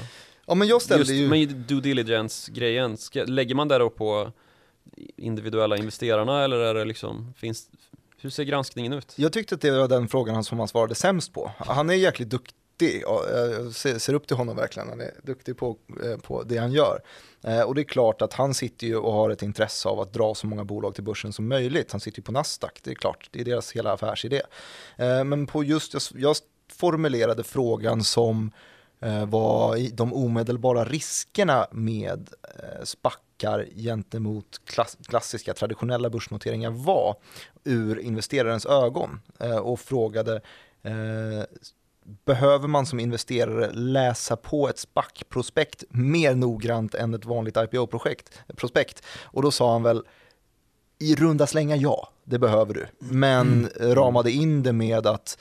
ja 0.46 0.56
men 0.56 0.68
jag 0.68 0.82
ställde 0.82 1.14
just 1.14 1.24
ju... 1.24 1.28
med 1.28 1.56
due 1.56 1.82
diligence-grejen, 1.82 2.98
lägger 3.14 3.56
man 3.56 3.68
det 3.68 3.78
då 3.78 3.90
på 3.90 4.32
individuella 5.18 5.78
investerarna 5.78 6.44
eller 6.44 6.58
är 6.58 6.74
det 6.74 6.86
liksom, 6.86 7.34
finns, 7.38 7.70
hur 8.22 8.30
ser 8.30 8.44
granskningen 8.44 8.94
ut? 8.94 9.14
Jag 9.16 9.34
tyckte 9.34 9.56
att 9.56 9.62
det 9.62 9.72
var 9.72 9.88
den 9.88 10.08
frågan 10.08 10.44
som 10.44 10.60
han 10.60 10.68
svarade 10.68 10.96
sämst 10.96 11.34
på. 11.34 11.52
Han 11.58 11.90
är 11.90 11.94
jäkligt 11.94 12.30
duktig, 12.30 13.08
och 13.08 13.30
eh, 13.30 13.92
jag 13.92 14.02
ser 14.02 14.14
upp 14.14 14.28
till 14.28 14.38
honom 14.38 14.56
verkligen, 14.56 14.90
han 14.90 15.02
är 15.02 15.12
duktig 15.24 15.58
på, 15.58 15.78
eh, 16.04 16.18
på 16.18 16.44
det 16.44 16.58
han 16.58 16.72
gör. 16.72 17.02
Eh, 17.44 17.62
och 17.62 17.76
det 17.76 17.82
är 17.82 17.84
klart 17.84 18.22
att 18.22 18.34
han 18.34 18.54
sitter 18.54 18.88
ju 18.88 18.96
och 18.98 19.14
har 19.14 19.30
ett 19.30 19.42
intresse 19.42 19.90
av 19.90 20.00
att 20.00 20.14
dra 20.14 20.36
så 20.36 20.48
många 20.48 20.66
bolag 20.66 20.96
till 20.96 21.04
börsen 21.04 21.34
som 21.34 21.48
möjligt. 21.48 21.92
Han 21.92 22.02
sitter 22.02 22.20
ju 22.20 22.24
på 22.24 22.32
Nasdaq, 22.32 22.80
det 22.84 22.92
är 22.92 22.96
klart, 22.96 23.30
det 23.32 23.42
är 23.42 23.46
deras 23.46 23.72
hela 23.72 23.94
affärsidé. 23.94 24.42
Men 24.98 25.48
på 25.48 25.64
just, 25.64 26.12
jag 26.16 26.36
formulerade 26.72 27.44
frågan 27.44 28.04
som 28.04 28.52
vad 29.28 29.92
de 29.94 30.14
omedelbara 30.14 30.84
riskerna 30.84 31.68
med 31.72 32.30
SPAC 32.84 33.14
backar 33.38 33.66
gentemot 33.76 34.62
klass, 34.66 34.98
klassiska 35.08 35.54
traditionella 35.54 36.10
börsnoteringar 36.10 36.70
var 36.72 37.16
ur 37.64 38.00
investerarens 38.00 38.66
ögon 38.66 39.20
eh, 39.40 39.58
och 39.58 39.80
frågade 39.80 40.42
eh, 40.84 41.44
behöver 42.26 42.68
man 42.68 42.86
som 42.86 43.00
investerare 43.00 43.72
läsa 43.74 44.36
på 44.36 44.70
ett 44.70 44.78
SPAC-prospekt 44.78 45.84
mer 45.90 46.36
noggrant 46.36 46.96
än 46.96 47.14
ett 47.14 47.26
vanligt 47.26 47.58
IPO-prospekt? 47.58 49.04
Och 49.24 49.42
då 49.42 49.52
sa 49.52 49.72
han 49.72 49.84
väl 49.84 50.04
i 51.00 51.16
runda 51.16 51.48
slänga 51.48 51.76
ja, 51.76 52.10
det 52.24 52.40
behöver 52.40 52.74
du. 52.74 52.86
Men 53.00 53.70
mm. 53.76 53.96
ramade 53.96 54.32
in 54.32 54.64
det 54.64 54.74
med 54.74 55.08
att 55.08 55.38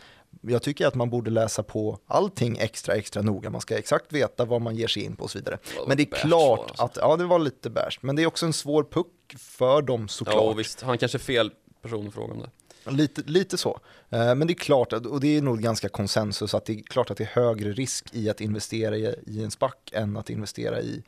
jag 0.48 0.62
tycker 0.62 0.86
att 0.86 0.94
man 0.94 1.10
borde 1.10 1.30
läsa 1.30 1.62
på 1.62 1.98
allting 2.06 2.58
extra, 2.58 2.94
extra 2.94 3.22
noga. 3.22 3.50
Man 3.50 3.60
ska 3.60 3.78
exakt 3.78 4.12
veta 4.12 4.44
vad 4.44 4.62
man 4.62 4.76
ger 4.76 4.88
sig 4.88 5.02
in 5.02 5.16
på 5.16 5.24
och 5.24 5.30
så 5.30 5.38
vidare. 5.38 5.58
Men 5.86 5.96
det 5.96 6.02
är 6.02 6.16
klart 6.16 6.60
alltså. 6.68 6.84
att, 6.84 6.96
ja 6.96 7.16
det 7.16 7.24
var 7.24 7.38
lite 7.38 7.70
bäst. 7.70 8.02
Men 8.02 8.16
det 8.16 8.22
är 8.22 8.26
också 8.26 8.46
en 8.46 8.52
svår 8.52 8.84
puck 8.84 9.36
för 9.38 9.82
dem 9.82 10.08
såklart. 10.08 10.36
Ja 10.36 10.52
visst, 10.52 10.82
han 10.82 10.98
kanske 10.98 11.18
är 11.18 11.20
fel 11.20 11.50
person 11.82 12.08
att 12.08 12.14
fråga 12.14 12.34
om 12.34 12.40
det. 12.40 12.50
Lite, 12.90 13.22
lite 13.26 13.56
så. 13.58 13.80
Eh, 14.10 14.34
men 14.34 14.46
det 14.46 14.52
är 14.52 14.54
klart, 14.54 14.92
och 14.92 15.20
det 15.20 15.36
är 15.36 15.42
nog 15.42 15.60
ganska 15.60 15.88
konsensus, 15.88 16.54
att 16.54 16.64
det 16.64 16.72
är 16.72 16.82
klart 16.82 17.10
att 17.10 17.16
det 17.16 17.24
är 17.24 17.42
högre 17.42 17.72
risk 17.72 18.08
i 18.12 18.30
att 18.30 18.40
investera 18.40 18.96
i, 18.96 19.42
en 19.42 19.50
SPAC 19.50 19.72
än 19.92 20.16
att 20.16 20.30
investera 20.30 20.80
i 20.80 21.02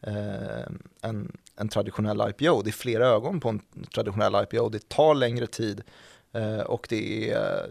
eh, 0.00 0.66
en, 1.00 1.36
en 1.56 1.68
traditionell 1.68 2.30
IPO. 2.30 2.62
Det 2.62 2.70
är 2.70 2.72
flera 2.72 3.06
ögon 3.06 3.40
på 3.40 3.48
en 3.48 3.60
traditionell 3.94 4.34
IPO, 4.34 4.68
det 4.68 4.88
tar 4.88 5.14
längre 5.14 5.46
tid 5.46 5.82
eh, 6.32 6.60
och 6.60 6.86
det 6.90 7.30
är 7.30 7.70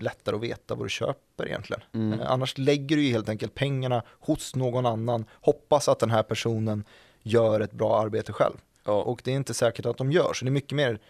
lättare 0.00 0.36
att 0.36 0.42
veta 0.42 0.74
vad 0.74 0.84
du 0.84 0.90
köper 0.90 1.46
egentligen. 1.46 1.82
Mm. 1.94 2.20
Eh, 2.20 2.30
annars 2.30 2.58
lägger 2.58 2.96
du 2.96 3.02
ju 3.02 3.12
helt 3.12 3.28
enkelt 3.28 3.54
pengarna 3.54 4.02
hos 4.08 4.54
någon 4.54 4.86
annan, 4.86 5.24
hoppas 5.32 5.88
att 5.88 5.98
den 5.98 6.10
här 6.10 6.22
personen 6.22 6.84
gör 7.22 7.60
ett 7.60 7.72
bra 7.72 8.00
arbete 8.00 8.32
själv. 8.32 8.56
Ja. 8.84 9.02
Och 9.02 9.20
det 9.24 9.30
är 9.30 9.36
inte 9.36 9.54
säkert 9.54 9.86
att 9.86 9.96
de 9.96 10.12
gör, 10.12 10.32
så 10.32 10.44
det 10.44 10.48
är 10.48 10.52
mycket 10.52 10.76
mer 10.76 11.00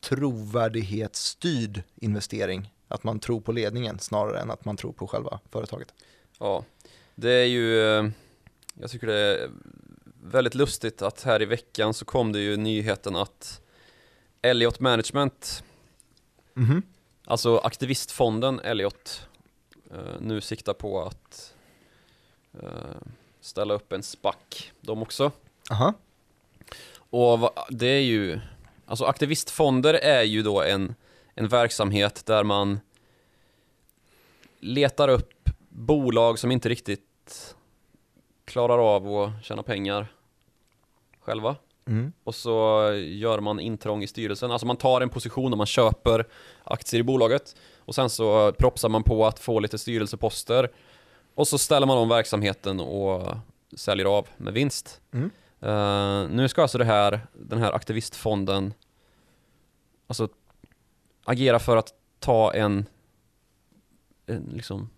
trovärdighetsstyrd 0.00 1.82
investering. 1.94 2.72
Att 2.88 3.04
man 3.04 3.20
tror 3.20 3.40
på 3.40 3.52
ledningen 3.52 3.98
snarare 3.98 4.40
än 4.40 4.50
att 4.50 4.64
man 4.64 4.76
tror 4.76 4.92
på 4.92 5.06
själva 5.06 5.40
företaget. 5.50 5.94
Ja, 6.38 6.64
det 7.14 7.30
är 7.30 7.44
ju, 7.44 7.80
eh, 7.80 8.08
jag 8.74 8.90
tycker 8.90 9.06
det 9.06 9.18
är 9.18 9.50
väldigt 10.22 10.54
lustigt 10.54 11.02
att 11.02 11.22
här 11.22 11.42
i 11.42 11.44
veckan 11.44 11.94
så 11.94 12.04
kom 12.04 12.32
det 12.32 12.40
ju 12.40 12.56
nyheten 12.56 13.16
att 13.16 13.60
Elliot 14.42 14.80
Management 14.80 15.64
mm 16.56 16.70
-hmm. 16.70 16.82
Alltså 17.24 17.58
aktivistfonden 17.58 18.60
Elliot 18.60 19.28
uh, 19.92 20.20
nu 20.20 20.40
siktar 20.40 20.74
på 20.74 21.02
att 21.02 21.54
uh, 22.62 22.68
ställa 23.40 23.74
upp 23.74 23.92
en 23.92 24.02
SPAC, 24.02 24.36
de 24.80 25.02
också. 25.02 25.32
Aha. 25.70 25.94
Och 26.96 27.54
det 27.70 27.86
är 27.86 28.00
ju, 28.00 28.40
alltså 28.86 29.04
aktivistfonder 29.04 29.94
är 29.94 30.22
ju 30.22 30.42
då 30.42 30.62
en, 30.62 30.94
en 31.34 31.48
verksamhet 31.48 32.26
där 32.26 32.44
man 32.44 32.80
letar 34.60 35.08
upp 35.08 35.48
bolag 35.68 36.38
som 36.38 36.50
inte 36.52 36.68
riktigt 36.68 37.56
klarar 38.44 38.96
av 38.96 39.16
att 39.16 39.44
tjäna 39.44 39.62
pengar 39.62 40.06
själva. 41.20 41.56
Mm. 41.86 42.12
Och 42.24 42.34
så 42.34 42.90
gör 42.94 43.40
man 43.40 43.60
intrång 43.60 44.02
i 44.02 44.06
styrelsen, 44.06 44.50
alltså 44.50 44.66
man 44.66 44.76
tar 44.76 45.00
en 45.00 45.08
position 45.08 45.52
och 45.52 45.58
man 45.58 45.66
köper 45.66 46.26
aktier 46.64 47.00
i 47.00 47.02
bolaget 47.02 47.56
och 47.78 47.94
sen 47.94 48.10
så 48.10 48.52
propsar 48.52 48.88
man 48.88 49.02
på 49.02 49.26
att 49.26 49.38
få 49.38 49.60
lite 49.60 49.78
styrelseposter 49.78 50.70
och 51.34 51.48
så 51.48 51.58
ställer 51.58 51.86
man 51.86 51.98
om 51.98 52.08
verksamheten 52.08 52.80
och 52.80 53.36
säljer 53.76 54.06
av 54.06 54.28
med 54.36 54.52
vinst. 54.52 55.00
Mm. 55.12 55.30
Uh, 55.62 56.30
nu 56.30 56.48
ska 56.48 56.62
alltså 56.62 56.78
det 56.78 56.84
här, 56.84 57.26
den 57.32 57.58
här 57.58 57.72
aktivistfonden 57.72 58.74
alltså 60.06 60.28
agera 61.24 61.58
för 61.58 61.76
att 61.76 61.94
ta 62.18 62.52
en, 62.54 62.86
en 64.26 64.50
liksom 64.54 64.90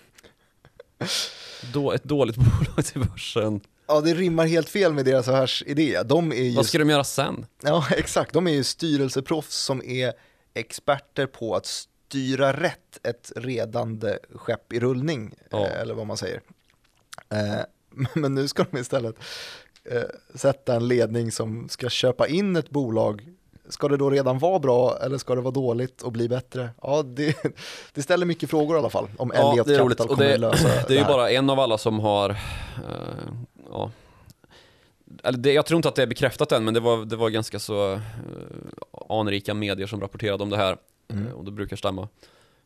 då, 1.72 1.92
ett 1.92 2.04
dåligt 2.04 2.36
bolag 2.66 2.84
till 2.84 3.00
börsen 3.00 3.60
Ja, 3.90 4.00
det 4.00 4.14
rimmar 4.14 4.46
helt 4.46 4.68
fel 4.68 4.92
med 4.92 5.04
deras 5.04 5.28
affärsidé. 5.28 6.02
De 6.02 6.32
är 6.32 6.42
ju... 6.42 6.56
Vad 6.56 6.66
ska 6.66 6.78
de 6.78 6.90
göra 6.90 7.04
sen? 7.04 7.46
Ja, 7.62 7.86
exakt. 7.90 8.32
De 8.32 8.46
är 8.46 8.52
ju 8.52 8.64
styrelseproffs 8.64 9.56
som 9.56 9.82
är 9.84 10.12
experter 10.54 11.26
på 11.26 11.56
att 11.56 11.66
styra 11.66 12.52
rätt 12.52 13.06
ett 13.06 13.32
redande 13.36 14.18
skepp 14.34 14.72
i 14.72 14.80
rullning, 14.80 15.34
ja. 15.50 15.66
Eh, 15.66 15.80
eller 15.80 15.94
vad 15.94 16.06
man 16.06 16.16
säger. 16.16 16.40
Eh, 17.28 17.60
men 18.14 18.34
nu 18.34 18.48
ska 18.48 18.66
de 18.70 18.78
istället 18.78 19.16
eh, 19.84 20.02
sätta 20.34 20.74
en 20.74 20.88
ledning 20.88 21.32
som 21.32 21.68
ska 21.68 21.88
köpa 21.88 22.28
in 22.28 22.56
ett 22.56 22.70
bolag 22.70 23.28
Ska 23.70 23.88
det 23.88 23.96
då 23.96 24.10
redan 24.10 24.38
vara 24.38 24.58
bra 24.58 24.98
eller 25.02 25.18
ska 25.18 25.34
det 25.34 25.40
vara 25.40 25.54
dåligt 25.54 26.02
och 26.02 26.12
bli 26.12 26.28
bättre? 26.28 26.70
Ja, 26.82 27.02
det, 27.02 27.36
det 27.94 28.02
ställer 28.02 28.26
mycket 28.26 28.50
frågor 28.50 28.76
i 28.76 28.78
alla 28.78 28.90
fall 28.90 29.08
om 29.18 29.32
ja, 29.34 29.52
Elliot 29.52 29.78
Capital 29.78 30.08
kommer 30.08 30.24
det, 30.24 30.36
lösa 30.36 30.68
det. 30.68 30.84
Det 30.88 30.94
är 30.94 30.98
ju 30.98 31.04
bara 31.04 31.30
en 31.30 31.50
av 31.50 31.60
alla 31.60 31.78
som 31.78 32.00
har 32.00 32.36
ja, 33.70 33.90
eller 35.24 35.38
det, 35.38 35.52
jag 35.52 35.66
tror 35.66 35.76
inte 35.76 35.88
att 35.88 35.94
det 35.94 36.02
är 36.02 36.06
bekräftat 36.06 36.52
än, 36.52 36.64
men 36.64 36.74
det 36.74 36.80
var, 36.80 37.04
det 37.04 37.16
var 37.16 37.30
ganska 37.30 37.58
så 37.58 37.92
uh, 37.92 38.00
anrika 39.08 39.54
medier 39.54 39.86
som 39.86 40.00
rapporterade 40.00 40.42
om 40.42 40.50
det 40.50 40.56
här. 40.56 40.76
Mm. 41.08 41.26
Uh, 41.26 41.32
och 41.32 41.44
det 41.44 41.50
brukar 41.50 41.76
stämma. 41.76 42.08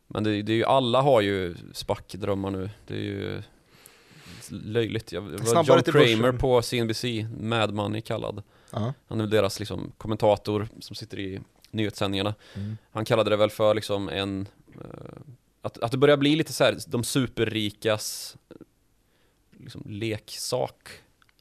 Men 0.07 0.25
det, 0.25 0.43
det 0.43 0.53
är 0.53 0.57
ju, 0.57 0.64
alla 0.64 1.01
har 1.01 1.21
ju 1.21 1.55
SPAC-drömmar 1.73 2.51
nu. 2.51 2.71
Det 2.87 2.95
är 2.95 2.99
ju 2.99 3.43
löjligt. 4.51 5.12
Jag, 5.12 5.25
det 5.25 5.55
var 5.55 5.64
John 5.64 5.83
Kramer 5.83 6.33
på 6.33 6.62
CNBC, 6.62 7.05
Mad 7.40 7.75
Money 7.75 8.01
kallad. 8.01 8.43
-huh. 8.79 8.93
Han 9.09 9.21
är 9.21 9.23
väl 9.23 9.31
deras 9.31 9.59
liksom, 9.59 9.93
kommentator 9.99 10.69
som 10.81 10.97
sitter 10.97 11.19
i 11.19 11.41
nyhetssändningarna. 11.71 12.35
Mm. 12.55 12.77
Han 12.93 13.05
kallade 13.05 13.31
det 13.31 13.37
väl 13.37 13.51
för 13.51 13.75
liksom 13.75 14.09
en 14.09 14.48
uh, 14.77 15.21
att, 15.63 15.79
att 15.79 15.90
det 15.90 15.98
börjar 15.98 16.17
bli 16.17 16.37
lite 16.37 16.53
så 16.53 16.65
här, 16.65 16.79
de 16.87 17.05
superrikas 17.05 18.37
liksom, 19.51 19.83
leksak 19.87 20.88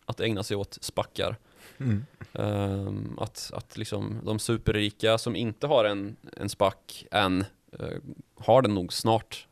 att 0.05 0.19
ägna 0.19 0.43
sig 0.43 0.57
åt 0.57 0.77
spackar. 0.81 1.35
Mm. 1.77 2.05
Um, 2.31 3.19
att, 3.21 3.51
att 3.53 3.77
liksom 3.77 4.19
de 4.23 4.39
superrika 4.39 5.17
som 5.17 5.35
inte 5.35 5.67
har 5.67 5.85
en, 5.85 6.15
en 6.37 6.49
spack 6.49 7.05
än 7.11 7.45
uh, 7.79 7.97
har 8.35 8.61
den 8.61 8.73
nog 8.73 8.93
snart. 8.93 9.47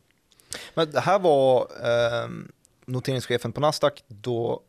Men 0.73 0.91
det 0.91 0.99
här 0.99 1.19
var 1.19 1.61
uh, 1.61 2.29
noteringschefen 2.85 3.51
på 3.51 3.61
Nasdaq 3.61 4.03
då 4.07 4.61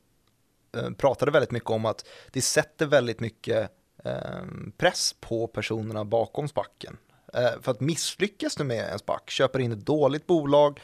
pratade 0.96 1.30
väldigt 1.30 1.50
mycket 1.50 1.70
om 1.70 1.84
att 1.86 2.04
det 2.30 2.42
sätter 2.42 2.86
väldigt 2.86 3.20
mycket 3.20 3.70
ehm, 4.04 4.72
press 4.76 5.14
på 5.20 5.46
personerna 5.46 6.04
bakom 6.04 6.48
spacken. 6.48 6.96
Eh, 7.34 7.60
för 7.60 7.70
att 7.70 7.80
misslyckas 7.80 8.56
du 8.56 8.64
med 8.64 8.92
en 8.92 8.98
SPAC, 8.98 9.20
köper 9.28 9.58
in 9.58 9.72
ett 9.72 9.86
dåligt 9.86 10.26
bolag 10.26 10.80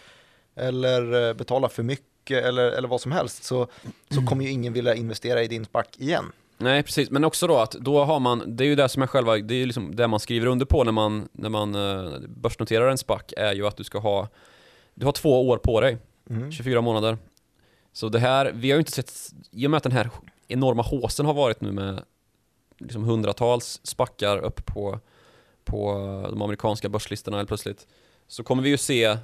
eller 0.56 1.28
eh, 1.28 1.34
betalar 1.34 1.68
för 1.68 1.82
mycket 1.82 2.44
eller, 2.44 2.70
eller 2.70 2.88
vad 2.88 3.00
som 3.00 3.12
helst 3.12 3.44
så, 3.44 3.66
så 4.10 4.26
kommer 4.26 4.44
ju 4.44 4.50
ingen 4.50 4.72
vilja 4.72 4.94
investera 4.94 5.42
i 5.42 5.48
din 5.48 5.64
SPAC 5.64 5.86
igen. 5.96 6.32
Nej, 6.58 6.82
precis. 6.82 7.10
Men 7.10 7.24
också 7.24 7.46
då 7.46 7.56
att 7.56 7.70
då 7.72 8.04
har 8.04 8.20
man, 8.20 8.56
det 8.56 8.64
är 8.64 8.68
ju 8.68 8.74
det 8.74 8.88
som 8.88 9.02
är 9.02 9.06
själva, 9.06 9.36
det 9.36 9.54
är 9.54 9.58
ju 9.58 9.66
liksom 9.66 9.96
det 9.96 10.06
man 10.08 10.20
skriver 10.20 10.46
under 10.46 10.66
på 10.66 10.84
när 10.84 10.92
man, 10.92 11.28
när 11.32 11.48
man 11.48 11.72
börsnoterar 12.28 12.88
en 12.88 12.98
SPAC 12.98 13.22
är 13.36 13.54
ju 13.54 13.66
att 13.66 13.76
du 13.76 13.84
ska 13.84 13.98
ha, 13.98 14.28
du 14.94 15.04
har 15.04 15.12
två 15.12 15.48
år 15.48 15.58
på 15.58 15.80
dig, 15.80 15.98
Mm. 16.30 16.52
24 16.52 16.80
månader. 16.80 17.18
Så 17.98 18.08
det 18.08 18.18
här, 18.18 18.52
vi 18.54 18.70
har 18.70 18.76
ju 18.76 18.80
inte 18.80 18.92
sett, 18.92 19.12
i 19.50 19.66
och 19.66 19.70
med 19.70 19.76
att 19.78 19.82
den 19.82 19.92
här 19.92 20.10
enorma 20.48 20.82
håsen 20.82 21.26
har 21.26 21.34
varit 21.34 21.60
nu 21.60 21.72
med 21.72 22.02
liksom 22.78 23.04
hundratals 23.04 23.80
spackar 23.82 24.38
upp 24.38 24.66
på, 24.66 24.98
på 25.64 25.92
de 26.30 26.42
amerikanska 26.42 26.88
börslistorna 26.88 27.36
helt 27.36 27.48
plötsligt, 27.48 27.86
så 28.28 28.42
kommer 28.44 28.62
vi 28.62 28.68
ju 28.68 28.76
se 28.78 29.16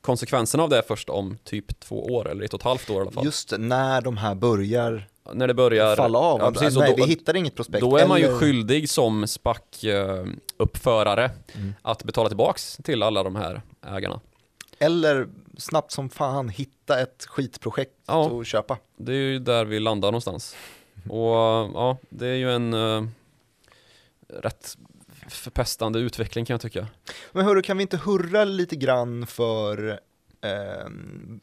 konsekvenserna 0.00 0.62
av 0.62 0.68
det 0.70 0.82
först 0.88 1.08
om 1.10 1.38
typ 1.44 1.80
två 1.80 2.04
år, 2.06 2.30
eller 2.30 2.44
ett 2.44 2.54
och 2.54 2.60
ett 2.60 2.64
halvt 2.64 2.90
år 2.90 2.98
i 2.98 3.00
alla 3.00 3.10
fall. 3.10 3.24
Just 3.24 3.52
när 3.58 4.00
de 4.00 4.16
här 4.16 4.34
börjar 4.34 5.08
när 5.34 5.48
det 5.48 5.54
börjar 5.54 5.96
falla 5.96 6.18
av. 6.18 6.40
Ja, 6.40 6.46
att, 6.48 6.54
precis, 6.54 6.78
nej, 6.78 6.94
då- 6.98 7.04
vi 7.04 7.10
hittar 7.10 7.36
inget 7.36 7.54
prospekt. 7.54 7.80
Då 7.80 7.96
är 7.96 8.06
man 8.06 8.18
ju 8.18 8.24
eller- 8.26 8.38
skyldig 8.38 8.90
som 8.90 9.26
SPAC-uppförare 9.26 11.30
Mm. 11.54 11.74
att 11.82 12.04
betala 12.04 12.28
tillbaks 12.28 12.76
till 12.84 13.02
alla 13.02 13.22
de 13.22 13.36
här 13.36 13.62
ägarna. 13.86 14.20
Eller 14.78 15.28
snabbt 15.56 15.92
som 15.92 16.08
fan 16.08 16.48
hitta 16.48 17.00
ett 17.00 17.26
skitprojekt 17.28 17.92
Ja. 18.06 18.24
och 18.24 18.46
köpa. 18.46 18.78
Det 18.96 19.12
är 19.12 19.16
ju 19.16 19.38
där 19.38 19.64
vi 19.64 19.80
landar 19.80 20.08
någonstans. 20.08 20.56
Och 21.08 21.34
ja, 21.74 21.98
det 22.08 22.26
är 22.26 22.34
ju 22.34 22.52
en 22.52 22.74
eh, 22.74 23.04
rätt 24.28 24.76
förpestande 25.28 25.98
utveckling 25.98 26.44
kan 26.44 26.54
jag 26.54 26.60
tycka. 26.60 26.86
Men 27.32 27.44
hörru, 27.44 27.62
kan 27.62 27.76
vi 27.76 27.82
inte 27.82 27.96
hurra 27.96 28.44
lite 28.44 28.76
grann 28.76 29.26
för 29.26 30.00
ehm, 30.40 31.40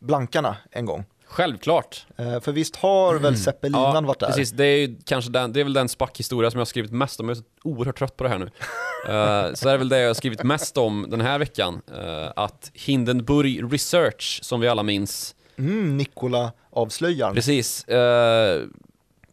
blankarna 0.00 0.56
en 0.70 0.84
gång? 0.86 1.04
Självklart. 1.28 2.06
Eh, 2.16 2.40
för 2.40 2.52
visst 2.52 2.76
har 2.76 3.14
väl 3.14 3.36
Zeppelinan 3.38 4.04
varit 4.06 4.20
där? 4.20 4.26
Precis, 4.26 4.50
det 4.50 4.64
är 4.64 4.76
ju 4.78 4.96
kanske 5.04 5.30
den, 5.30 5.52
det 5.52 5.60
är 5.60 5.64
väl 5.64 5.72
den 5.72 5.88
SPAC-historia 5.88 6.50
som 6.50 6.58
jag 6.58 6.60
har 6.60 6.66
skrivit 6.66 6.92
mest 6.92 7.20
om. 7.20 7.28
Jag 7.28 7.36
är 7.36 7.40
så 7.40 7.46
oerhört 7.64 7.98
trött 7.98 8.16
på 8.16 8.24
det 8.24 8.30
här 8.30 8.38
nu. 8.38 8.50
Eh, 9.08 9.52
så 9.54 9.68
det 9.68 9.74
är 9.74 9.78
väl 9.78 9.88
det 9.88 9.98
jag 10.00 10.08
har 10.08 10.14
skrivit 10.14 10.42
mest 10.42 10.78
om 10.78 11.06
den 11.10 11.20
här 11.20 11.38
veckan. 11.38 11.80
Eh, 11.98 12.32
att 12.36 12.70
Hindenburg 12.74 13.72
Research, 13.72 14.38
som 14.42 14.60
vi 14.60 14.68
alla 14.68 14.82
minns, 14.82 15.34
Mm, 15.58 15.96
Nikola 15.96 16.52
avslöjar. 16.70 17.34
Precis. 17.34 17.84
Eh, 17.84 18.62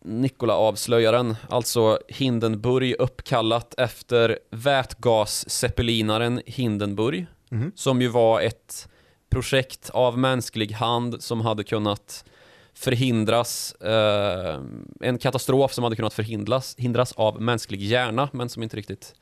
Nikola-avslöjaren, 0.05 1.35
alltså 1.49 1.99
Hindenburg 2.07 2.95
uppkallat 2.99 3.73
efter 3.77 4.39
vätgasseppelinaren 4.51 6.41
Hindenburg, 6.45 7.25
Mhm. 7.49 7.71
som 7.75 8.01
ju 8.01 8.07
var 8.07 8.41
ett 8.41 8.87
projekt 9.33 9.89
av 9.89 10.17
mänsklig 10.17 10.71
hand 10.71 11.23
som 11.23 11.41
hade 11.41 11.63
kunnat 11.63 12.25
förhindras, 12.73 13.73
eh, 13.73 14.59
en 15.01 15.17
katastrof 15.17 15.73
som 15.73 15.83
hade 15.83 15.95
kunnat 15.95 16.13
förhindras 16.13 16.75
hindras 16.77 17.11
av 17.11 17.41
mänsklig 17.41 17.81
hjärna, 17.81 18.29
men 18.33 18.49
som 18.49 18.63
inte 18.63 18.77
riktigt, 18.77 19.15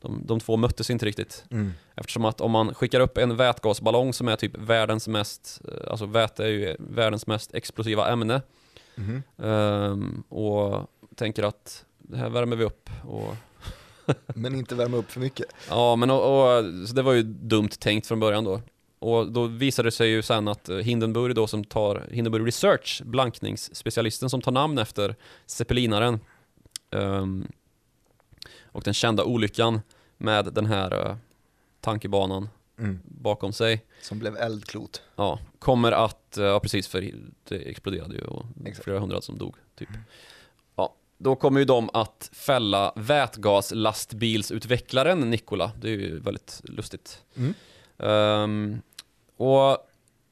de, 0.00 0.22
de 0.26 0.40
två 0.40 0.56
möttes 0.56 0.90
inte 0.90 1.06
riktigt. 1.06 1.44
Mm. 1.50 1.72
Eftersom 1.96 2.24
att 2.24 2.40
om 2.40 2.50
man 2.50 2.74
skickar 2.74 3.00
upp 3.00 3.18
en 3.18 3.36
vätgasballong 3.36 4.12
som 4.12 4.28
är 4.28 4.36
typ 4.36 4.58
världens 4.58 5.08
mest, 5.08 5.60
eh, 5.68 5.90
alltså 5.90 6.06
väte 6.06 6.44
är 6.44 6.48
ju 6.48 6.76
världens 6.78 7.26
mest 7.26 7.54
explosiva 7.54 8.08
ämne 8.12 8.42
Mhm. 8.96 9.22
ehm, 9.42 10.22
och 10.28 10.90
tänker 11.16 11.42
att 11.42 11.84
det 11.98 12.16
här 12.16 12.28
värmer 12.30 12.56
vi 12.56 12.64
upp 12.64 12.90
och 13.04 13.34
Men 14.34 14.54
inte 14.54 14.74
värma 14.74 14.96
upp 14.96 15.10
för 15.10 15.20
mycket. 15.20 15.46
ja 15.68 15.96
men 15.96 16.10
och, 16.10 16.18
och, 16.58 16.64
så 16.88 16.94
det 16.94 17.02
var 17.02 17.12
ju 17.12 17.22
dumt 17.22 17.68
tänkt 17.68 18.06
från 18.06 18.20
början 18.20 18.44
då. 18.44 18.60
Och 18.98 19.32
då 19.32 19.46
visade 19.46 19.86
det 19.86 19.92
sig 19.92 20.08
ju 20.08 20.22
sen 20.22 20.48
att 20.48 20.68
eh, 20.68 20.76
Hindenburg 20.76 21.34
då 21.34 21.46
som 21.46 21.64
tar, 21.64 22.08
Hindenburg 22.10 22.46
Research, 22.46 23.02
blankningsspecialisten 23.04 24.30
som 24.30 24.42
tar 24.42 24.52
namn 24.52 24.78
efter 24.78 25.16
zeppelinaren 25.46 26.20
ehm, 26.90 27.46
och 28.64 28.82
den 28.82 28.94
kända 28.94 29.24
olyckan 29.24 29.80
med 30.16 30.44
den 30.52 30.66
här 30.66 31.06
eh, 31.06 31.16
tankebanan 31.80 32.48
Mm. 32.78 33.00
bakom 33.04 33.52
sig 33.52 33.84
Som 34.02 34.18
blev 34.18 34.36
eldklot. 34.36 35.02
Ja, 35.16 35.38
kommer 35.58 35.92
att, 35.92 36.38
eh, 36.38 36.44
ja 36.44 36.60
precis 36.60 36.88
för 36.88 37.10
det 37.48 37.56
exploderade 37.56 38.14
ju 38.14 38.20
och 38.20 38.44
Exakt. 38.66 38.84
flera 38.84 38.98
hundra 38.98 39.20
som 39.20 39.38
dog 39.38 39.56
typ. 39.74 39.88
Ja, 40.76 40.94
då 41.18 41.36
kommer 41.36 41.60
ju 41.60 41.64
de 41.66 41.90
att 41.92 42.30
fälla 42.32 42.92
vätgaslastbilsutvecklaren 42.96 45.20
Nikola. 45.30 45.72
Det 45.80 45.88
är 45.88 45.92
ju 45.92 46.20
väldigt 46.20 46.60
lustigt. 46.64 47.22
Mm. 47.36 47.54
Ehm, 47.98 48.82
och 49.36 49.78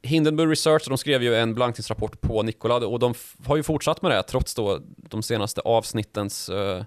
Hindenburg 0.02 0.50
Research, 0.50 0.82
de 0.88 0.98
skrev 0.98 1.22
ju 1.22 1.34
en 1.34 1.54
blankningsrapport 1.54 2.20
på 2.20 2.42
Nikola 2.42 2.76
och 2.76 2.98
de 2.98 3.14
har 3.46 3.56
ju 3.56 3.62
fortsatt 3.62 4.02
med 4.02 4.10
det 4.10 4.22
trots 4.22 4.54
då 4.54 4.80
de 4.96 5.22
senaste 5.22 5.60
avsnittens 5.60 6.48
eh, 6.48 6.84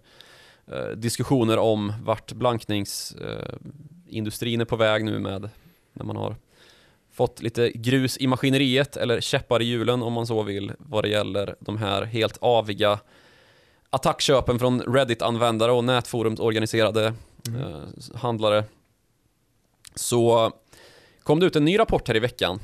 eh, 0.71 0.87
diskussioner 0.95 1.57
om 1.57 1.93
vart 2.03 2.33
blankningsindustrin 2.33 4.61
är 4.61 4.65
på 4.65 4.75
väg 4.75 5.05
nu 5.05 5.19
med 5.19 5.49
när 5.93 6.05
man 6.05 6.15
har 6.15 6.35
fått 7.11 7.41
lite 7.41 7.71
grus 7.71 8.17
i 8.17 8.27
maskineriet 8.27 8.97
eller 8.97 9.21
käppar 9.21 9.61
i 9.61 9.65
hjulen 9.65 10.03
om 10.03 10.13
man 10.13 10.27
så 10.27 10.43
vill 10.43 10.71
vad 10.77 11.03
det 11.03 11.09
gäller 11.09 11.55
de 11.59 11.77
här 11.77 12.03
helt 12.03 12.37
aviga 12.41 12.99
attackköpen 13.89 14.59
från 14.59 14.81
Reddit-användare 14.81 15.71
och 15.71 15.83
nätforumsorganiserade 15.83 17.13
eh, 17.47 17.83
handlare. 18.15 18.63
Så 19.95 20.51
kom 21.25 21.39
det 21.39 21.45
ut 21.45 21.55
en 21.55 21.65
ny 21.65 21.79
rapport 21.79 22.07
här 22.07 22.15
i 22.15 22.19
veckan. 22.19 22.59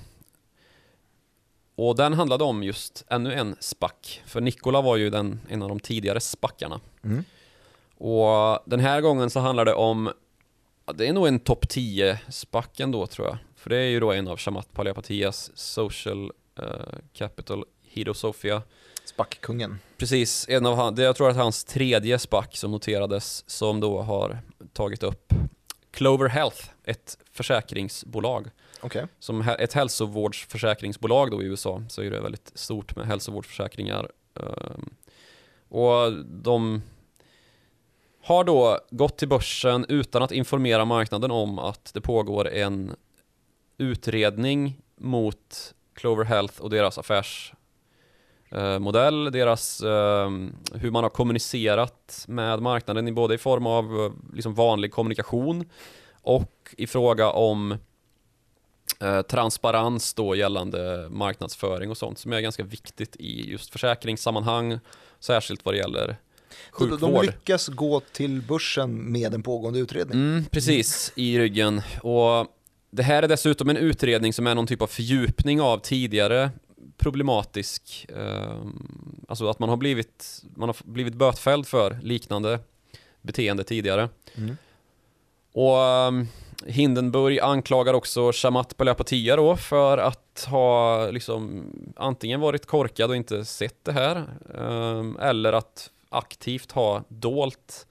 Och 1.76 1.96
den 1.96 2.14
handlade 2.14 2.44
om 2.44 2.64
just 2.64 3.06
ännu 3.10 3.34
en 3.34 3.56
spack. 3.60 4.22
För 4.26 4.42
Nikola 4.42 4.82
var 4.82 4.98
ju 4.98 5.10
den, 5.10 5.40
en 5.50 5.62
av 5.62 5.70
de 5.70 5.80
tidigare 5.80 6.20
spackarna. 6.20 6.80
Mm. 7.04 7.24
Och 7.98 8.60
den 8.66 8.80
här 8.80 9.02
gången 9.02 9.30
så 9.30 9.40
handlar 9.40 9.66
det 9.66 9.74
om, 9.74 10.12
det 10.96 11.08
är 11.08 11.14
nog 11.14 11.28
en 11.28 11.40
topp 11.40 11.70
10 11.70 12.20
spack 12.30 12.80
ändå 12.80 13.08
tror 13.08 13.28
jag. 13.28 13.38
För 13.56 13.70
det 13.70 13.78
är 13.78 13.90
ju 13.90 14.00
då 14.00 14.12
en 14.12 14.28
av 14.28 14.38
Shamat 14.38 14.74
Palihapitias 14.74 15.52
Social 15.56 16.32
eh, 16.60 16.66
Capital 17.14 17.66
Hido 17.84 18.14
Sofia. 18.14 18.62
Spackkungen. 19.06 19.80
Precis, 19.98 20.46
en 20.50 20.66
av 20.66 20.76
han, 20.76 20.96
det 20.96 21.04
jag 21.04 21.16
tror 21.16 21.30
att 21.30 21.36
hans 21.36 21.64
tredje 21.64 22.20
spack 22.20 22.58
som 22.58 22.72
noterades 22.72 23.50
som 23.50 23.80
då 23.80 24.02
har 24.02 24.40
tagit 24.74 25.04
upp 25.04 25.34
Clover 25.92 26.30
Health, 26.30 26.70
ett 26.84 27.18
försäkringsbolag. 27.32 28.50
Okej. 28.82 29.08
Som 29.20 29.42
ett 29.42 29.74
hälsovårdsförsäkringsbolag 29.74 31.32
då 31.32 31.44
i 31.44 31.46
USA 31.46 31.84
så 31.90 32.02
är 32.02 32.12
det 32.12 32.22
väldigt 32.22 32.52
stort 32.56 32.96
med 32.96 33.08
hälsovårdsförsäkringar. 33.08 34.12
Ehm, 34.36 34.90
och 35.70 36.26
de 36.26 36.82
har 38.24 38.44
då 38.44 38.80
gått 38.90 39.18
till 39.18 39.28
börsen 39.28 39.86
utan 39.90 40.24
att 40.24 40.32
informera 40.32 40.86
marknaden 40.86 41.32
om 41.32 41.60
att 41.60 41.94
det 41.94 42.02
pågår 42.02 42.50
en 42.50 42.96
utredning 43.78 44.78
mot 44.96 45.74
Clover 45.94 46.24
Health 46.24 46.62
och 46.62 46.70
deras 46.70 46.98
affärsmodell, 48.52 49.32
deras 49.32 49.82
ehm, 49.82 50.54
hur 50.74 50.92
man 50.92 51.04
har 51.04 51.10
kommunicerat 51.10 52.26
med 52.28 52.62
marknaden 52.62 53.08
i 53.08 53.12
både 53.12 53.36
i 53.36 53.38
form 53.38 53.66
av 53.68 53.86
eh, 54.06 54.36
liksom 54.36 54.54
vanlig 54.54 54.92
kommunikation 54.92 55.66
och 56.22 56.76
i 56.78 56.88
fråga 56.88 57.30
om 57.32 57.78
eh, 59.00 59.22
transparens 59.22 60.14
då 60.14 60.36
gällande 60.36 61.08
marknadsföring 61.10 61.90
och 61.90 61.98
sånt 61.98 62.20
som 62.20 62.34
är 62.34 62.40
ganska 62.42 62.64
viktigt 62.64 63.16
i 63.16 63.50
just 63.52 63.72
försäkringssammanhang, 63.72 64.80
särskilt 65.20 65.66
vad 65.66 65.74
det 65.74 65.78
gäller 65.78 66.16
Så 66.78 66.86
de- 66.86 66.90
sjukvård. 66.92 67.26
lyckas 67.26 67.68
gå 67.68 68.00
till 68.00 68.42
börsen 68.42 69.12
med 69.12 69.34
en 69.34 69.44
pågående 69.44 69.80
utredning. 69.80 70.20
Mm, 70.20 70.46
precis, 70.46 71.12
i 71.16 71.40
ryggen. 71.40 71.82
Och 72.04 72.48
det 72.94 73.04
här 73.04 73.24
är 73.24 73.28
dessutom 73.28 73.70
en 73.70 73.78
utredning 73.78 74.34
som 74.34 74.48
är 74.48 74.56
någon 74.56 74.68
typ 74.68 74.82
av 74.82 74.88
fördjupning 74.88 75.62
av 75.62 75.78
tidigare 75.78 76.50
problematisk, 76.98 78.06
eh, 78.10 78.62
alltså 79.28 79.50
att 79.50 79.60
man 79.60 79.70
har 79.70 79.78
blivit, 79.78 80.44
man 80.56 80.70
har 80.70 80.76
blivit 80.84 81.14
bötfälld 81.14 81.68
för 81.68 82.00
liknande 82.04 82.60
beteende 83.22 83.64
tidigare. 83.64 84.10
Mm. 84.36 84.58
Och 85.54 85.78
um, 85.78 86.28
Hindenburg 86.66 87.40
anklagar 87.40 87.94
också 87.94 88.32
Shamat 88.32 88.78
Palihapitiya 88.78 89.36
då 89.36 89.58
för 89.58 89.98
att 89.98 90.48
ha 90.50 91.10
liksom 91.12 91.66
antingen 91.96 92.40
varit 92.40 92.66
korkad 92.66 93.10
och 93.10 93.16
inte 93.16 93.46
sett 93.46 93.86
det 93.86 93.92
här 93.92 94.28
um, 94.54 95.18
eller 95.20 95.54
att 95.54 95.90
aktivt 96.10 96.72
ha 96.72 97.04
dolt 97.08 97.88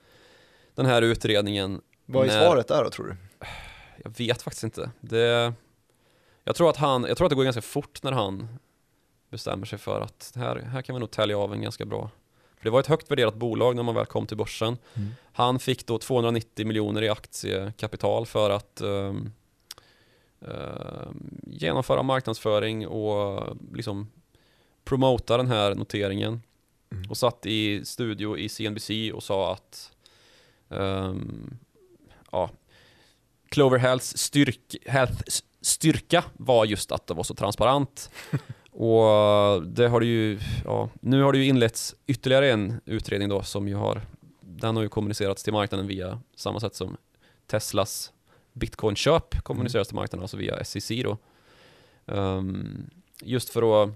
den 0.74 0.86
här 0.86 1.02
utredningen. 1.02 1.80
Vad 2.06 2.24
är 2.24 2.28
när- 2.28 2.46
svaret 2.46 2.68
där 2.68 2.84
då 2.84 2.90
tror 2.90 3.06
du? 3.06 3.16
Jag 4.04 4.18
vet 4.18 4.42
faktiskt 4.42 4.64
inte. 4.64 4.90
Det, 5.00 5.52
jag, 6.44 6.56
tror 6.56 6.70
att 6.70 6.76
han, 6.76 7.04
jag 7.04 7.16
tror 7.16 7.26
att 7.26 7.30
det 7.30 7.36
går 7.36 7.44
ganska 7.44 7.62
fort 7.62 8.02
när 8.02 8.12
han 8.12 8.48
bestämmer 9.30 9.66
sig 9.66 9.78
för 9.78 10.00
att 10.00 10.32
här, 10.36 10.56
här 10.56 10.82
kan 10.82 10.94
vi 10.94 11.00
nog 11.00 11.10
tälja 11.10 11.38
av 11.38 11.52
en 11.52 11.62
ganska 11.62 11.84
bra 11.84 12.10
För 12.56 12.64
det 12.64 12.70
var 12.70 12.80
ett 12.80 12.86
högt 12.86 13.10
värderat 13.10 13.34
bolag 13.34 13.76
när 13.76 13.82
man 13.82 13.94
väl 13.94 14.06
kom 14.06 14.26
till 14.26 14.36
börsen. 14.36 14.76
Mm. 14.94 15.10
Han 15.32 15.58
fick 15.58 15.86
då 15.86 15.98
290 15.98 16.66
miljoner 16.66 17.02
i 17.02 17.08
aktiekapital 17.08 18.26
för 18.26 18.50
att 18.50 18.80
um, 18.80 19.32
um, 20.40 21.40
genomföra 21.46 22.02
marknadsföring 22.02 22.86
och 22.86 23.56
liksom 23.72 24.10
promota 24.84 25.36
den 25.36 25.46
här 25.46 25.74
noteringen. 25.74 26.42
Mm. 26.92 27.10
Och 27.10 27.16
satt 27.16 27.46
i 27.46 27.84
studio 27.84 28.38
i 28.38 28.48
CNBC 28.48 29.12
och 29.14 29.22
sa 29.22 29.52
att 29.52 29.92
um, 30.68 31.58
ja, 32.32 32.50
Clover 33.48 33.78
Healths 33.78 34.16
styrk, 34.16 34.76
Health 34.86 35.22
styrka 35.60 36.24
var 36.32 36.64
just 36.64 36.92
att 36.92 37.06
det 37.06 37.14
var 37.14 37.24
så 37.24 37.34
transparent. 37.34 38.10
och 38.80 39.62
det 39.62 39.88
har 39.88 40.00
det 40.00 40.06
ju, 40.06 40.38
ja, 40.64 40.88
nu 41.00 41.22
har 41.22 41.32
det 41.32 41.38
ju 41.38 41.44
inletts 41.44 41.94
ytterligare 42.06 42.50
en 42.50 42.80
utredning 42.84 43.28
då 43.28 43.42
som 43.42 43.68
ju 43.68 43.74
har, 43.74 44.02
den 44.40 44.76
har 44.76 44.82
ju 44.82 44.88
kommunicerats 44.88 45.42
till 45.42 45.52
marknaden 45.52 45.86
via 45.86 46.20
samma 46.36 46.60
sätt 46.60 46.74
som 46.74 46.96
Teslas 47.46 48.12
Bitcoin-köp 48.52 49.42
kommuniceras 49.42 49.88
till 49.88 49.94
marknaden, 49.94 50.22
alltså 50.22 50.36
via 50.36 50.64
SEC 50.64 50.88
då. 50.88 51.18
Um, 52.06 52.90
just 53.22 53.50
för 53.50 53.84
att, 53.84 53.90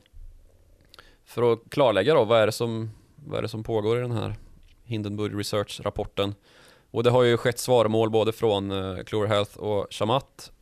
för 1.24 1.52
att 1.52 1.60
klarlägga 1.68 2.14
då, 2.14 2.24
vad 2.24 2.40
är 2.40 2.46
det 2.46 2.52
som, 2.52 2.90
vad 3.16 3.38
är 3.38 3.42
det 3.42 3.48
som 3.48 3.64
pågår 3.64 3.98
i 3.98 4.00
den 4.00 4.12
här 4.12 4.34
Hindenburg 4.82 5.38
Research-rapporten. 5.38 6.34
Och 6.90 7.02
det 7.02 7.10
har 7.10 7.22
ju 7.22 7.36
skett 7.36 7.58
svarmål 7.58 8.10
både 8.10 8.32
från 8.32 8.70
uh, 8.70 9.04
Clover 9.04 9.26
Health 9.26 9.56
och 9.56 9.86
Shamat 9.90 10.52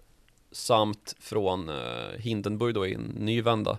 samt 0.52 1.16
från 1.20 1.68
uh, 1.68 1.76
Hindenburg 2.18 2.74
då 2.74 2.86
i 2.86 2.94
en 2.94 3.02
ny 3.02 3.42
vända. 3.42 3.78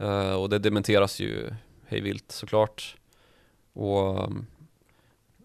Uh, 0.00 0.32
och 0.34 0.48
det 0.48 0.58
dementeras 0.58 1.20
ju 1.20 1.50
hejvilt 1.86 2.32
såklart. 2.32 2.96
Och 3.72 4.24
um, 4.24 4.46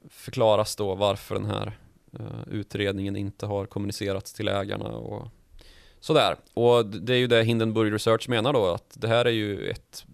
förklaras 0.09 0.75
då 0.75 0.95
varför 0.95 1.35
den 1.35 1.45
här 1.45 1.79
uh, 2.19 2.43
utredningen 2.51 3.15
inte 3.15 3.45
har 3.45 3.65
kommunicerats 3.65 4.33
till 4.33 4.47
ägarna 4.47 4.85
och 4.85 5.27
sådär. 5.99 6.35
Och 6.53 6.85
det 6.85 7.13
är 7.13 7.17
ju 7.17 7.27
det 7.27 7.43
Hindenburg 7.43 7.93
Research 7.93 8.29
menar 8.29 8.53
då 8.53 8.65
att 8.65 8.93
det 8.93 9.07
här 9.07 9.25
är 9.25 9.31
ju 9.31 9.69
ett 9.69 10.05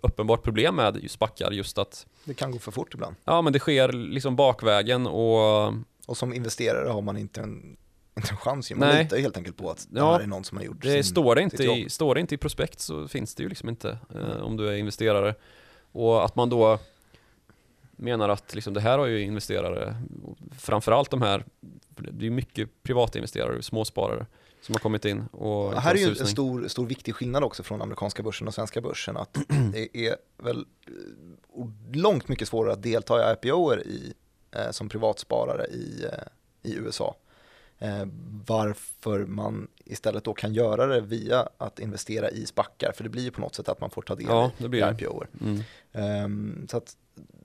uppenbart 0.00 0.42
problem 0.42 0.76
med 0.76 0.98
just 1.02 1.18
backar 1.18 1.50
just 1.50 1.78
att 1.78 2.06
Det 2.24 2.34
kan 2.34 2.50
gå 2.50 2.58
för 2.58 2.72
fort 2.72 2.94
ibland. 2.94 3.16
ja 3.24 3.42
men 3.42 3.52
det 3.52 3.58
sker 3.58 3.92
liksom 3.92 4.36
bakvägen 4.36 5.06
och 5.06 5.74
Och 6.06 6.16
som 6.16 6.34
investerare 6.34 6.88
har 6.88 7.02
man 7.02 7.16
inte 7.16 7.40
en, 7.40 7.76
inte 8.16 8.30
en 8.30 8.36
chans. 8.36 8.70
ju. 8.70 8.74
Man 8.74 8.88
Nej. 8.88 9.02
litar 9.04 9.16
helt 9.16 9.36
enkelt 9.36 9.56
på 9.56 9.70
att 9.70 9.86
det 9.90 9.98
Ja. 10.00 10.12
här 10.12 10.20
är 10.20 10.26
någon 10.26 10.44
som 10.44 10.58
har 10.58 10.64
gjort 10.64 10.82
Det 10.82 10.90
sin, 10.90 11.04
står, 11.04 11.34
det 11.34 11.42
inte 11.42 11.64
i, 11.64 11.88
står 11.90 12.14
det 12.14 12.20
inte 12.20 12.34
i 12.34 12.38
prospekt 12.38 12.80
så 12.80 13.08
finns 13.08 13.34
det 13.34 13.42
ju 13.42 13.48
liksom 13.48 13.68
inte 13.68 13.98
eh, 14.14 14.40
om 14.42 14.56
du 14.56 14.68
är 14.68 14.74
investerare. 14.76 15.34
Och 15.92 16.24
att 16.24 16.36
man 16.36 16.48
då 16.48 16.78
menar 17.96 18.28
att 18.28 18.54
liksom 18.54 18.74
det 18.74 18.80
här 18.80 18.98
har 18.98 19.06
ju 19.06 19.20
investerare, 19.20 19.96
framförallt 20.58 21.10
de 21.10 21.22
här, 21.22 21.44
det 21.88 22.26
är 22.26 22.30
mycket 22.30 22.82
privata 22.82 23.18
investerare, 23.18 23.62
småsparare 23.62 24.26
som 24.60 24.74
har 24.74 24.80
kommit 24.80 25.04
in 25.04 25.24
och 25.26 25.70
Det 25.72 25.80
här 25.80 25.94
är 25.94 25.98
ju 25.98 26.08
en 26.08 26.26
stor, 26.26 26.68
stor 26.68 26.86
viktig 26.86 27.14
skillnad 27.14 27.44
också 27.44 27.62
från 27.62 27.82
amerikanska 27.82 28.22
börsen 28.22 28.48
och 28.48 28.54
svenska 28.54 28.80
börsen. 28.80 29.16
Att 29.16 29.38
det 29.72 29.96
är 30.06 30.16
väl 30.42 30.66
eh, 30.86 31.66
långt 31.92 32.28
mycket 32.28 32.48
svårare 32.48 32.72
att 32.72 32.82
delta 32.82 33.30
i 33.30 33.32
IPOer 33.32 33.86
i, 33.86 34.14
eh, 34.50 34.70
som 34.70 34.88
privatsparare 34.88 35.66
i, 35.66 36.04
eh, 36.04 36.70
i 36.70 36.74
USA. 36.74 37.14
Eh, 37.78 38.06
varför 38.46 39.26
man 39.26 39.68
istället 39.84 40.24
då 40.24 40.34
kan 40.34 40.54
göra 40.54 40.86
det 40.86 41.00
via 41.00 41.48
att 41.58 41.78
investera 41.78 42.30
i 42.30 42.46
spackar. 42.46 42.92
För 42.92 43.04
det 43.04 43.10
blir 43.10 43.22
ju 43.22 43.30
på 43.30 43.40
något 43.40 43.54
sätt 43.54 43.68
att 43.68 43.80
man 43.80 43.90
får 43.90 44.02
ta 44.02 44.14
del 44.14 44.26
Ja, 44.28 44.46
i, 44.46 44.52
det 44.58 44.64
i 44.64 44.68
blir 44.68 44.80
det. 44.86 44.90
IPOer. 45.04 45.28
Mm. 45.40 45.60
Ehm, 45.92 46.66
så 46.70 46.76
att 46.76 46.96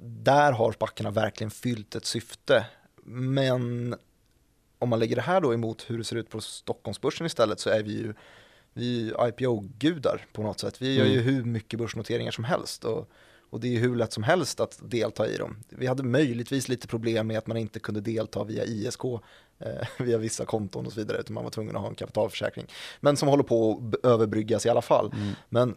där 0.02 0.52
har 0.52 0.72
spackarna 0.72 1.12
verkligen 1.12 1.52
fyllt 1.52 1.96
ett 1.96 2.06
syfte. 2.06 2.66
Men 3.04 3.96
om 4.80 4.90
man 4.90 5.00
lägger 5.00 5.16
det 5.16 5.22
här 5.22 5.42
då 5.42 5.54
emot 5.54 5.86
hur 5.90 5.98
det 5.98 6.04
ser 6.04 6.16
ut 6.16 6.30
på 6.30 6.42
Stockholmsbörsen 6.42 7.26
istället 7.26 7.60
så 7.60 7.70
är 7.70 7.84
vi 7.84 7.92
ju, 7.92 8.14
vi 8.74 9.14
IPO-gudar 9.28 10.26
på 10.34 10.44
något 10.44 10.60
sätt. 10.60 10.82
Vi 10.82 10.96
gör 10.96 11.06
ju 11.06 11.22
Mm. 11.22 11.24
hur 11.36 11.44
mycket 11.44 11.80
börsnoteringar 11.80 12.32
som 12.32 12.44
helst 12.44 12.86
och, 12.86 13.10
och 13.50 13.60
det 13.60 13.68
är 13.68 13.72
ju 13.72 13.80
hur 13.80 13.96
lätt 13.96 14.14
som 14.14 14.24
helst 14.24 14.60
att 14.60 14.80
delta 14.84 15.28
i 15.28 15.38
dem. 15.38 15.58
Vi 15.70 15.88
hade 15.88 16.04
möjligtvis 16.04 16.68
lite 16.68 16.88
problem 16.88 17.28
med 17.28 17.38
att 17.38 17.48
man 17.48 17.58
inte 17.58 17.80
kunde 17.80 18.02
delta 18.02 18.44
via 18.44 18.66
ISK, 18.66 19.04
eh, 19.04 19.20
via 20.00 20.18
vissa 20.18 20.46
konton 20.46 20.86
och 20.86 20.92
så 20.94 21.00
vidare, 21.00 21.18
utan 21.18 21.34
man 21.34 21.44
var 21.44 21.52
tvungen 21.52 21.76
att 21.76 21.82
ha 21.82 21.90
en 21.90 21.96
kapitalförsäkring. 21.96 22.66
Men 23.00 23.18
som 23.18 23.28
håller 23.28 23.44
på 23.44 23.72
att 23.94 24.06
överbryggas 24.06 24.66
i 24.66 24.70
alla 24.70 24.82
fall. 24.82 25.12
Mm. 25.14 25.32
Men 25.50 25.76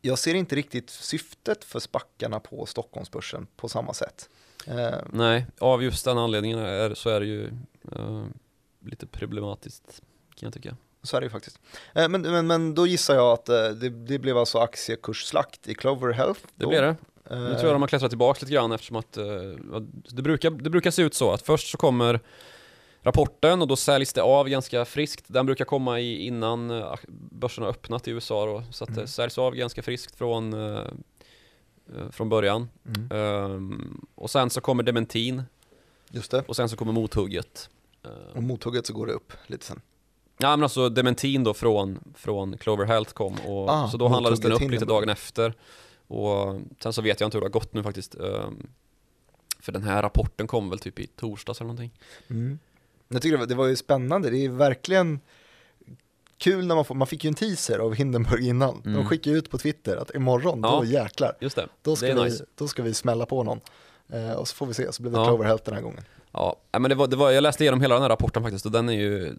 jag 0.00 0.18
ser 0.18 0.34
inte 0.34 0.56
riktigt 0.56 0.90
syftet 0.90 1.64
för 1.64 1.80
spackarna 1.80 2.40
på 2.40 2.66
Stockholmsbörsen 2.66 3.46
på 3.56 3.68
samma 3.68 3.94
sätt. 3.94 4.28
Eh, 4.66 4.94
Nej, 5.12 5.46
av 5.58 5.82
just 5.82 6.04
den 6.04 6.18
anledningen 6.18 6.58
är, 6.58 6.94
så 6.94 7.10
är 7.10 7.20
det 7.20 7.26
ju 7.26 7.46
eh, 7.92 8.24
lite 8.86 9.06
problematiskt 9.06 10.02
kan 10.34 10.46
jag 10.46 10.52
tycka. 10.54 10.76
så 11.02 11.16
är 11.16 11.20
det 11.20 11.24
ju 11.24 11.30
faktiskt. 11.30 11.58
Eh, 11.94 12.08
men, 12.08 12.22
men, 12.22 12.46
men 12.46 12.74
då 12.74 12.86
gissar 12.86 13.14
jag 13.14 13.32
att 13.32 13.48
eh, 13.48 13.68
det, 13.68 13.88
det 13.88 14.18
blev 14.18 14.38
alltså 14.38 14.58
aktiekursslakt 14.58 15.68
i 15.68 15.74
Clover 15.74 16.12
Health. 16.12 16.40
Det 16.54 16.64
då. 16.64 16.70
det. 16.70 16.96
Eh, 17.30 17.38
Nu 17.38 17.48
tror 17.48 17.64
jag 17.64 17.74
de 17.74 17.82
har 17.82 17.88
klättrat 17.88 18.10
tillbaka 18.10 18.38
lite 18.40 18.52
grann 18.54 18.72
eftersom 18.72 18.96
att 18.96 19.16
eh, 19.16 19.24
det, 20.08 20.22
brukar, 20.22 20.50
det 20.50 20.70
brukar 20.70 20.90
se 20.90 21.02
ut 21.02 21.14
så 21.14 21.32
att 21.32 21.42
först 21.42 21.70
så 21.70 21.76
kommer 21.78 22.20
rapporten 23.04 23.62
och 23.62 23.68
då 23.68 23.76
säljs 23.76 24.12
det 24.12 24.22
av 24.22 24.48
ganska 24.48 24.84
friskt. 24.84 25.24
Den 25.26 25.46
brukar 25.46 25.64
komma 25.64 26.00
i, 26.00 26.26
innan 26.26 26.70
eh, 26.70 26.94
börsen 27.30 27.64
har 27.64 27.70
öppnat 27.70 28.08
i 28.08 28.10
USA 28.10 28.46
då, 28.46 28.62
så 28.70 28.84
att 28.84 28.88
det 28.94 29.00
Mm. 29.00 29.06
säljs 29.06 29.38
av 29.38 29.54
ganska 29.54 29.82
friskt 29.82 30.14
från, 30.16 30.52
eh, 30.52 30.78
eh, 31.96 32.10
från 32.10 32.28
början. 32.28 32.68
Mm, 32.86 33.08
Ehm, 33.10 34.06
och 34.14 34.30
sen 34.30 34.50
så 34.50 34.60
kommer 34.60 34.82
dementin 34.82 35.42
just 36.10 36.30
det. 36.30 36.44
och 36.48 36.56
sen 36.56 36.68
så 36.68 36.76
kommer 36.76 36.92
mothugget. 36.92 37.68
Och 38.32 38.36
Uh, 38.36 38.40
mothugget 38.42 38.86
så 38.86 38.92
går 38.92 39.06
det 39.06 39.12
upp 39.12 39.32
lite 39.46 39.64
sen. 39.64 39.80
ja 40.38 40.50
men 40.56 40.62
alltså 40.62 40.88
dementin 40.88 41.44
då 41.44 41.54
från, 41.54 41.98
från 42.14 42.58
Clover 42.58 42.84
Health 42.84 43.12
kom 43.12 43.34
och 43.46 43.70
Ah, 43.70 43.88
så 43.88 43.96
då 43.96 44.08
handlades 44.08 44.40
den 44.40 44.52
upp 44.52 44.60
lite 44.70 44.84
dagen 44.84 45.08
efter. 45.08 45.54
Och 46.06 46.60
sen 46.80 46.92
så 46.92 47.02
vet 47.02 47.20
jag 47.20 47.26
inte 47.26 47.36
hur 47.36 47.40
det 47.40 47.44
har 47.46 47.50
gått 47.50 47.72
nu 47.74 47.82
faktiskt. 47.82 48.14
Ehm, 48.14 48.66
för 49.60 49.72
den 49.72 49.82
här 49.82 50.02
rapporten 50.02 50.46
kom 50.46 50.70
väl 50.70 50.78
typ 50.78 50.98
i 50.98 51.06
torsdags 51.06 51.60
eller 51.60 51.66
någonting. 51.68 51.90
Mm. 52.30 52.58
Jag 53.08 53.22
tycker 53.22 53.32
det 53.36 53.40
var, 53.40 53.46
det 53.46 53.54
var 53.54 53.66
ju 53.66 53.76
spännande, 53.76 54.30
det 54.30 54.44
är 54.44 54.48
verkligen 54.48 55.20
kul 56.38 56.66
när 56.66 56.74
man 56.74 56.84
får, 56.84 56.94
man 56.94 57.06
fick 57.06 57.24
ju 57.24 57.28
en 57.28 57.34
teaser 57.34 57.78
av 57.78 57.94
Hindenburg 57.94 58.44
innan. 58.46 58.80
De 58.84 58.88
Mm. 58.94 59.06
skickade 59.08 59.36
ut 59.36 59.50
på 59.50 59.58
Twitter 59.58 59.96
att 59.96 60.14
imorgon, 60.14 60.60
Ja. 60.62 60.70
då 60.70 60.84
jäklar, 60.84 61.36
Just 61.40 61.56
det, 61.56 61.68
då 61.82 61.90
det 61.90 61.96
ska, 61.96 62.06
är 62.08 62.14
vi, 62.14 62.22
nice. 62.24 62.44
då 62.54 62.68
ska 62.68 62.82
vi 62.82 62.94
smälla 62.94 63.26
på 63.26 63.42
någon. 63.42 63.60
Eh, 64.08 64.32
och 64.32 64.48
så 64.48 64.54
får 64.54 64.66
vi 64.66 64.74
se, 64.74 64.92
så 64.92 65.02
blev 65.02 65.12
det 65.12 65.18
Ja. 65.18 65.24
Clover 65.26 65.44
Health 65.44 65.64
den 65.64 65.74
här 65.74 65.82
gången. 65.82 66.04
Ja, 66.32 66.56
men 66.72 66.82
det 66.82 66.94
var, 66.94 67.06
det 67.06 67.16
var, 67.16 67.30
jag 67.30 67.42
läste 67.42 67.64
igenom 67.64 67.80
hela 67.80 67.94
den 67.94 68.02
här 68.02 68.08
rapporten 68.08 68.42
faktiskt 68.42 68.66
och 68.66 68.72
den 68.72 68.88
är 68.88 68.92
ju 68.92 69.34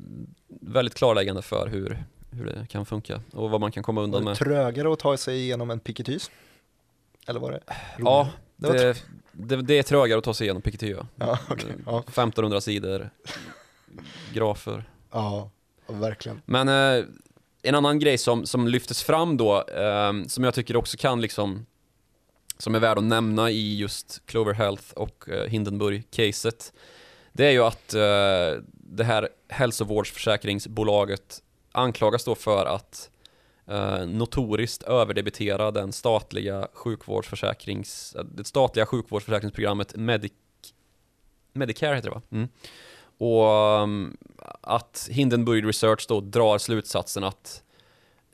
väldigt 0.48 0.94
klarläggande 0.96 1.42
för 1.42 1.68
hur, 1.68 2.04
hur 2.32 2.46
det 2.46 2.68
kan 2.70 2.86
funka 2.86 3.22
och 3.34 3.50
vad 3.50 3.62
man 3.62 3.72
kan 3.72 3.84
komma 3.84 4.02
undan 4.02 4.22
det 4.22 4.26
med. 4.26 4.38
trögare 4.38 4.94
att 4.94 5.00
ta 5.00 5.18
sig 5.18 5.40
igenom 5.40 5.72
en 5.72 5.80
piketys? 5.80 6.32
Eller 7.28 7.40
var 7.40 7.52
det 7.52 7.60
Ja, 7.68 7.74
roligare? 7.98 8.28
det 8.56 8.68
var 8.68 8.76
det, 8.76 9.04
det, 9.38 9.56
det 9.56 9.78
är 9.78 9.84
trögare 9.84 10.18
att 10.18 10.24
ta 10.24 10.34
sig 10.34 10.46
igenom 10.46 10.62
Piketty 10.62 10.96
ja. 11.16 11.40
Okej. 11.50 11.76
Ja, 11.86 12.00
1500 12.00 12.62
sidor, 12.62 13.10
grafer. 14.34 14.90
ja, 15.12 15.50
ja, 15.88 15.94
verkligen. 15.94 16.42
Men 16.46 16.68
eh, 16.68 17.06
en 17.62 17.76
annan 17.76 18.00
grej 18.00 18.18
som, 18.18 18.46
som 18.46 18.68
lyftes 18.68 19.04
fram 19.04 19.38
då, 19.38 19.64
eh, 19.68 20.14
som 20.28 20.44
jag 20.44 20.54
tycker 20.54 20.76
också 20.76 20.98
kan 20.98 21.22
liksom, 21.22 21.66
som 22.58 22.76
är 22.76 22.80
värd 22.80 22.98
att 22.98 23.04
nämna 23.04 23.52
i 23.52 23.78
just 23.78 24.22
Clover 24.26 24.54
Health 24.54 24.94
och 24.94 25.30
eh, 25.30 25.50
Hindenburg-caset, 25.50 26.74
det 27.34 27.46
är 27.46 27.52
ju 27.52 27.64
att 27.64 27.94
eh, 27.94 28.64
det 28.74 29.04
här 29.04 29.30
hälsovårdsförsäkringsbolaget 29.50 31.42
anklagas 31.72 32.24
då 32.24 32.36
för 32.36 32.66
att 32.66 33.10
eh, 33.68 34.06
notoriskt 34.08 34.84
överdebitera 34.84 35.72
den 35.72 35.92
statliga 35.92 36.68
sjukvårdsförsäkrings, 36.74 38.16
eh, 38.16 38.24
det 38.24 38.44
statliga 38.44 38.86
sjukvårdsförsäkringsprogrammet 38.86 39.96
Medic, 39.96 40.32
Medicare 41.54 41.96
heter 41.96 42.10
det 42.10 42.16
va? 42.16 42.22
Mm. 42.32 42.48
Och 43.18 43.50
ehm, 43.50 44.18
att 44.62 45.08
Hindenburg 45.12 45.68
Research 45.68 46.06
då 46.08 46.22
drar 46.22 46.58
slutsatsen 46.58 47.24
att 47.24 47.64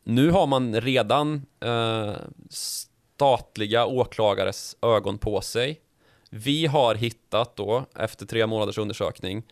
nu 0.03 0.31
har 0.31 0.47
man 0.47 0.81
redan 0.81 1.45
eh, 1.59 2.13
statliga 2.49 3.85
åklagares 3.85 4.75
ögon 4.81 5.17
på 5.17 5.41
sig. 5.41 5.81
Vi 6.29 6.65
har 6.65 6.95
hittat 6.95 7.55
då, 7.55 7.85
efter 7.95 8.25
tre 8.25 8.47
månaders 8.47 8.77
undersökning, 8.77 9.43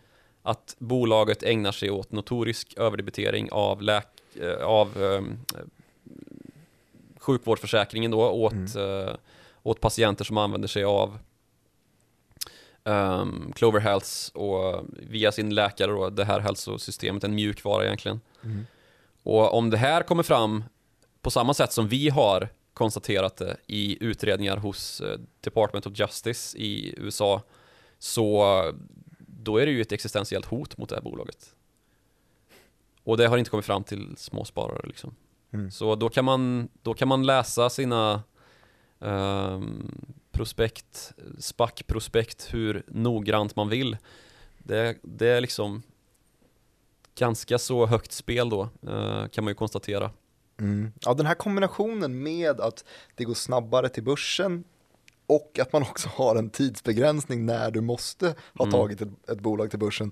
att 0.44 0.76
bolaget 0.80 1.44
ägnar 1.44 1.72
sig 1.72 1.90
åt 1.90 2.12
notorisk 2.12 2.74
överdebitering 2.78 3.52
av, 3.52 3.82
läk- 3.82 4.18
av 4.64 5.04
eh, 5.04 5.22
sjukvårdsförsäkringen 7.20 8.12
då 8.12 8.30
åt, 8.30 8.52
Mm. 8.54 9.08
eh, 9.08 9.16
åt 9.64 9.80
patienter 9.82 10.26
som 10.26 10.38
använder 10.38 10.68
sig 10.68 10.84
av 10.84 11.18
um, 12.84 13.54
Clover 13.56 13.80
Healths 13.80 14.30
och 14.30 14.86
via 14.90 15.32
sin 15.32 15.56
läkare 15.56 15.92
då, 15.92 16.10
det 16.10 16.26
här 16.26 16.40
hälsosystemet, 16.40 17.24
en 17.24 17.36
mjukvara 17.36 17.86
egentligen. 17.86 18.22
Mm. 18.44 18.66
Och 19.24 19.54
om 19.54 19.70
det 19.70 19.78
här 19.78 20.04
kommer 20.04 20.24
fram 20.24 20.64
på 21.22 21.32
samma 21.32 21.54
sätt 21.54 21.72
som 21.72 21.88
vi 21.88 22.10
har 22.10 22.50
konstaterat 22.74 23.38
det 23.38 23.58
i 23.68 23.98
utredningar 24.04 24.58
hos 24.58 25.02
eh, 25.02 25.20
Department 25.42 25.86
of 25.88 26.00
Justice 26.00 26.58
i 26.58 26.94
USA, 26.98 27.42
så 28.00 28.46
då 29.20 29.58
är 29.58 29.66
det 29.66 29.72
ju 29.72 29.82
ett 29.82 29.92
existentiellt 29.92 30.46
hot 30.46 30.78
mot 30.78 30.90
det 30.90 30.96
här 30.96 31.02
bolaget. 31.02 31.56
Och 33.04 33.18
det 33.18 33.28
har 33.28 33.38
inte 33.38 33.50
kommit 33.50 33.66
fram 33.66 33.84
till 33.84 34.18
småsparare 34.18 34.88
liksom. 34.88 35.16
Mm. 35.54 35.72
Så 35.72 35.95
då 35.95 36.10
kan 36.10 36.26
man, 36.26 36.70
då 36.82 36.93
kan 36.93 37.08
man 37.08 37.26
läsa 37.26 37.70
sina 37.70 38.24
um, 39.00 39.91
prospekt, 40.32 41.14
SPAC-prospekt 41.39 42.54
hur 42.54 42.84
noggrant 42.88 43.56
man 43.56 43.70
vill. 43.70 43.97
Det, 44.58 44.97
det 45.02 45.28
är 45.28 45.41
liksom 45.41 45.84
ganska 47.16 47.58
så 47.58 47.86
högt 47.86 48.12
spel 48.12 48.50
då, 48.50 48.70
uh, 48.88 49.28
kan 49.28 49.43
man 49.43 49.52
ju 49.52 49.56
konstatera. 49.56 50.12
Mm. 50.60 50.91
Ja, 51.02 51.14
den 51.14 51.26
här 51.26 51.36
kombinationen 51.36 52.24
med 52.24 52.62
att 52.62 52.86
det 53.16 53.24
går 53.24 53.34
snabbare 53.34 53.89
till 53.89 54.04
börsen 54.04 54.64
och 55.28 55.60
att 55.62 55.74
man 55.74 55.82
också 55.82 56.10
har 56.10 56.36
en 56.36 56.50
tidsbegränsning 56.50 57.45
när 57.45 57.72
du 57.72 57.82
måste 57.82 58.36
ha 58.54 58.66
Mm. 58.66 58.72
tagit 58.72 59.02
ett, 59.02 59.30
ett 59.30 59.39
bolag 59.39 59.70
till 59.70 59.80
börsen. 59.80 60.12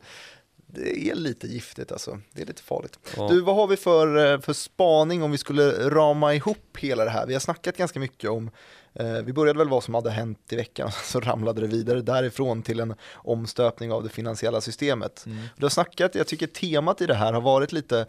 Det 0.69 1.09
är 1.09 1.15
lite 1.15 1.47
giftigt 1.47 1.91
alltså, 1.91 2.19
det 2.33 2.41
är 2.41 2.45
lite 2.45 2.61
farligt. 2.61 2.99
Ja. 3.17 3.27
Du, 3.27 3.41
vad 3.41 3.55
har 3.55 3.67
vi 3.67 3.77
för, 3.77 4.33
eh, 4.33 4.39
för 4.39 4.53
spaning 4.53 5.23
om 5.23 5.31
vi 5.31 5.37
skulle 5.37 5.89
rama 5.89 6.33
ihop 6.33 6.77
hela 6.77 7.03
det 7.03 7.09
här? 7.09 7.25
Vi 7.25 7.33
har 7.33 7.39
snackat 7.39 7.77
ganska 7.77 7.99
mycket 7.99 8.29
om, 8.29 8.51
eh, 8.93 9.13
vi 9.13 9.33
började 9.33 9.59
väl 9.59 9.69
vad 9.69 9.83
som 9.83 9.93
hade 9.93 10.09
hänt 10.09 10.53
i 10.53 10.55
veckan, 10.55 10.91
så 11.03 11.19
ramlade 11.19 11.61
det 11.61 11.67
vidare 11.67 12.01
därifrån 12.01 12.61
till 12.61 12.79
en 12.79 12.95
omstöpning 13.13 13.91
av 13.91 14.03
det 14.03 14.09
finansiella 14.09 14.61
systemet. 14.61 15.25
Mm. 15.25 15.37
Du 15.57 15.65
har 15.65 15.69
snackat, 15.69 16.15
jag 16.15 16.27
tycker 16.27 16.47
temat 16.47 17.01
i 17.01 17.05
det 17.05 17.15
här 17.15 17.33
har 17.33 17.41
varit 17.41 17.71
lite, 17.71 18.05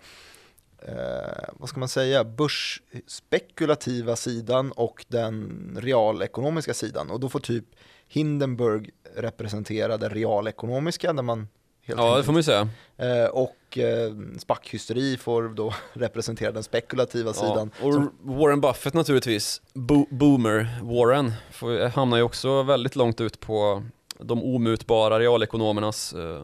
eh, 0.79 1.49
vad 1.53 1.69
ska 1.69 1.81
man 1.81 1.89
säga, 1.89 2.25
börsspekulativa 2.25 4.17
sidan 4.17 4.73
och 4.73 5.05
den 5.09 5.79
realekonomiska 5.81 6.75
sidan. 6.75 7.11
Och 7.11 7.21
då 7.21 7.29
får 7.29 7.41
typ 7.41 7.65
Hindenburg 8.09 8.91
representera 9.15 9.97
det 9.97 10.09
realekonomiska, 10.09 11.13
där 11.13 11.23
man 11.23 11.49
helt 11.89 12.01
Ja, 12.01 12.17
det 12.17 12.25
får 12.25 12.33
man 12.33 12.39
ju 12.39 12.43
säga. 12.43 12.69
Eh, 12.97 13.25
och 13.25 13.79
eh, 13.79 14.13
SPAC-hysteri 14.39 15.17
får 15.17 15.43
då 15.49 15.75
representera 15.93 16.53
den 16.53 16.63
spekulativa 16.63 17.33
sidan. 17.33 17.71
Ja, 17.81 17.87
och 17.87 17.93
som- 17.95 18.13
Warren 18.23 18.61
Buffett 18.61 18.95
naturligtvis, 18.95 19.63
Bo 19.75 20.07
boomer 20.11 20.79
Warren, 20.83 21.33
får, 21.53 21.89
hamnar 21.89 22.17
ju 22.17 22.23
också 22.23 22.63
väldigt 22.63 22.97
långt 22.97 23.21
ut 23.21 23.41
på 23.41 23.83
de 24.19 24.43
omutbara 24.55 25.21
realekonomernas 25.21 26.13
eh, 26.13 26.43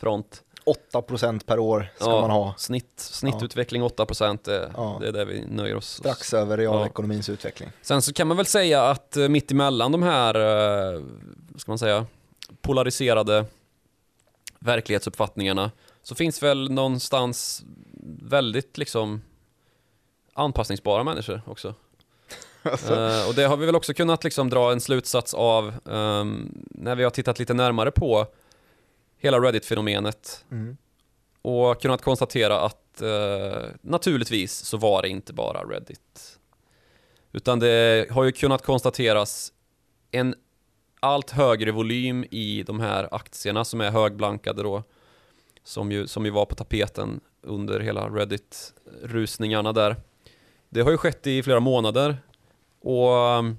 front. 0.00 0.42
8% 0.92 1.44
per 1.46 1.58
år 1.58 1.88
ska 1.96 2.10
Ja, 2.10 2.20
man 2.20 2.30
ha, 2.30 2.54
Snitt, 2.58 2.92
snittutveckling 2.96 3.82
8%, 3.82 4.38
det, 4.44 4.70
Ja. 4.76 4.98
det 5.00 5.08
är 5.08 5.12
det 5.12 5.24
vi 5.24 5.46
nöjer 5.46 5.76
oss 5.76 5.88
strax 5.96 6.34
över 6.34 6.56
realekonomins 6.58 7.28
utveckling. 7.28 7.68
Sen 7.82 8.02
så 8.02 8.12
kan 8.12 8.28
man 8.28 8.36
väl 8.36 8.46
säga 8.46 8.82
att 8.82 9.16
eh, 9.16 9.28
mitt 9.28 9.50
emellan 9.50 9.92
de 9.92 10.02
här, 10.02 10.34
eh, 10.94 11.00
ska 11.56 11.70
man 11.70 11.78
säga, 11.78 12.06
polariserade 12.62 13.44
verklighetsuppfattningarna 14.60 15.70
så 16.02 16.14
finns 16.14 16.42
väl 16.42 16.70
någonstans 16.70 17.64
väldigt 18.22 18.78
liksom 18.78 19.22
anpassningsbara 20.34 21.04
människor 21.04 21.42
också. 21.46 21.74
Alltså, 22.62 22.94
Eh, 22.94 23.28
och 23.28 23.34
det 23.34 23.44
har 23.44 23.56
vi 23.56 23.66
väl 23.66 23.76
också 23.76 23.94
kunnat 23.94 24.24
liksom 24.24 24.50
dra 24.50 24.72
en 24.72 24.80
slutsats 24.80 25.34
av 25.34 25.74
ehm, 25.90 26.64
när 26.70 26.96
vi 26.96 27.04
har 27.04 27.10
tittat 27.10 27.38
lite 27.38 27.54
närmare 27.54 27.90
på 27.90 28.26
hela 29.16 29.38
Reddit-fenomenet 29.38 30.44
mm. 30.50 30.76
och 31.42 31.82
kunnat 31.82 32.02
konstatera 32.02 32.60
att 32.60 33.02
eh, 33.02 33.62
naturligtvis 33.80 34.52
så 34.52 34.76
var 34.76 35.02
det 35.02 35.08
inte 35.08 35.32
bara 35.32 35.62
Reddit. 35.62 36.38
Utan 37.32 37.58
det 37.58 38.06
har 38.10 38.24
ju 38.24 38.32
kunnat 38.32 38.62
konstateras 38.62 39.52
en 40.10 40.34
allt 41.00 41.30
högre 41.30 41.70
volym 41.70 42.24
i 42.30 42.62
de 42.62 42.80
här 42.80 43.08
aktierna 43.14 43.64
som 43.64 43.80
är 43.80 43.90
högblankade 43.90 44.62
då. 44.62 44.82
Som 45.64 45.92
ju, 45.92 46.06
som 46.06 46.24
ju 46.24 46.30
var 46.30 46.46
på 46.46 46.54
tapeten 46.54 47.20
under 47.42 47.80
hela 47.80 48.08
Reddit-rusningarna 48.08 49.72
där. 49.72 49.96
Det 50.68 50.80
har 50.80 50.90
ju 50.90 50.96
skett 50.96 51.26
i 51.26 51.42
flera 51.42 51.60
månader. 51.60 52.16
Och 52.80 53.38
um, 53.38 53.58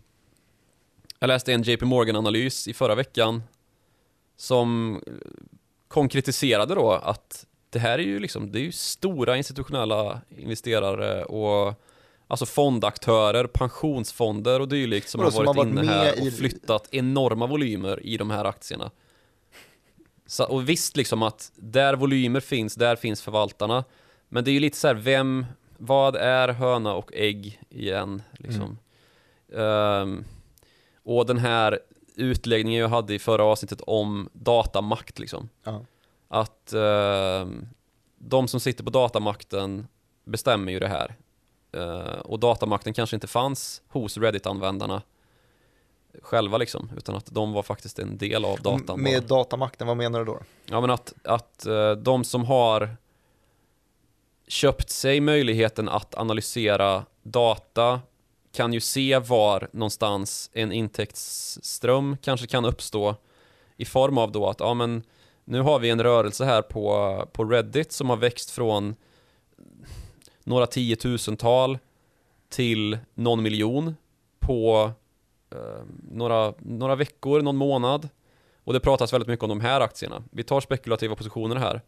jag 1.19 1.27
läste 1.27 1.53
en 1.53 1.63
JP 1.63 1.85
Morgan-analys 1.85 2.67
i 2.67 2.73
förra 2.73 2.95
veckan 2.95 3.43
som 4.35 4.99
konkretiserade 5.87 6.75
då 6.75 6.91
att 6.91 7.45
det 7.69 7.79
här 7.79 7.99
är 7.99 8.03
ju 8.03 8.19
liksom, 8.19 8.51
det 8.51 8.59
är 8.59 8.63
ju 8.63 8.71
stora 8.71 9.37
institutionella 9.37 10.21
investerare 10.37 11.23
och 11.23 11.73
alltså 12.31 12.45
fondaktörer, 12.45 13.47
pensionsfonder 13.47 14.59
och 14.59 14.67
dylikt 14.67 15.09
som 15.09 15.19
Vadå, 15.19 15.27
har 15.27 15.31
som 15.31 15.45
varit, 15.45 15.57
har 15.57 15.65
varit 15.65 15.71
inne 15.83 15.91
här 15.93 16.11
och 16.21 16.27
i- 16.27 16.31
flyttat 16.31 16.87
enorma 16.91 17.47
volymer 17.47 18.05
i 18.05 18.17
de 18.17 18.29
här 18.31 18.45
aktierna. 18.45 18.91
Så, 20.25 20.45
och 20.45 20.69
visst 20.69 20.97
liksom 20.97 21.23
att 21.23 21.51
där 21.55 21.93
volymer 21.95 22.39
finns, 22.39 22.75
där 22.75 22.95
finns 22.95 23.21
förvaltarna. 23.21 23.83
Men 24.29 24.43
det 24.43 24.51
är 24.51 24.53
ju 24.53 24.59
lite 24.59 24.77
så 24.77 24.87
här, 24.87 24.95
vem, 24.95 25.45
vad 25.77 26.15
är 26.15 26.47
höna 26.47 26.93
och 26.93 27.11
ägg 27.13 27.61
igen 27.69 28.21
liksom? 28.39 28.77
Ehm, 29.55 30.23
och 31.03 31.25
den 31.25 31.37
här 31.37 31.79
utläggningen 32.15 32.81
jag 32.81 32.89
hade 32.89 33.13
i 33.13 33.19
förra 33.19 33.43
avsnittet 33.43 33.81
om 33.81 34.29
datamakt 34.33 35.19
liksom. 35.19 35.49
Ja. 35.63 35.81
Att 36.27 36.73
ehm, 36.73 37.67
de 38.17 38.47
som 38.47 38.59
sitter 38.59 38.83
på 38.83 38.89
datamakten 38.89 39.87
bestämmer 40.25 40.71
ju 40.71 40.79
det 40.79 40.87
här. 40.87 41.15
Eh, 41.73 42.19
och 42.19 42.39
datamakten 42.39 42.93
kanske 42.93 43.15
inte 43.15 43.27
fanns 43.27 43.81
hos 43.87 44.17
Reddit-användarna 44.17 45.01
själva 46.21 46.57
liksom, 46.57 46.89
utan 46.97 47.15
att 47.15 47.25
de 47.25 47.53
var 47.53 47.63
faktiskt 47.63 47.99
en 47.99 48.17
del 48.17 48.45
av 48.45 48.61
datan. 48.61 49.01
Med 49.01 49.23
bara. 49.23 49.37
datamakten, 49.37 49.87
vad 49.87 49.97
menar 49.97 50.19
du 50.19 50.25
då? 50.25 50.39
Ja 50.65 50.81
men 50.81 50.89
att, 50.89 51.13
att 51.23 51.65
eh, 51.65 51.91
de 51.91 52.23
som 52.23 52.45
har 52.45 52.95
köpt 54.47 54.89
sig 54.89 55.21
möjligheten 55.21 55.89
att 55.89 56.15
analysera 56.15 57.05
data 57.23 58.01
kan 58.51 58.73
ju 58.73 58.79
se 58.79 59.19
var 59.19 59.69
någonstans 59.71 60.49
en 60.53 60.71
intäktsström 60.71 62.17
kanske 62.21 62.47
kan 62.47 62.65
uppstå 62.65 63.15
i 63.77 63.85
form 63.85 64.17
av 64.17 64.31
då 64.31 64.49
att 64.49 64.59
ja 64.59 64.73
men 64.73 65.03
nu 65.45 65.61
har 65.61 65.79
vi 65.79 65.89
en 65.89 66.03
rörelse 66.03 66.45
här 66.45 66.61
på, 66.61 67.27
på 67.33 67.43
Reddit 67.43 67.91
som 67.91 68.09
har 68.09 68.17
växt 68.17 68.51
från 68.51 68.95
några 70.43 70.67
tiotusental 70.67 71.77
till 72.49 72.97
någon 73.13 73.43
miljon 73.43 73.95
på 74.39 74.91
eh, 75.51 75.83
några, 76.11 76.53
några 76.59 76.95
veckor, 76.95 77.41
någon 77.41 77.57
månad. 77.57 78.09
Och 78.63 78.73
det 78.73 78.79
pratas 78.79 79.13
väldigt 79.13 79.27
mycket 79.27 79.43
om 79.43 79.49
de 79.49 79.61
här 79.61 79.81
aktierna. 79.81 80.23
Vi 80.31 80.43
tar 80.43 80.61
spekulativa 80.61 81.15
positioner 81.15 81.55
här. 81.55 81.81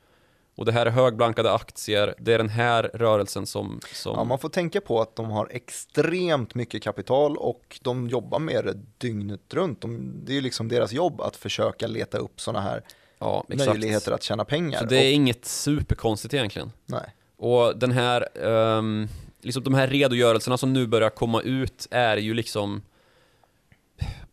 Och 0.55 0.65
det 0.65 0.71
här 0.71 0.85
är 0.85 0.89
högblankade 0.89 1.53
aktier, 1.53 2.15
det 2.19 2.33
är 2.33 2.37
den 2.37 2.49
här 2.49 2.91
rörelsen 2.93 3.45
som... 3.45 3.79
som 3.93 4.15
Ja, 4.15 4.23
man 4.23 4.39
får 4.39 4.49
tänka 4.49 4.81
på 4.81 5.01
att 5.01 5.15
de 5.15 5.31
har 5.31 5.47
extremt 5.51 6.55
mycket 6.55 6.83
kapital 6.83 7.37
och 7.37 7.79
de 7.81 8.07
jobbar 8.09 8.39
med 8.39 8.65
det 8.65 8.79
dygnet 8.97 9.53
runt. 9.53 9.81
De, 9.81 10.13
det 10.25 10.31
är 10.31 10.35
ju 10.35 10.41
liksom 10.41 10.67
deras 10.67 10.91
jobb 10.93 11.21
att 11.21 11.35
försöka 11.35 11.87
leta 11.87 12.17
upp 12.17 12.41
sådana 12.41 12.61
här 12.61 12.83
ja, 13.19 13.45
möjligheter 13.47 14.11
att 14.11 14.23
tjäna 14.23 14.45
pengar. 14.45 14.79
Så 14.79 14.85
det 14.85 14.97
är 14.97 15.07
och, 15.07 15.13
inget 15.13 15.45
superkonstigt 15.45 16.33
egentligen. 16.33 16.71
nej. 16.85 17.13
Och 17.43 17.77
den 17.77 17.91
här, 17.91 18.27
ehm, 18.47 19.07
liksom 19.41 19.63
de 19.63 19.73
här 19.73 19.87
redogörelserna 19.87 20.57
som 20.57 20.73
nu 20.73 20.87
börjar 20.87 21.09
komma 21.09 21.41
ut 21.41 21.87
är 21.91 22.17
ju 22.17 22.33
liksom, 22.33 22.81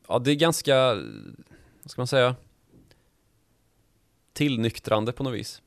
ja 0.09 0.19
det 0.19 0.31
är 0.31 0.35
ganska, 0.35 0.95
vad 1.83 1.91
ska 1.91 2.01
man 2.01 2.07
säga, 2.07 2.37
tillnyktrande 4.33 5.13
på 5.13 5.23
något 5.23 5.35
vis. 5.35 5.63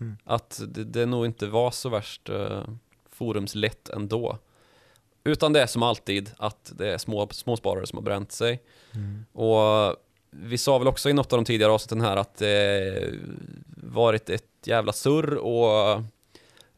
Mm. 0.00 0.16
Att 0.24 0.62
det, 0.68 0.84
det 0.84 1.06
nog 1.06 1.26
inte 1.26 1.46
var 1.46 1.70
så 1.70 1.88
värst 1.88 2.30
uh, 2.30 2.62
forumslätt 3.10 3.88
ändå. 3.88 4.38
Utan 5.24 5.52
det 5.52 5.62
är 5.62 5.66
som 5.66 5.82
alltid 5.82 6.30
att 6.36 6.72
det 6.76 6.92
är 6.92 6.98
små, 6.98 7.28
småsparare 7.30 7.86
som 7.86 7.96
har 7.96 8.04
bränt 8.04 8.32
sig. 8.32 8.62
Mm. 8.94 9.24
Och 9.32 9.96
vi 10.30 10.58
sa 10.58 10.78
väl 10.78 10.88
också 10.88 11.10
i 11.10 11.12
något 11.12 11.32
av 11.32 11.38
de 11.38 11.44
tidigare 11.44 11.72
avsnitten 11.72 12.00
här 12.00 12.16
att 12.16 12.36
det 12.36 13.10
varit 13.76 14.30
ett 14.30 14.44
jävla 14.64 14.92
surr 14.92 15.34
och 15.34 16.02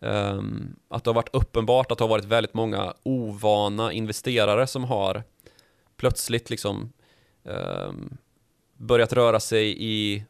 ehm, 0.00 0.76
att 0.88 1.04
det 1.04 1.10
har 1.10 1.14
varit 1.14 1.34
uppenbart 1.34 1.92
att 1.92 1.98
det 1.98 2.04
har 2.04 2.08
varit 2.08 2.24
väldigt 2.24 2.54
många 2.54 2.94
ovana 3.02 3.92
investerare 3.92 4.66
som 4.66 4.84
har 4.84 5.22
plötsligt 5.96 6.50
liksom 6.50 6.92
ehm, 7.44 8.16
börjat 8.76 9.12
röra 9.12 9.40
sig 9.40 9.76
i 9.78 10.24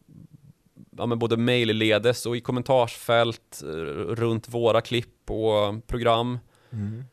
ja, 0.91 1.07
men 1.07 1.19
både 1.19 1.37
mejlledes 1.37 2.27
och 2.27 2.37
i 2.37 2.41
kommentarsfält 2.41 3.63
runt 4.09 4.49
våra 4.49 4.81
klipp 4.81 5.31
och 5.31 5.87
program 5.87 6.39
Mm. 6.73 7.05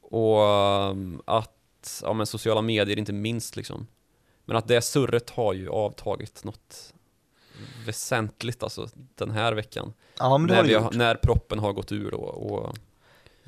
och 0.00 0.42
um, 0.90 1.22
att, 1.24 2.00
ja 2.02 2.12
men 2.12 2.26
sociala 2.26 2.62
medier 2.62 2.98
inte 2.98 3.12
minst 3.12 3.56
liksom. 3.56 3.86
Men 4.44 4.56
att 4.56 4.68
det 4.68 4.80
surret 4.80 5.30
har 5.30 5.52
ju 5.52 5.68
avtagit 5.68 6.44
något 6.44 6.94
väsentligt 7.86 8.62
alltså 8.62 8.88
den 9.14 9.30
här 9.30 9.52
veckan. 9.52 9.92
Ja, 10.18 10.38
men 10.38 10.48
det 10.48 10.54
När, 10.54 10.62
har 10.62 10.68
det 10.68 10.74
har, 10.78 10.92
när 10.92 11.14
proppen 11.14 11.58
har 11.58 11.72
gått 11.72 11.92
ur 11.92 12.10
då 12.10 12.18
och 12.18 12.76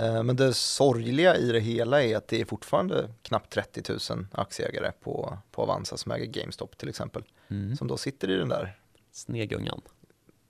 Eh, 0.01 0.23
Men 0.23 0.37
det 0.37 0.55
sorgliga 0.55 1.37
i 1.37 1.53
det 1.53 1.61
hela 1.61 2.03
är 2.03 2.17
att 2.17 2.29
det 2.29 2.41
är 2.41 2.45
fortfarande 2.45 3.11
knappt 3.23 3.53
30 3.53 3.83
000 4.13 4.27
aktieägare 4.33 4.93
på, 5.03 5.39
på 5.51 5.63
Avanza 5.63 5.97
som 5.97 6.13
äger 6.13 6.27
GameStop 6.27 6.79
till 6.79 6.89
exempel. 6.89 7.23
Mm. 7.49 7.77
Som 7.77 7.89
då 7.89 7.97
sitter 7.97 8.31
i 8.31 8.35
den 8.35 8.49
där, 8.49 8.77
Snegungan. 9.13 9.81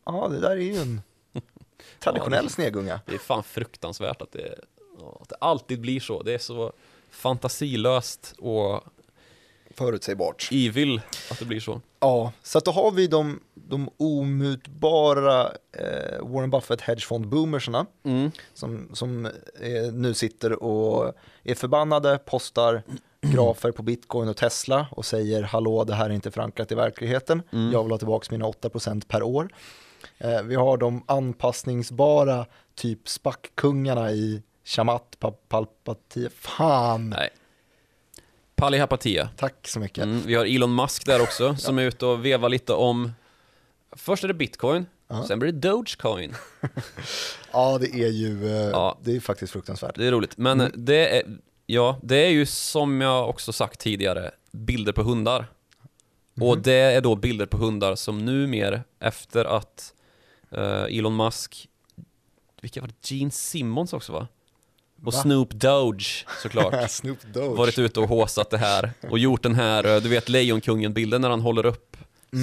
ja 0.05 0.29
det 0.29 0.41
där 0.41 0.51
är 0.51 0.57
ju 0.57 0.77
en 0.77 1.01
traditionell 1.99 2.45
Ja, 2.45 2.51
snegunga. 2.51 3.01
Det 3.07 3.15
är 3.15 3.19
fan 3.19 3.43
fruktansvärt 3.43 4.23
att 4.23 4.33
det, 4.33 4.59
att 5.21 5.29
det 5.29 5.37
alltid 5.41 5.81
blir 5.81 6.01
så. 6.01 6.23
Det 6.23 6.35
är 6.35 6.39
så 6.39 6.73
fantasilöst 7.11 8.35
och 8.39 8.85
Förutsägbart. 9.79 10.49
evil 10.53 11.01
att 11.31 11.39
det 11.39 11.45
blir 11.45 11.61
så. 11.61 11.81
Ja, 12.01 12.33
så 12.43 12.59
att 12.59 12.65
då 12.65 12.71
har 12.71 12.91
vi 12.91 13.07
de, 13.07 13.41
de 13.55 13.91
omutbara 13.97 15.43
eh, 15.73 16.21
Warren 16.27 16.51
Buffett 16.51 16.81
hedgefond-boomersarna 16.81 17.87
Mm. 18.05 18.31
som, 18.55 18.89
som 18.93 19.27
eh, 19.27 19.93
nu 19.93 20.15
sitter 20.15 20.63
och 20.63 21.13
är 21.43 21.55
förbannade, 21.55 22.19
postar 22.19 22.83
grafer 23.21 23.71
på 23.73 23.83
bitcoin 23.83 24.29
och 24.29 24.37
Tesla 24.37 24.87
och 24.91 25.05
säger 25.05 25.43
hallå 25.43 25.85
det 25.85 25.95
här 25.95 26.11
är 26.11 26.15
inte 26.15 26.31
förankrat 26.31 26.73
i 26.73 26.75
verkligheten, 26.75 27.43
Mm. 27.53 27.73
jag 27.73 27.83
vill 27.83 27.91
ha 27.93 27.99
tillbaka 27.99 28.27
mina 28.31 28.45
8% 28.45 29.03
per 29.09 29.23
år. 29.23 29.49
Eh, 30.19 30.43
vi 30.43 30.55
har 30.55 30.77
de 30.77 31.03
anpassningsbara 31.07 32.47
typ 32.75 33.09
spackkungarna 33.09 34.13
i 34.13 34.43
Shamat 34.65 35.17
Pa- 35.19 35.31
Palpatine, 35.49 36.31
fan, 36.31 37.11
Nej. 37.11 37.31
Palihapatia. 38.59 39.29
tack 39.37 39.69
så 39.69 39.81
mycket. 39.81 40.05
Mm. 40.05 40.23
Vi 40.27 40.35
har 40.35 40.45
Elon 40.45 40.75
Musk 40.75 41.07
där 41.07 41.23
också 41.23 41.57
som 41.57 41.79
är 41.79 41.83
ute 41.83 42.07
och 42.07 42.25
vevar 42.25 42.49
lite 42.49 42.73
om 42.73 43.13
Först 43.93 44.25
är 44.25 44.29
det 44.29 44.35
bitcoin, 44.35 44.87
Ja. 45.09 45.25
sen 45.29 45.39
blir 45.39 45.53
det 45.53 45.59
Dogecoin. 45.69 46.35
Ja, 47.53 47.79
det 47.79 47.87
är 47.87 48.09
ju, 48.09 48.47
eh, 48.47 48.53
Ja. 48.71 48.99
det 49.03 49.17
är 49.17 49.21
faktiskt 49.21 49.53
fruktansvärt. 49.53 49.95
Det 49.95 50.07
är 50.07 50.11
roligt, 50.13 50.37
men 50.39 50.61
Mm. 50.61 50.73
det 50.77 51.17
är, 51.19 51.23
ja, 51.67 51.99
det 52.03 52.17
är 52.17 52.29
ju 52.29 52.47
som 52.47 53.01
jag 53.01 53.29
också 53.29 53.53
sagt 53.53 53.81
tidigare, 53.81 54.31
bilder 54.53 54.93
på 54.93 55.03
hundar. 55.03 55.47
Och 56.41 56.55
Mhm. 56.55 56.63
det 56.63 56.73
är 56.75 57.01
då 57.01 57.17
bilder 57.17 57.47
på 57.47 57.57
hundar 57.57 57.95
som 57.95 58.25
numera, 58.25 58.81
efter 59.01 59.45
att 59.45 59.95
eh, 60.51 60.83
Elon 60.99 61.17
Musk, 61.17 61.69
vilka 62.61 62.81
var 62.81 62.89
det? 62.89 63.11
Gene 63.15 63.31
Simmons 63.31 63.93
också 63.93 64.13
va? 64.13 64.29
Och 65.05 65.13
Va? 65.15 65.23
Snoop 65.23 65.51
Doge 65.51 66.27
såklart. 66.43 66.75
Snoop 66.91 67.19
Dogg. 67.35 67.57
varit 67.57 67.79
ute 67.79 68.01
och 68.01 68.09
håsat 68.09 68.51
det 68.51 68.59
här 68.59 68.91
och 69.11 69.19
gjort 69.19 69.43
den 69.43 69.55
här, 69.55 69.95
eh, 69.97 70.03
du 70.03 70.09
vet 70.09 70.29
Lejonkungen-bilden 70.29 71.21
när 71.21 71.31
han 71.31 71.41
håller 71.41 71.67
upp 71.67 71.97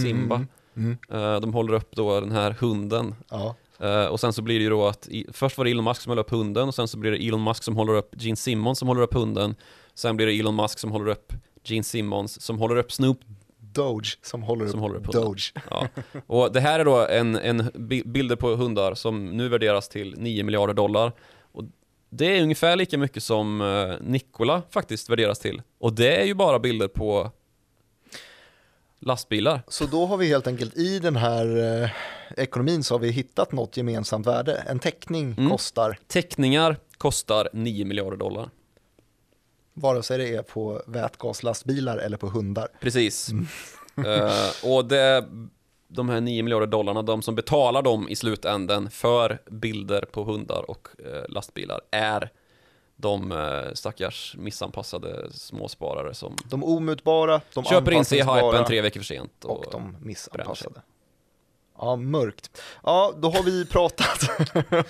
Simba. 0.04 0.46
Mm. 0.78 0.98
Eh, 1.12 1.40
De 1.40 1.54
håller 1.54 1.74
upp 1.74 1.96
då 1.96 2.20
den 2.20 2.32
här 2.32 2.56
hunden 2.60 3.16
Ja. 3.30 3.56
Eh, 3.80 4.06
och 4.06 4.20
sen 4.20 4.34
så 4.34 4.42
blir 4.42 4.58
det 4.60 4.64
ju 4.64 4.70
då 4.70 4.88
att, 4.88 5.08
i, 5.08 5.26
först 5.34 5.58
var 5.58 5.66
det 5.66 5.72
Elon 5.72 5.84
Musk 5.86 6.02
som 6.02 6.10
höll 6.10 6.20
upp 6.20 6.30
hunden 6.32 6.68
och 6.68 6.76
sen 6.76 6.88
så 6.88 6.98
blir 6.98 7.12
det 7.12 7.18
Elon 7.28 7.44
Musk 7.44 7.64
som 7.64 7.76
håller 7.76 7.94
upp 7.94 8.10
Gene 8.18 8.36
Simmons 8.36 8.80
som 8.80 8.88
håller 8.88 9.02
upp 9.02 9.14
hunden. 9.14 9.56
Sen 9.96 10.18
blir 10.18 10.28
det 10.28 10.34
Elon 10.40 10.56
Musk 10.56 10.80
som 10.80 10.92
håller 10.92 11.12
upp 11.12 11.34
Gene 11.64 11.84
Simmons 11.84 12.42
som 12.42 12.60
håller 12.60 12.76
upp 12.76 12.92
Snoop. 12.92 13.20
Doge 13.60 14.18
som 14.22 14.44
håller 14.44 14.68
Som 14.68 14.80
upp, 14.80 14.82
håller 14.82 14.96
upp. 14.96 15.12
Doge. 15.12 15.54
Ja. 15.70 15.88
Och 16.28 16.52
det 16.54 16.60
här 16.60 16.80
är 16.80 16.86
då 16.86 17.08
en, 17.08 17.36
en 17.36 17.72
bi- 17.74 18.04
bilder 18.06 18.36
på 18.36 18.56
hundar 18.56 18.96
som 18.96 19.26
nu 19.26 19.50
värderas 19.50 19.90
till 19.90 20.16
9 20.18 20.44
miljarder 20.44 20.74
dollar. 20.74 21.12
Det 22.18 22.38
är 22.38 22.42
ungefär 22.42 22.76
lika 22.76 22.98
mycket 22.98 23.24
som 23.24 23.62
eh, 23.62 23.96
Nikola 24.02 24.62
faktiskt 24.70 25.10
värderas 25.10 25.40
till. 25.40 25.62
Och 25.80 25.94
det 25.94 26.16
är 26.22 26.26
ju 26.26 26.34
bara 26.34 26.60
bilder 26.60 26.88
på 26.88 27.32
lastbilar. 29.00 29.62
Så 29.68 29.86
då 29.86 30.06
har 30.06 30.18
vi 30.18 30.28
helt 30.28 30.48
enkelt 30.48 30.78
i 30.78 31.00
den 31.00 31.16
här 31.16 31.58
eh, 31.84 31.90
ekonomin 32.38 32.84
så 32.84 32.94
har 32.94 33.00
vi 33.00 33.12
hittat 33.12 33.52
något 33.52 33.78
gemensamt 33.78 34.28
värde. 34.28 34.64
En 34.68 34.80
teckning 34.80 35.36
Mm. 35.38 35.50
kostar, 35.52 35.98
Teckningar 36.08 36.78
kostar 36.98 37.50
9 37.54 37.86
miljarder 37.86 38.18
dollar. 38.18 38.50
vare 39.74 40.04
sig 40.04 40.18
det 40.18 40.36
är 40.36 40.42
på 40.42 40.82
vätgaslastbilar 40.88 41.98
eller 41.98 42.18
på 42.18 42.28
hundar. 42.28 42.68
Precis. 42.82 43.30
Eh, 43.98 44.72
och 44.72 44.86
det, 44.86 45.26
de 45.88 46.10
här 46.10 46.22
9 46.22 46.44
miljarder 46.44 46.68
dollarna, 46.68 47.02
de 47.02 47.22
som 47.22 47.36
betalar 47.36 47.82
dem 47.82 48.10
i 48.10 48.16
slutänden 48.16 48.90
för 48.90 49.40
bilder 49.50 50.02
på 50.02 50.24
hundar 50.24 50.70
och 50.70 50.88
eh, 51.06 51.30
lastbilar 51.30 51.82
är 51.92 52.30
de 52.96 53.32
eh, 53.32 53.74
stackars 53.74 54.36
missanpassade 54.38 55.32
småsparare 55.32 56.14
som 56.14 56.36
De 56.50 56.64
omutbara, 56.64 57.42
de 57.54 57.64
köper 57.64 57.92
in 57.92 58.06
sig 58.06 58.18
i 58.20 58.22
hypen 58.22 58.66
tre 58.66 58.82
veckor 58.82 59.00
för 59.00 59.06
sent. 59.06 59.46
och 59.46 59.58
Och, 59.60 59.66
de 59.72 59.98
missanpassade. 60.02 60.82
Ja, 61.78 61.96
mörkt. 61.96 62.62
Ja, 62.84 63.14
då 63.18 63.30
har 63.30 63.44
vi 63.44 63.66
pratat 63.66 64.30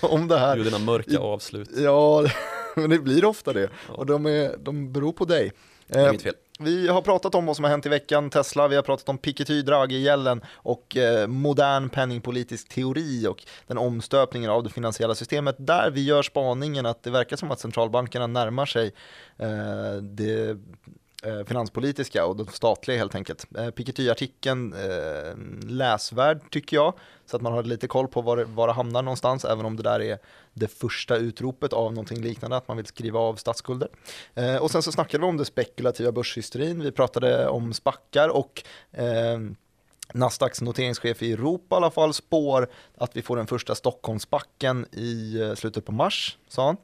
om 0.02 0.28
det 0.28 0.38
här. 0.38 0.56
Gud, 0.56 0.64
dina 0.66 0.78
mörka 0.78 1.18
avslut. 1.18 1.70
Ja, 1.76 2.26
men 2.76 2.90
det 2.90 2.98
blir 2.98 3.24
ofta 3.24 3.52
det. 3.52 3.70
Ja. 3.88 3.94
Och 3.94 4.06
de, 4.06 4.26
är, 4.26 4.56
de 4.56 4.92
beror 4.92 5.12
på 5.12 5.24
dig. 5.24 5.52
Det 5.86 5.98
är 5.98 6.06
Eh, 6.06 6.12
mitt 6.12 6.22
fel. 6.22 6.34
Vi 6.58 6.88
har 6.88 7.02
pratat 7.02 7.34
om 7.34 7.46
vad 7.46 7.56
som 7.56 7.64
har 7.64 7.70
hänt 7.70 7.86
i 7.86 7.88
veckan, 7.88 8.30
Tesla, 8.30 8.68
vi 8.68 8.76
har 8.76 8.82
pratat 8.82 9.08
om 9.08 9.18
Piketty, 9.18 9.62
Draghi-gällen 9.62 10.40
och 10.54 10.96
eh, 10.96 11.26
modern 11.26 11.88
penningpolitisk 11.88 12.68
teori 12.68 13.26
och 13.26 13.44
den 13.66 13.78
omstöpningen 13.78 14.50
av 14.50 14.62
det 14.62 14.70
finansiella 14.70 15.14
systemet. 15.14 15.56
Där 15.58 15.90
vi 15.90 16.04
gör 16.04 16.22
spaningen 16.22 16.86
att 16.86 17.02
det 17.02 17.10
verkar 17.10 17.36
som 17.36 17.50
att 17.50 17.60
centralbankerna 17.60 18.26
närmar 18.26 18.66
sig 18.66 18.92
eh, 19.38 20.02
det 20.02 20.58
eh, 21.26 21.44
finanspolitiska 21.46 22.26
och 22.26 22.36
den 22.36 22.46
statliga 22.46 22.98
helt 22.98 23.14
enkelt. 23.14 23.46
Eh, 23.58 23.70
Piketty-artikeln 23.70 24.72
eh, 24.72 25.36
läsvärd 25.70 26.50
tycker 26.50 26.76
jag, 26.76 26.94
så 27.26 27.36
att 27.36 27.42
man 27.42 27.52
har 27.52 27.62
lite 27.62 27.86
koll 27.86 28.08
på 28.08 28.22
var 28.22 28.36
det, 28.36 28.44
var 28.44 28.66
det 28.66 28.72
hamnar 28.72 29.02
någonstans, 29.02 29.44
även 29.44 29.66
om 29.66 29.76
det 29.76 29.82
där 29.82 30.02
är 30.02 30.18
det 30.52 30.68
första 30.68 31.16
utropet 31.16 31.72
av 31.72 31.92
någonting 31.92 32.22
liknande, 32.22 32.56
att 32.56 32.68
man 32.68 32.76
vill 32.76 32.86
skriva 32.86 33.20
av 33.20 33.34
statsskulder. 33.34 33.88
Eh, 34.34 34.56
och 34.56 34.70
sen 34.70 34.82
så 34.82 34.92
snackade 34.92 35.22
vi 35.22 35.28
om 35.28 35.36
det 35.36 35.44
spekulativa 35.44 36.12
börshysterin, 36.12 36.82
vi 36.82 36.92
pratade 36.92 37.48
om 37.48 37.72
spackar 37.72 38.28
och 38.28 38.62
eh, 38.92 39.38
Nasdaqs 40.14 40.60
noteringschef 40.60 41.22
i 41.22 41.32
Europa 41.32 41.76
i 41.76 41.76
alla 41.76 41.90
fall 41.90 42.14
spår 42.14 42.68
att 42.98 43.16
vi 43.16 43.22
får 43.22 43.36
den 43.36 43.46
första 43.46 43.74
Stockholmsbacken 43.74 44.86
i 44.92 45.40
eh, 45.40 45.54
slutet 45.54 45.84
på 45.84 45.92
mars, 45.92 46.38
sa 46.48 46.66
han. 46.66 46.76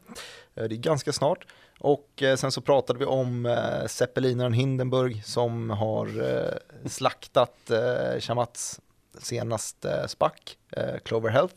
Eh, 0.54 0.64
det 0.64 0.74
är 0.74 0.76
ganska 0.76 1.12
snart. 1.12 1.46
Och 1.84 2.22
eh, 2.22 2.36
sen 2.36 2.52
så 2.52 2.60
pratade 2.60 2.98
vi 2.98 3.04
om 3.04 3.46
eh, 3.46 3.86
zeppelinaren 3.86 4.52
Hindenburg 4.52 5.24
som 5.24 5.70
har 5.70 6.06
eh, 6.06 6.88
slaktat 6.88 7.70
eh, 7.70 8.20
Shamats 8.20 8.80
senaste 9.18 10.08
spack, 10.08 10.56
eh, 10.76 10.98
Clover 11.04 11.30
Health. 11.30 11.54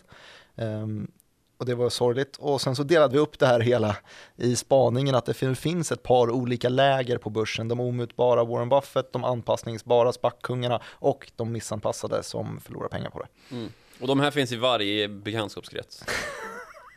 Ehm, 0.56 1.12
och 1.58 1.66
det 1.66 1.76
var 1.76 1.90
sorgligt. 1.90 2.38
Och 2.38 2.62
sen 2.62 2.76
så 2.76 2.84
delade 2.84 3.14
vi 3.14 3.20
upp 3.20 3.40
det 3.40 3.48
här 3.48 3.60
hela 3.60 3.98
i 4.36 4.56
spaningen 4.56 5.16
att 5.16 5.26
det 5.26 5.34
fin- 5.34 5.56
finns 5.56 5.92
ett 5.92 6.04
par 6.04 6.30
olika 6.32 6.70
läger 6.70 7.18
på 7.18 7.30
börsen. 7.30 7.68
De 7.68 7.80
omutbara 7.80 8.44
Warren 8.44 8.70
Buffett, 8.70 9.14
de 9.14 9.24
anpassningsbara 9.24 10.12
spackkungarna 10.14 10.82
och 10.88 11.32
de 11.36 11.52
missanpassade 11.52 12.24
som 12.24 12.60
förlorar 12.60 12.88
pengar 12.88 13.10
på 13.10 13.20
det. 13.20 13.56
Mm. 13.56 13.72
Och 14.02 14.08
de 14.08 14.20
här 14.20 14.32
finns 14.32 14.52
i 14.52 14.56
varje 14.56 15.08
bekantskapskrets. 15.08 16.04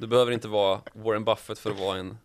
Du 0.01 0.07
behöver 0.07 0.33
inte 0.33 0.49
vara 0.49 0.81
Warren 0.93 1.25
Buffett 1.25 1.59
för 1.59 1.71
att 1.71 1.81
vara 1.81 1.99
en, 1.99 2.19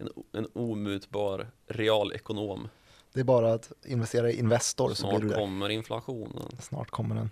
en, 0.00 0.08
en 0.32 0.46
omutbar 0.54 1.46
realekonom. 1.66 2.68
Det 3.12 3.20
är 3.20 3.24
bara 3.24 3.52
att 3.52 3.72
investera 3.86 4.30
i 4.30 4.38
Investor 4.38 4.94
så 4.94 5.08
blir 5.08 5.18
du 5.18 5.26
Snart 5.28 5.38
det. 5.38 5.42
kommer 5.42 5.68
inflationen. 5.68 6.56
Snart 6.60 6.90
kommer 6.90 7.14
den. 7.14 7.30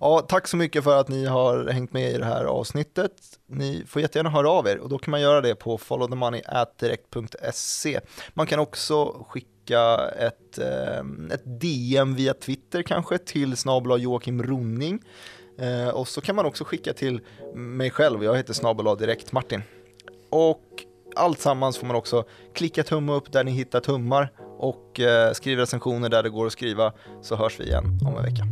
Ja, 0.00 0.20
tack 0.28 0.48
så 0.48 0.56
mycket 0.56 0.84
för 0.84 1.00
att 1.00 1.08
ni 1.08 1.24
har 1.26 1.68
hängt 1.68 1.92
med 1.92 2.12
i 2.12 2.18
det 2.18 2.24
här 2.24 2.44
avsnittet. 2.44 3.12
Ni 3.46 3.84
får 3.86 4.02
jättegärna 4.02 4.30
höra 4.30 4.50
av 4.50 4.68
er 4.68 4.78
och 4.78 4.88
då 4.88 4.98
kan 4.98 5.10
man 5.10 5.20
göra 5.20 5.40
det 5.40 5.54
på 5.54 5.78
followthemoney.direkt.se. 5.78 8.00
Man 8.34 8.46
kan 8.46 8.58
också 8.58 9.24
skicka 9.28 10.08
ett, 10.08 10.58
eh, 10.58 10.98
ett 11.32 11.60
DM 11.60 12.14
via 12.14 12.34
Twitter 12.34 12.82
kanske 12.82 13.18
till 13.18 13.56
snabel 13.56 14.02
Joakim 14.02 14.42
Ronning. 14.42 15.02
Eh, 15.58 15.88
och 15.88 16.08
så 16.08 16.20
kan 16.20 16.36
man 16.36 16.46
också 16.46 16.64
skicka 16.64 16.92
till 16.92 17.20
mig 17.54 17.90
själv, 17.90 18.24
jag 18.24 18.36
heter 18.36 18.52
snabel 18.52 18.98
direkt 18.98 19.32
Martin. 19.32 19.62
Och 20.30 20.84
allt 21.16 21.40
sammans 21.40 21.78
får 21.78 21.86
man 21.86 21.96
också 21.96 22.24
klicka 22.54 22.82
tumme 22.82 23.12
upp 23.12 23.32
där 23.32 23.44
ni 23.44 23.50
hittar 23.50 23.80
tummar 23.80 24.32
och 24.58 25.00
eh, 25.00 25.32
skriv 25.32 25.58
recensioner 25.58 26.08
där 26.08 26.22
det 26.22 26.30
går 26.30 26.46
att 26.46 26.52
skriva 26.52 26.92
så 27.22 27.36
hörs 27.36 27.60
vi 27.60 27.64
igen 27.64 27.98
om 28.06 28.16
en 28.16 28.24
vecka. 28.24 28.42